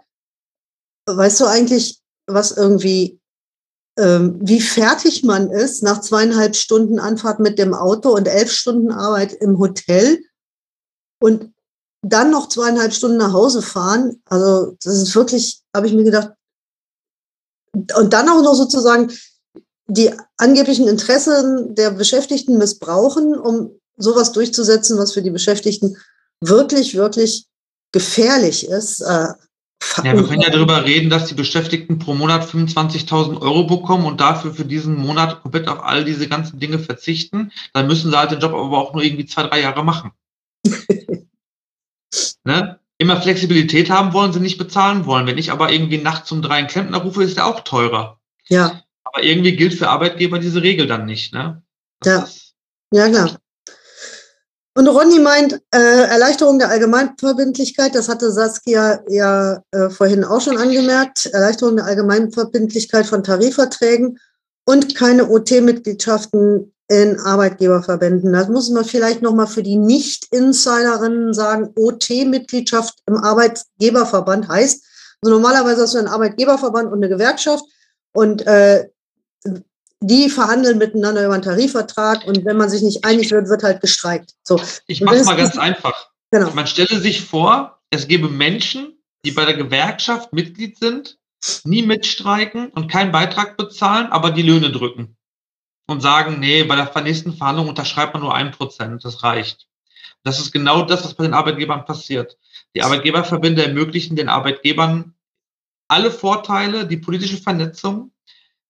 weißt 1.07 1.39
du 1.39 1.45
eigentlich, 1.45 2.01
was 2.27 2.51
irgendwie 2.51 3.19
wie 3.97 4.61
fertig 4.61 5.23
man 5.23 5.49
ist 5.49 5.81
nach 5.81 6.01
zweieinhalb 6.01 6.55
Stunden 6.55 6.99
Anfahrt 6.99 7.39
mit 7.39 7.57
dem 7.57 7.73
Auto 7.73 8.15
und 8.15 8.27
elf 8.27 8.51
Stunden 8.51 8.91
Arbeit 8.91 9.33
im 9.33 9.57
Hotel 9.57 10.21
und 11.19 11.51
dann 12.03 12.29
noch 12.29 12.47
zweieinhalb 12.47 12.93
Stunden 12.93 13.17
nach 13.17 13.33
Hause 13.33 13.61
fahren. 13.61 14.21
Also 14.25 14.77
das 14.83 15.01
ist 15.01 15.15
wirklich, 15.15 15.61
habe 15.75 15.87
ich 15.87 15.93
mir 15.93 16.03
gedacht, 16.03 16.33
und 17.95 18.13
dann 18.13 18.29
auch 18.29 18.41
noch 18.43 18.55
sozusagen 18.55 19.11
die 19.87 20.11
angeblichen 20.37 20.87
Interessen 20.87 21.75
der 21.75 21.91
Beschäftigten 21.91 22.57
missbrauchen, 22.57 23.37
um 23.37 23.79
sowas 23.97 24.31
durchzusetzen, 24.31 24.97
was 24.97 25.13
für 25.13 25.21
die 25.21 25.31
Beschäftigten 25.31 25.97
wirklich, 26.41 26.95
wirklich 26.95 27.47
gefährlich 27.91 28.67
ist. 28.67 29.03
Ja, 30.03 30.15
wir 30.15 30.23
können 30.23 30.41
ja 30.41 30.49
darüber 30.49 30.85
reden, 30.85 31.09
dass 31.09 31.25
die 31.25 31.33
Beschäftigten 31.33 31.99
pro 31.99 32.13
Monat 32.13 32.43
25.000 32.43 33.41
Euro 33.41 33.63
bekommen 33.65 34.05
und 34.05 34.19
dafür 34.19 34.53
für 34.53 34.65
diesen 34.65 34.95
Monat 34.95 35.41
komplett 35.41 35.67
auf 35.67 35.83
all 35.83 36.03
diese 36.03 36.27
ganzen 36.27 36.59
Dinge 36.59 36.79
verzichten. 36.79 37.51
Dann 37.73 37.87
müssen 37.87 38.11
sie 38.11 38.17
halt 38.17 38.31
den 38.31 38.39
Job 38.39 38.53
aber 38.53 38.77
auch 38.77 38.93
nur 38.93 39.03
irgendwie 39.03 39.25
zwei, 39.25 39.43
drei 39.43 39.61
Jahre 39.61 39.83
machen. 39.83 40.11
ne? 42.43 42.79
Immer 42.99 43.21
Flexibilität 43.21 43.91
haben 43.91 44.13
wollen, 44.13 44.33
sie 44.33 44.39
nicht 44.39 44.57
bezahlen 44.57 45.05
wollen. 45.05 45.27
Wenn 45.27 45.37
ich 45.37 45.51
aber 45.51 45.71
irgendwie 45.71 45.99
nachts 45.99 46.31
um 46.31 46.41
drei 46.41 46.55
einen 46.55 46.67
Klempner 46.67 46.97
rufe, 46.97 47.23
ist 47.23 47.37
der 47.37 47.45
auch 47.45 47.59
teurer. 47.61 48.19
Ja. 48.47 48.81
Aber 49.03 49.23
irgendwie 49.23 49.55
gilt 49.55 49.75
für 49.75 49.89
Arbeitgeber 49.89 50.39
diese 50.39 50.63
Regel 50.63 50.87
dann 50.87 51.05
nicht. 51.05 51.33
Ne? 51.33 51.61
ja. 52.03 52.27
Ja, 52.93 53.09
klar. 53.09 53.37
Und 54.77 54.87
Ronny 54.87 55.17
meint, 55.17 55.59
äh, 55.73 55.79
Erleichterung 55.79 56.59
der 56.59 56.69
Allgemeinverbindlichkeit, 56.69 57.95
das 57.95 58.09
hatte 58.09 58.31
Saskia 58.31 59.01
ja 59.09 59.63
äh, 59.71 59.89
vorhin 59.89 60.23
auch 60.23 60.39
schon 60.39 60.55
angemerkt, 60.55 61.25
Erleichterung 61.25 61.77
der 61.77 61.85
Allgemeinverbindlichkeit 61.85 63.07
von 63.07 63.23
Tarifverträgen 63.23 64.19
und 64.67 64.93
keine 64.93 65.31
OT-Mitgliedschaften 65.31 66.75
in 66.89 67.19
Arbeitgeberverbänden. 67.19 68.31
Das 68.31 68.49
muss 68.49 68.69
man 68.69 68.85
vielleicht 68.85 69.23
nochmal 69.23 69.47
für 69.47 69.63
die 69.63 69.77
Nicht-Insiderinnen 69.77 71.33
sagen. 71.33 71.73
OT-Mitgliedschaft 71.75 72.99
im 73.07 73.15
Arbeitgeberverband 73.15 74.47
heißt, 74.47 74.85
also 75.23 75.33
normalerweise 75.33 75.81
hast 75.81 75.95
du 75.95 75.97
einen 75.97 76.07
Arbeitgeberverband 76.07 76.91
und 76.91 76.99
eine 76.99 77.09
Gewerkschaft 77.09 77.65
und 78.13 78.45
äh, 78.45 78.87
die 80.01 80.29
verhandeln 80.29 80.77
miteinander 80.77 81.25
über 81.25 81.33
einen 81.33 81.43
Tarifvertrag 81.43 82.25
und 82.25 82.45
wenn 82.45 82.57
man 82.57 82.69
sich 82.69 82.81
nicht 82.81 83.03
einig 83.03 83.31
wird, 83.31 83.49
wird 83.49 83.63
halt 83.63 83.81
gestreikt. 83.81 84.33
So. 84.43 84.61
Ich 84.85 85.01
mache 85.01 85.15
es 85.15 85.25
mal 85.25 85.35
ganz 85.35 85.57
einfach. 85.57 86.09
Genau. 86.31 86.51
Man 86.51 86.67
stelle 86.67 86.99
sich 86.99 87.21
vor, 87.21 87.79
es 87.89 88.07
gäbe 88.07 88.29
Menschen, 88.29 89.01
die 89.25 89.31
bei 89.31 89.45
der 89.45 89.55
Gewerkschaft 89.55 90.33
Mitglied 90.33 90.77
sind, 90.77 91.17
nie 91.63 91.83
mitstreiken 91.83 92.69
und 92.69 92.91
keinen 92.91 93.11
Beitrag 93.11 93.57
bezahlen, 93.57 94.07
aber 94.07 94.31
die 94.31 94.41
Löhne 94.41 94.71
drücken 94.71 95.17
und 95.87 96.01
sagen, 96.01 96.39
nee, 96.39 96.63
bei 96.63 96.75
der 96.75 97.01
nächsten 97.01 97.33
Verhandlung 97.33 97.69
unterschreibt 97.69 98.13
man 98.13 98.23
nur 98.23 98.35
ein 98.35 98.51
Prozent, 98.51 99.03
das 99.05 99.23
reicht. 99.23 99.67
Das 100.23 100.39
ist 100.39 100.51
genau 100.51 100.81
das, 100.81 101.03
was 101.05 101.13
bei 101.13 101.23
den 101.23 101.33
Arbeitgebern 101.33 101.85
passiert. 101.85 102.37
Die 102.75 102.83
Arbeitgeberverbände 102.83 103.63
ermöglichen 103.63 104.15
den 104.15 104.29
Arbeitgebern 104.29 105.15
alle 105.87 106.11
Vorteile, 106.11 106.85
die 106.85 106.97
politische 106.97 107.37
Vernetzung, 107.37 108.11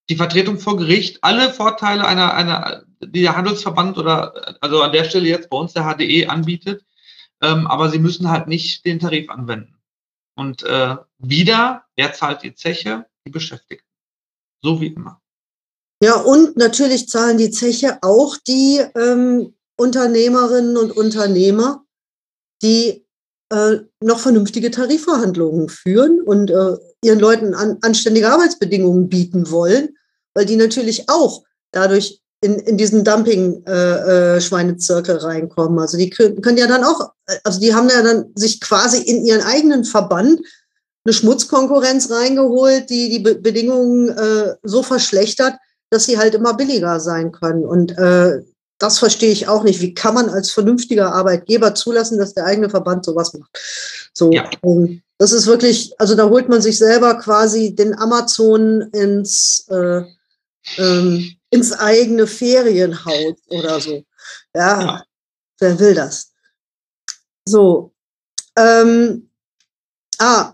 die 0.09 0.15
Vertretung 0.15 0.59
vor 0.59 0.77
Gericht, 0.77 1.19
alle 1.23 1.51
Vorteile 1.51 2.05
einer, 2.05 2.33
einer, 2.33 2.83
die 3.01 3.21
der 3.21 3.35
Handelsverband 3.35 3.97
oder 3.97 4.57
also 4.61 4.81
an 4.81 4.91
der 4.91 5.03
Stelle 5.03 5.27
jetzt 5.27 5.49
bei 5.49 5.57
uns 5.57 5.73
der 5.73 5.83
HDE 5.83 6.27
anbietet, 6.27 6.85
ähm, 7.41 7.67
aber 7.67 7.89
sie 7.89 7.99
müssen 7.99 8.29
halt 8.29 8.47
nicht 8.47 8.85
den 8.85 8.99
Tarif 8.99 9.29
anwenden. 9.29 9.75
Und 10.35 10.63
äh, 10.63 10.95
wieder, 11.17 11.83
wer 11.95 12.13
zahlt 12.13 12.43
die 12.43 12.53
Zeche? 12.53 13.05
Die 13.25 13.31
Beschäftigten. 13.31 13.87
So 14.61 14.79
wie 14.79 14.87
immer. 14.87 15.21
Ja, 16.01 16.15
und 16.15 16.57
natürlich 16.57 17.09
zahlen 17.09 17.37
die 17.37 17.49
Zeche 17.49 17.97
auch 18.01 18.37
die 18.37 18.83
ähm, 18.95 19.55
Unternehmerinnen 19.77 20.77
und 20.77 20.91
Unternehmer, 20.91 21.83
die 22.61 23.06
äh, 23.51 23.77
noch 24.01 24.19
vernünftige 24.19 24.71
Tarifverhandlungen 24.71 25.69
führen 25.69 26.21
und 26.21 26.51
äh, 26.51 26.77
ihren 27.03 27.19
Leuten 27.19 27.53
an, 27.53 27.77
anständige 27.81 28.29
Arbeitsbedingungen 28.29 29.09
bieten 29.09 29.51
wollen, 29.51 29.95
weil 30.33 30.45
die 30.45 30.57
natürlich 30.57 31.09
auch 31.09 31.43
dadurch 31.71 32.21
in, 32.41 32.59
in 32.59 32.77
diesen 32.77 33.03
Dumping-Schweinezirkel 33.03 35.15
äh, 35.15 35.19
äh, 35.19 35.23
reinkommen. 35.23 35.79
Also 35.79 35.97
die 35.97 36.09
können, 36.09 36.57
ja 36.57 36.67
dann 36.67 36.83
auch, 36.83 37.11
also 37.43 37.59
die 37.59 37.73
haben 37.73 37.89
ja 37.89 38.03
dann 38.03 38.31
sich 38.35 38.61
quasi 38.61 39.01
in 39.01 39.25
ihren 39.25 39.41
eigenen 39.41 39.83
Verband 39.83 40.41
eine 41.05 41.13
Schmutzkonkurrenz 41.13 42.11
reingeholt, 42.11 42.89
die 42.89 43.09
die 43.09 43.19
Be 43.19 43.35
Bedingungen 43.35 44.09
äh, 44.09 44.55
so 44.63 44.83
verschlechtert, 44.83 45.53
dass 45.89 46.05
sie 46.05 46.17
halt 46.17 46.35
immer 46.35 46.53
billiger 46.53 46.99
sein 46.99 47.31
können. 47.31 47.65
Und 47.65 47.97
äh, 47.97 48.41
das 48.77 48.99
verstehe 48.99 49.31
ich 49.31 49.47
auch 49.47 49.63
nicht. 49.63 49.81
Wie 49.81 49.93
kann 49.93 50.13
man 50.13 50.29
als 50.29 50.51
vernünftiger 50.51 51.13
Arbeitgeber 51.13 51.73
zulassen, 51.73 52.17
dass 52.17 52.33
der 52.33 52.45
eigene 52.45 52.69
Verband 52.69 53.05
sowas 53.05 53.33
macht? 53.33 53.49
So, 54.13 54.31
ja. 54.31 54.49
ähm, 54.63 55.01
das 55.17 55.31
ist 55.31 55.47
wirklich, 55.47 55.99
also 55.99 56.15
da 56.15 56.29
holt 56.29 56.47
man 56.47 56.61
sich 56.61 56.77
selber 56.77 57.15
quasi 57.15 57.75
den 57.75 57.97
Amazon 57.97 58.81
ins, 58.93 59.65
äh, 59.69 60.03
ähm, 60.77 61.35
ins 61.49 61.71
eigene 61.73 62.27
Ferienhaus 62.27 63.37
oder 63.47 63.79
so. 63.79 64.03
Ja, 64.53 64.81
ja. 64.81 65.03
wer 65.59 65.79
will 65.79 65.95
das? 65.95 66.31
So. 67.45 67.93
Ähm, 68.55 69.29
ah, 70.19 70.53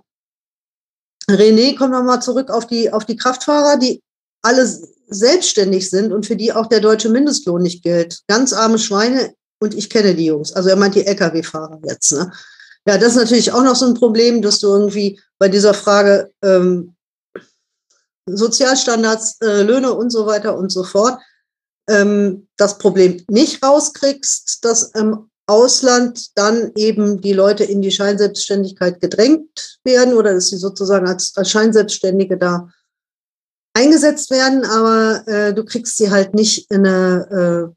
René, 1.30 1.78
kommen 1.78 1.94
wir 1.94 2.04
mal 2.04 2.22
zurück 2.22 2.50
auf 2.50 2.68
die, 2.68 2.92
auf 2.92 3.06
die 3.06 3.18
Kraftfahrer, 3.18 3.78
die 3.78 4.02
alle 4.42 4.66
selbstständig 5.08 5.90
sind 5.90 6.12
und 6.12 6.26
für 6.26 6.36
die 6.36 6.54
auch 6.54 6.68
der 6.68 6.80
deutsche 6.80 7.10
Mindestlohn 7.10 7.62
nicht 7.62 7.84
gilt. 7.84 8.22
Ganz 8.28 8.54
arme 8.54 8.80
Schweine 8.80 9.34
und 9.60 9.74
ich 9.74 9.90
kenne 9.90 10.16
die 10.16 10.26
Jungs. 10.26 10.54
Also 10.54 10.70
er 10.70 10.76
meint 10.76 10.96
die 10.96 11.06
Lkw-Fahrer 11.06 11.80
jetzt. 11.86 12.12
Ne? 12.12 12.32
Ja, 12.88 12.98
das 12.98 13.10
ist 13.10 13.18
natürlich 13.18 13.52
auch 13.52 13.64
noch 13.64 13.76
so 13.76 13.86
ein 13.86 13.94
Problem, 13.94 14.42
dass 14.42 14.60
du 14.60 14.68
irgendwie 14.68 15.20
bei 15.40 15.48
dieser 15.50 15.74
Frage 15.74 16.32
ähm, 16.44 16.96
Sozialstandards, 18.26 19.38
äh, 19.42 19.64
Löhne 19.64 19.94
und 19.94 20.10
so 20.10 20.26
weiter 20.26 20.58
und 20.58 20.72
so 20.72 20.84
fort 20.84 21.20
ähm, 21.90 22.48
das 22.58 22.78
Problem 22.78 23.24
nicht 23.30 23.64
rauskriegst, 23.64 24.64
dass 24.64 24.84
im 24.96 25.30
Ausland 25.46 26.38
dann 26.38 26.72
eben 26.76 27.20
die 27.20 27.34
Leute 27.34 27.66
in 27.66 27.82
die 27.82 27.92
Scheinselbstständigkeit 27.92 29.02
gedrängt 29.02 29.80
werden 29.84 30.14
oder 30.14 30.34
dass 30.34 30.50
sie 30.50 30.58
sozusagen 30.58 31.08
als, 31.08 31.34
als 31.36 31.50
Scheinselbstständige 31.50 32.38
da 32.38 32.70
eingesetzt 33.74 34.30
werden, 34.30 34.66
aber 34.66 35.28
äh, 35.28 35.54
du 35.54 35.66
kriegst 35.66 35.98
sie 35.98 36.12
halt 36.12 36.34
nicht 36.34 36.70
in 36.72 36.86
eine 36.86 37.74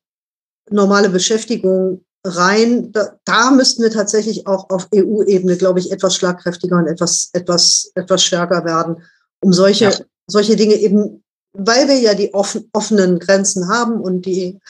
äh, 0.71 0.75
normale 0.75 1.09
Beschäftigung 1.09 2.05
rein. 2.25 2.93
Da, 2.93 3.19
da 3.25 3.51
müssten 3.51 3.83
wir 3.83 3.91
tatsächlich 3.91 4.47
auch 4.47 4.69
auf 4.71 4.89
EU-Ebene, 4.95 5.57
glaube 5.57 5.79
ich, 5.79 5.93
etwas 5.93 6.17
schlagkräftiger 6.17 6.77
und 6.77 6.87
etwas, 6.87 7.31
etwas, 7.33 7.91
etwas 7.95 8.23
stärker 8.23 8.65
werden, 8.65 9.03
um 9.41 9.53
solche, 9.53 9.85
ja. 9.87 9.99
solche 10.27 10.57
Dinge 10.57 10.75
eben, 10.75 11.23
weil 11.53 11.89
wir 11.89 11.99
ja 11.99 12.15
die 12.15 12.35
offen, 12.35 12.69
offenen 12.73 13.19
Grenzen 13.19 13.69
haben 13.69 14.01
und 14.01 14.27
die, 14.27 14.61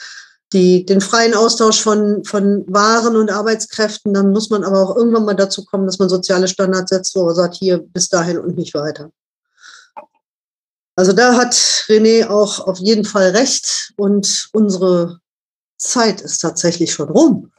die, 0.53 0.85
den 0.85 1.01
freien 1.01 1.33
Austausch 1.33 1.81
von, 1.81 2.23
von 2.23 2.63
Waren 2.67 3.17
und 3.17 3.29
Arbeitskräften, 3.29 4.13
dann 4.13 4.31
muss 4.31 4.49
man 4.49 4.63
aber 4.63 4.81
auch 4.81 4.95
irgendwann 4.95 5.25
mal 5.25 5.35
dazu 5.35 5.65
kommen, 5.65 5.85
dass 5.85 5.99
man 5.99 6.07
soziale 6.07 6.47
Standards 6.47 6.89
setzt, 6.89 7.15
wo 7.15 7.25
man 7.25 7.35
sagt, 7.35 7.55
hier 7.55 7.79
bis 7.79 8.07
dahin 8.07 8.37
und 8.37 8.55
nicht 8.55 8.73
weiter. 8.73 9.11
Also 10.97 11.13
da 11.13 11.35
hat 11.35 11.53
René 11.87 12.27
auch 12.27 12.59
auf 12.67 12.79
jeden 12.79 13.05
Fall 13.05 13.29
recht 13.29 13.93
und 13.97 14.49
unsere 14.51 15.19
Zeit 15.77 16.21
ist 16.21 16.39
tatsächlich 16.39 16.91
schon 16.91 17.09
rum. 17.09 17.51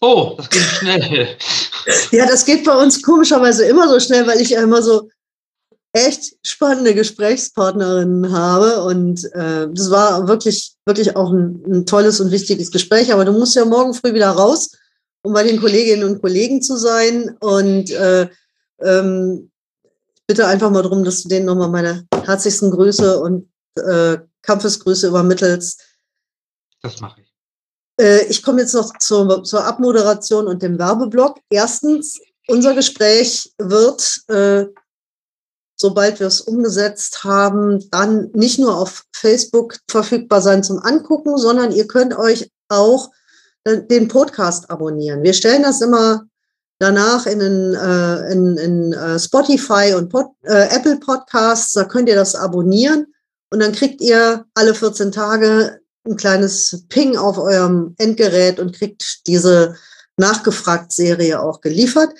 Oh, 0.00 0.34
das 0.38 0.48
geht 0.48 0.62
schnell. 0.62 1.36
ja, 2.12 2.26
das 2.26 2.46
geht 2.46 2.64
bei 2.64 2.74
uns 2.74 3.02
komischerweise 3.02 3.66
immer 3.66 3.88
so 3.88 4.00
schnell, 4.00 4.26
weil 4.26 4.40
ich 4.40 4.50
ja 4.50 4.62
immer 4.62 4.82
so 4.82 5.10
echt 5.92 6.34
spannende 6.42 6.94
Gesprächspartnerinnen 6.94 8.32
habe. 8.32 8.82
Und 8.84 9.22
äh, 9.34 9.68
das 9.70 9.90
war 9.90 10.26
wirklich, 10.26 10.72
wirklich 10.86 11.14
auch 11.14 11.30
ein, 11.30 11.62
ein, 11.66 11.86
tolles 11.86 12.20
und 12.20 12.30
wichtiges 12.30 12.70
Gespräch. 12.70 13.12
Aber 13.12 13.26
du 13.26 13.32
musst 13.32 13.54
ja 13.54 13.66
morgen 13.66 13.92
früh 13.92 14.14
wieder 14.14 14.30
raus, 14.30 14.70
um 15.22 15.34
bei 15.34 15.42
den 15.44 15.60
Kolleginnen 15.60 16.04
und 16.04 16.22
Kollegen 16.22 16.62
zu 16.62 16.78
sein. 16.78 17.36
Und 17.40 17.90
äh, 17.90 18.28
ähm, 18.80 19.51
bitte 20.26 20.46
einfach 20.46 20.70
mal 20.70 20.82
darum, 20.82 21.04
dass 21.04 21.22
du 21.22 21.28
denen 21.28 21.46
nochmal 21.46 21.68
meine 21.68 22.06
herzlichsten 22.24 22.70
Grüße 22.70 23.20
und 23.20 23.50
äh, 23.76 24.18
Kampfesgrüße 24.42 25.08
übermittelst. 25.08 25.82
Das 26.82 27.00
mache 27.00 27.20
ich. 27.20 27.32
Äh, 28.00 28.24
ich 28.26 28.42
komme 28.42 28.62
jetzt 28.62 28.74
noch 28.74 28.96
zur, 28.98 29.44
zur, 29.44 29.64
Abmoderation 29.64 30.46
und 30.46 30.62
dem 30.62 30.78
Werbeblock. 30.78 31.38
Erstens, 31.50 32.20
unser 32.48 32.74
Gespräch 32.74 33.52
wird, 33.58 34.22
äh, 34.28 34.66
sobald 35.76 36.20
wir 36.20 36.26
es 36.26 36.40
umgesetzt 36.40 37.24
haben, 37.24 37.88
dann 37.90 38.30
nicht 38.32 38.58
nur 38.58 38.76
auf 38.76 39.04
Facebook 39.12 39.78
verfügbar 39.88 40.40
sein 40.40 40.62
zum 40.62 40.78
Angucken, 40.78 41.36
sondern 41.38 41.72
ihr 41.72 41.86
könnt 41.86 42.16
euch 42.16 42.50
auch 42.68 43.10
äh, 43.64 43.82
den 43.82 44.08
Podcast 44.08 44.70
abonnieren. 44.70 45.22
Wir 45.22 45.34
stellen 45.34 45.62
das 45.62 45.80
immer 45.80 46.24
danach 46.82 47.26
in, 47.26 47.38
den, 47.38 47.74
äh, 47.74 48.32
in, 48.32 48.56
in 48.56 48.94
uh, 48.94 49.18
Spotify 49.18 49.94
und 49.96 50.08
Pod, 50.08 50.26
äh, 50.42 50.68
Apple 50.74 50.96
Podcasts, 50.96 51.72
da 51.72 51.84
könnt 51.84 52.08
ihr 52.08 52.16
das 52.16 52.34
abonnieren 52.34 53.06
und 53.52 53.60
dann 53.60 53.72
kriegt 53.72 54.00
ihr 54.00 54.44
alle 54.54 54.74
14 54.74 55.12
Tage 55.12 55.80
ein 56.04 56.16
kleines 56.16 56.84
Ping 56.88 57.16
auf 57.16 57.38
eurem 57.38 57.94
Endgerät 57.98 58.58
und 58.58 58.74
kriegt 58.74 59.28
diese 59.28 59.76
Nachgefragt-Serie 60.16 61.40
auch 61.40 61.60
geliefert. 61.60 62.10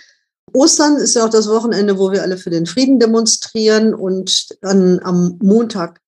Ostern 0.53 0.97
ist 0.97 1.15
ja 1.15 1.25
auch 1.25 1.31
das 1.31 1.49
Wochenende, 1.49 1.99
wo 1.99 2.13
wir 2.13 2.23
alle 2.23 2.37
für 2.37 2.51
den 2.51 2.67
Frieden 2.67 3.01
demonstrieren 3.01 3.95
und 3.95 4.49
dann 4.61 5.01
am 5.03 5.39
Montag 5.43 6.01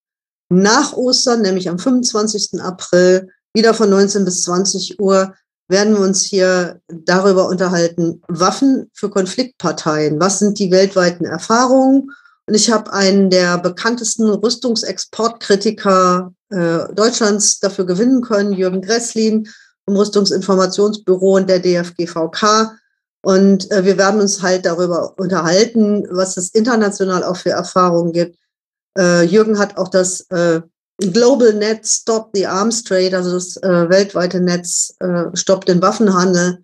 nach 0.48 0.92
Ostern, 0.92 1.42
nämlich 1.42 1.68
am 1.68 1.78
25. 1.78 2.60
April, 2.60 3.30
wieder 3.52 3.74
von 3.74 3.90
19 3.90 4.24
bis 4.24 4.42
20 4.42 5.00
Uhr, 5.00 5.34
werden 5.68 5.94
wir 5.94 6.00
uns 6.00 6.22
hier 6.22 6.80
darüber 6.88 7.48
unterhalten, 7.48 8.22
Waffen 8.28 8.90
für 8.92 9.10
Konfliktparteien. 9.10 10.20
Was 10.20 10.38
sind 10.38 10.58
die 10.58 10.70
weltweiten 10.70 11.24
Erfahrungen? 11.24 12.10
Und 12.46 12.54
ich 12.54 12.70
habe 12.70 12.92
einen 12.92 13.30
der 13.30 13.58
bekanntesten 13.58 14.28
Rüstungsexportkritiker 14.28 16.32
äh, 16.50 16.78
Deutschlands 16.94 17.60
dafür 17.60 17.86
gewinnen 17.86 18.20
können, 18.20 18.52
Jürgen 18.52 18.82
Gresslin 18.82 19.48
vom 19.86 19.96
Rüstungsinformationsbüro 19.96 21.36
und 21.36 21.48
der 21.48 21.60
DFGVK. 21.60 22.76
Und 23.22 23.70
äh, 23.70 23.84
wir 23.84 23.96
werden 23.96 24.20
uns 24.20 24.42
halt 24.42 24.66
darüber 24.66 25.14
unterhalten, 25.16 26.06
was 26.10 26.36
es 26.36 26.50
international 26.50 27.24
auch 27.24 27.36
für 27.36 27.50
Erfahrungen 27.50 28.12
gibt. 28.12 28.36
Äh, 28.98 29.24
Jürgen 29.24 29.58
hat 29.58 29.78
auch 29.78 29.88
das 29.88 30.28
äh, 30.30 30.60
Global 30.98 31.52
Net 31.52 31.86
Stop 31.86 32.30
the 32.34 32.46
Arms 32.46 32.84
Trade, 32.84 33.16
also 33.16 33.32
das 33.32 33.56
äh, 33.58 33.88
weltweite 33.88 34.40
Netz 34.40 34.94
äh, 35.00 35.24
Stop 35.34 35.64
den 35.64 35.82
Waffenhandel, 35.82 36.60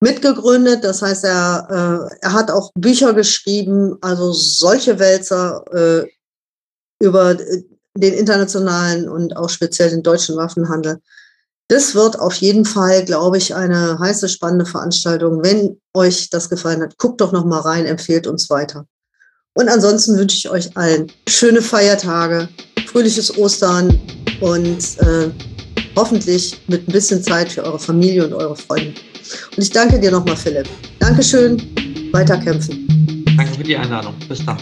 mitgegründet. 0.00 0.82
Das 0.82 1.02
heißt, 1.02 1.24
er, 1.24 2.10
äh, 2.10 2.16
er 2.20 2.32
hat 2.32 2.50
auch 2.50 2.72
Bücher 2.74 3.12
geschrieben, 3.14 3.96
also 4.00 4.32
solche 4.32 4.98
Wälzer 4.98 5.64
äh, 5.72 6.08
über 7.02 7.34
den 7.34 8.14
internationalen 8.14 9.08
und 9.08 9.36
auch 9.36 9.50
speziell 9.50 9.90
den 9.90 10.02
deutschen 10.02 10.36
Waffenhandel. 10.36 11.00
Das 11.68 11.94
wird 11.94 12.18
auf 12.18 12.34
jeden 12.34 12.64
Fall, 12.64 13.04
glaube 13.04 13.38
ich, 13.38 13.54
eine 13.54 13.98
heiße, 13.98 14.28
spannende 14.28 14.66
Veranstaltung. 14.66 15.44
Wenn 15.44 15.80
euch 15.94 16.28
das 16.30 16.50
gefallen 16.50 16.82
hat, 16.82 16.98
guckt 16.98 17.20
doch 17.20 17.30
noch 17.30 17.44
mal 17.44 17.60
rein, 17.60 17.86
empfehlt 17.86 18.26
uns 18.26 18.50
weiter. 18.50 18.86
Und 19.54 19.68
ansonsten 19.68 20.16
wünsche 20.16 20.36
ich 20.36 20.50
euch 20.50 20.76
allen 20.76 21.12
schöne 21.28 21.62
Feiertage, 21.62 22.48
fröhliches 22.90 23.36
Ostern 23.38 23.98
und 24.40 24.98
äh, 24.98 25.30
hoffentlich 25.96 26.58
mit 26.66 26.88
ein 26.88 26.92
bisschen 26.92 27.22
Zeit 27.22 27.52
für 27.52 27.64
eure 27.64 27.78
Familie 27.78 28.24
und 28.26 28.32
eure 28.32 28.56
Freunde. 28.56 28.94
Und 29.56 29.62
ich 29.62 29.70
danke 29.70 30.00
dir 30.00 30.10
nochmal, 30.10 30.36
Philipp. 30.36 30.68
Dankeschön, 30.98 31.60
weiterkämpfen. 32.12 33.24
Danke 33.36 33.54
für 33.54 33.64
die 33.64 33.76
Einladung. 33.76 34.14
Bis 34.28 34.44
dann. 34.44 34.58